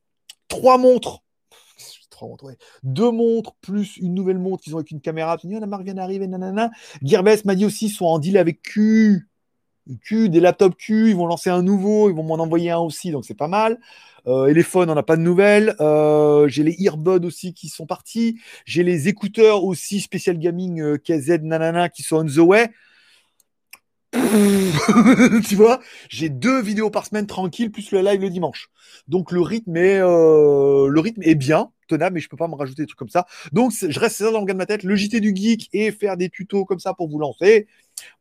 [0.47, 1.23] trois montres.
[2.83, 5.37] Deux montres plus une nouvelle montre qu'ils ont avec une caméra.
[5.43, 6.71] la marque vient d'arriver, nanana.
[7.03, 9.27] Gearbest m'a dit aussi, ils sont en deal avec Q
[10.01, 13.11] Q, des laptops Q, ils vont lancer un nouveau, ils vont m'en envoyer un aussi,
[13.11, 13.79] donc c'est pas mal.
[14.27, 15.75] Euh, et on n'a pas de nouvelles.
[15.79, 18.39] Euh, j'ai les earbuds aussi qui sont partis.
[18.65, 22.69] J'ai les écouteurs aussi Special Gaming euh, KZ nanana qui sont on the way.
[25.47, 25.79] tu vois,
[26.09, 28.69] j'ai deux vidéos par semaine tranquille plus le live le dimanche.
[29.07, 32.99] Donc le rythme est euh, bien tenable, mais je peux pas me rajouter des trucs
[32.99, 33.25] comme ça.
[33.51, 35.91] Donc je reste ça dans le gars de ma tête, le JT du geek et
[35.91, 37.67] faire des tutos comme ça pour vous lancer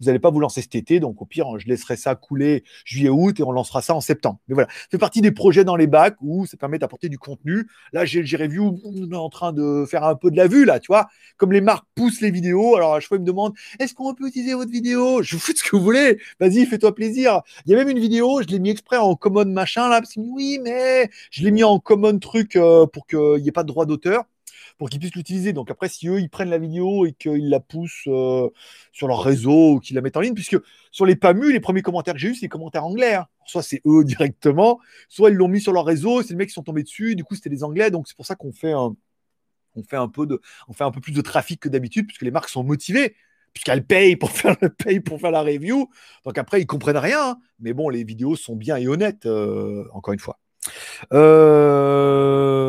[0.01, 3.39] Vous n'allez pas vous lancer cet été, donc au pire, je laisserai ça couler juillet-août
[3.41, 4.39] et on lancera ça en septembre.
[4.49, 7.67] Mais voilà, c'est partie des projets dans les bacs où ça permet d'apporter du contenu.
[7.93, 10.65] Là, j'ai le review on est en train de faire un peu de la vue,
[10.65, 11.09] là, tu vois.
[11.37, 14.15] Comme les marques poussent les vidéos, alors à chaque fois, ils me demandent est-ce qu'on
[14.15, 15.23] peut utiliser votre vidéo?
[15.23, 16.19] Je vous fais ce que vous voulez.
[16.41, 17.43] Vas-y, fais-toi plaisir.
[17.67, 20.15] Il y a même une vidéo, je l'ai mis exprès en common machin, là, parce
[20.15, 23.63] que oui, mais je l'ai mis en common truc euh, pour qu'il n'y ait pas
[23.63, 24.25] de droit d'auteur
[24.79, 25.53] pour qu'ils puissent l'utiliser.
[25.53, 28.49] Donc après, si eux, ils prennent la vidéo et qu'ils la poussent euh,
[28.93, 30.59] sur leur réseau ou qu'ils la mettent en ligne, puisque
[30.91, 33.15] sur les PAMU, les premiers commentaires que j'ai eu, c'est des commentaires anglais.
[33.15, 33.27] Hein.
[33.47, 36.55] Soit c'est eux directement, soit ils l'ont mis sur leur réseau, c'est les mecs qui
[36.55, 38.95] sont tombés dessus, du coup c'était des anglais, donc c'est pour ça qu'on fait un,
[39.77, 42.23] on fait un peu de, on fait un peu plus de trafic que d'habitude, puisque
[42.23, 43.15] les marques sont motivées
[43.53, 45.89] puisqu'elles payent pour faire le pour faire la review.
[46.27, 47.31] Donc après, ils comprennent rien.
[47.31, 47.39] Hein.
[47.59, 50.39] Mais bon, les vidéos sont bien et honnêtes, euh, encore une fois.
[51.13, 52.61] Euh,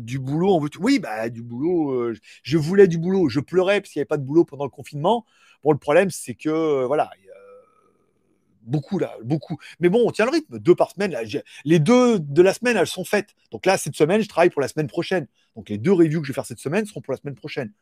[0.00, 0.70] du boulot, on veut.
[0.80, 1.90] Oui, bah du boulot.
[1.92, 3.28] Euh, je voulais du boulot.
[3.28, 5.24] Je pleurais parce qu'il n'y avait pas de boulot pendant le confinement.
[5.62, 7.10] Bon, le problème, c'est que euh, voilà,
[8.62, 9.58] beaucoup là, beaucoup.
[9.80, 10.58] Mais bon, on tient le rythme.
[10.58, 11.16] Deux par semaine.
[11.64, 13.34] Les deux de la semaine, elles sont faites.
[13.50, 15.26] Donc là, cette semaine, je travaille pour la semaine prochaine.
[15.56, 17.72] Donc les deux reviews que je vais faire cette semaine seront pour la semaine prochaine.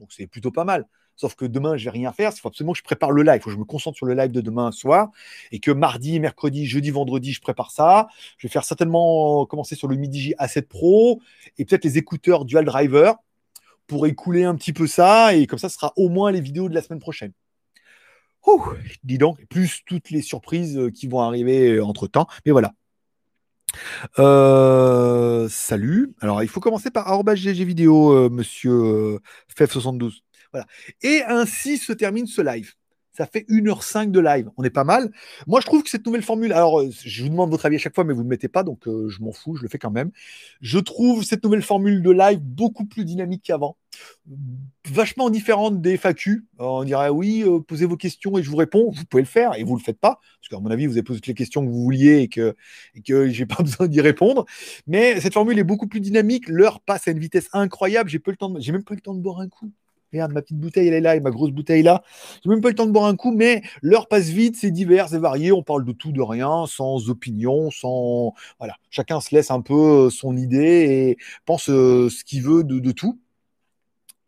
[0.00, 0.86] Donc c'est plutôt pas mal.
[1.14, 2.32] Sauf que demain, je vais rien faire.
[2.34, 3.36] Il faut absolument que je prépare le live.
[3.36, 5.10] Il faut que je me concentre sur le live de demain soir.
[5.52, 8.08] Et que mardi, mercredi, jeudi, vendredi, je prépare ça.
[8.38, 11.20] Je vais faire certainement commencer sur le Midi A7 Pro
[11.58, 13.16] et peut-être les écouteurs Dual Driver
[13.86, 15.34] pour écouler un petit peu ça.
[15.34, 17.32] Et comme ça, ce sera au moins les vidéos de la semaine prochaine.
[18.46, 18.64] Ouh,
[19.04, 22.26] dis donc, plus toutes les surprises qui vont arriver entre temps.
[22.46, 22.72] Mais voilà.
[24.18, 26.14] Euh, salut.
[26.20, 29.18] Alors, il faut commencer par GG vidéo, euh, monsieur euh,
[29.56, 30.20] FEF72.
[30.52, 30.66] Voilà.
[31.02, 32.72] Et ainsi se termine ce live.
[33.12, 34.50] Ça fait 1h05 de live.
[34.56, 35.10] On est pas mal.
[35.46, 37.78] Moi, je trouve que cette nouvelle formule, alors euh, je vous demande votre avis à
[37.78, 39.68] chaque fois, mais vous ne le mettez pas, donc euh, je m'en fous, je le
[39.68, 40.10] fais quand même.
[40.60, 43.76] Je trouve cette nouvelle formule de live beaucoup plus dynamique qu'avant.
[44.88, 46.46] Vachement différente des FAQ.
[46.58, 48.92] on dirait oui, euh, posez vos questions et je vous réponds.
[48.92, 50.20] Vous pouvez le faire et vous ne le faites pas.
[50.40, 52.54] Parce qu'à mon avis, vous avez posé toutes les questions que vous vouliez et que,
[52.94, 54.46] et que j'ai pas besoin d'y répondre.
[54.86, 56.48] Mais cette formule est beaucoup plus dynamique.
[56.48, 58.08] L'heure passe à une vitesse incroyable.
[58.08, 59.72] J'ai même pas le temps de boire un coup.
[60.12, 62.02] Regarde, ma petite bouteille, elle est là, et ma grosse bouteille là.
[62.42, 65.14] J'ai même pas le temps de boire un coup, mais l'heure passe vite, c'est divers
[65.14, 65.52] et varié.
[65.52, 68.34] On parle de tout, de rien, sans opinion, sans.
[68.58, 68.74] Voilà.
[68.90, 72.90] Chacun se laisse un peu euh, son idée et pense euh, ce qu'il veut de,
[72.90, 73.20] tout.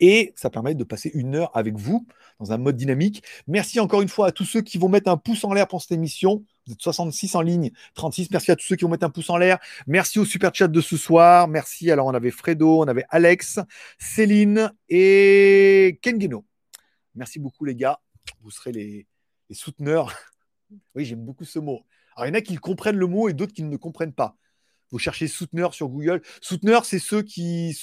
[0.02, 2.04] Et ça permet de passer une heure avec vous
[2.40, 3.22] dans un mode dynamique.
[3.46, 5.80] Merci encore une fois à tous ceux qui vont mettre un pouce en l'air pour
[5.80, 6.44] cette émission.
[6.66, 8.28] Vous êtes 66 en ligne, 36.
[8.32, 9.60] Merci à tous ceux qui vont mettre un pouce en l'air.
[9.86, 11.46] Merci au super chat de ce soir.
[11.46, 11.88] Merci.
[11.92, 13.60] Alors, on avait Fredo, on avait Alex,
[13.96, 16.44] Céline et Kengeno.
[17.14, 18.00] Merci beaucoup, les gars.
[18.40, 19.06] Vous serez les,
[19.52, 20.12] souteneurs.
[20.96, 21.82] Oui, j'aime beaucoup ce mot.
[22.16, 24.14] Alors, il y en a qui comprennent le mot et d'autres qui ne le comprennent
[24.14, 24.36] pas.
[24.90, 26.22] Vous cherchez souteneurs sur Google.
[26.40, 27.78] Souteneurs, c'est ceux qui,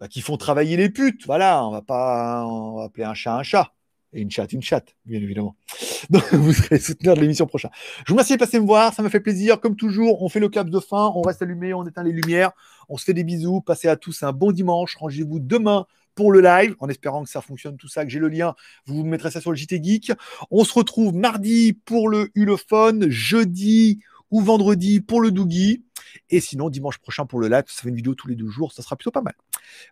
[0.00, 1.26] bah, qui font travailler les putes.
[1.26, 3.72] Voilà, on va pas on va appeler un chat un chat.
[4.12, 5.54] Et une chatte, une chatte, bien évidemment.
[6.10, 7.70] Donc, vous serez souteneur de l'émission prochaine.
[7.98, 9.60] Je vous remercie de passer me voir, ça me fait plaisir.
[9.60, 12.50] Comme toujours, on fait le clap de fin, on reste allumé, on éteint les lumières,
[12.88, 13.60] on se fait des bisous.
[13.60, 14.96] Passez à tous un bon dimanche.
[14.96, 15.86] Rangez-vous demain
[16.16, 18.56] pour le live, en espérant que ça fonctionne tout ça, que j'ai le lien.
[18.86, 20.12] Vous vous mettrez ça sur le JT Geek.
[20.50, 25.84] On se retrouve mardi pour le Ulophone, jeudi ou vendredi pour le Doogie.
[26.28, 28.72] Et sinon, dimanche prochain pour le live, ça fait une vidéo tous les deux jours,
[28.72, 29.34] ça sera plutôt pas mal.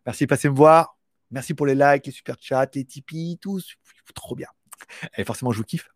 [0.06, 0.96] Merci de passer me voir.
[1.30, 3.60] Merci pour les likes, les super chats, les Tipeee, tout
[4.14, 4.48] trop bien.
[5.16, 5.88] Et forcément, je vous kiffe.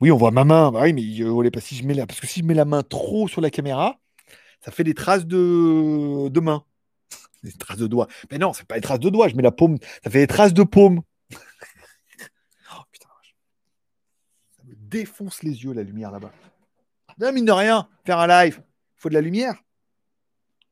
[0.00, 0.70] Oui, on voit ma main.
[0.72, 2.06] Bah oui, mais je pas si je mets la...
[2.06, 4.00] parce que si je mets la main trop sur la caméra,
[4.60, 6.64] ça fait des traces de, de main.
[7.42, 8.08] Des traces de doigts.
[8.30, 9.28] Mais non, c'est pas des traces de doigts.
[9.28, 9.78] Je mets la paume.
[10.04, 11.00] Ça fait des traces de paume.
[11.32, 13.08] oh putain.
[14.56, 16.32] Ça me défonce les yeux la lumière là-bas.
[17.18, 18.62] Non, mine de rien, faire un live,
[18.96, 19.54] faut de la lumière.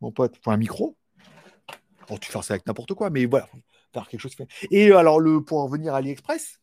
[0.01, 0.97] Mon pote, faut un micro.
[2.09, 3.49] Bon, tu fais ça avec n'importe quoi, mais voilà,
[3.93, 4.37] faire quelque chose.
[4.71, 6.61] Et alors, le, pour revenir à AliExpress,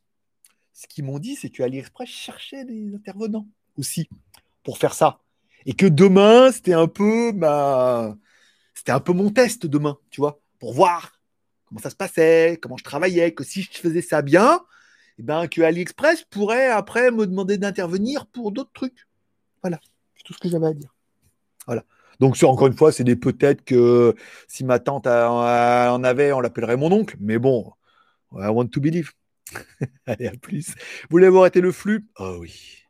[0.74, 4.10] ce qu'ils m'ont dit, c'est que AliExpress cherchait des intervenants aussi
[4.64, 5.20] pour faire ça.
[5.66, 8.16] Et que demain, c'était un peu ma.
[8.74, 11.14] C'était un peu mon test demain, tu vois, pour voir
[11.66, 14.62] comment ça se passait, comment je travaillais, que si je faisais ça bien,
[15.18, 19.08] eh ben, que AliExpress pourrait après me demander d'intervenir pour d'autres trucs.
[19.62, 19.80] Voilà,
[20.16, 20.94] c'est tout ce que j'avais à dire.
[21.66, 21.84] Voilà.
[22.20, 24.16] Donc, encore une fois, c'est des peut-être que
[24.48, 27.16] si ma tante en avait, on l'appellerait mon oncle.
[27.20, 27.74] Mais bon,
[28.34, 29.12] I want to believe.
[30.06, 30.68] Allez, à plus.
[30.70, 32.08] Vous voulez avoir été le flux?
[32.20, 32.85] Oh oui.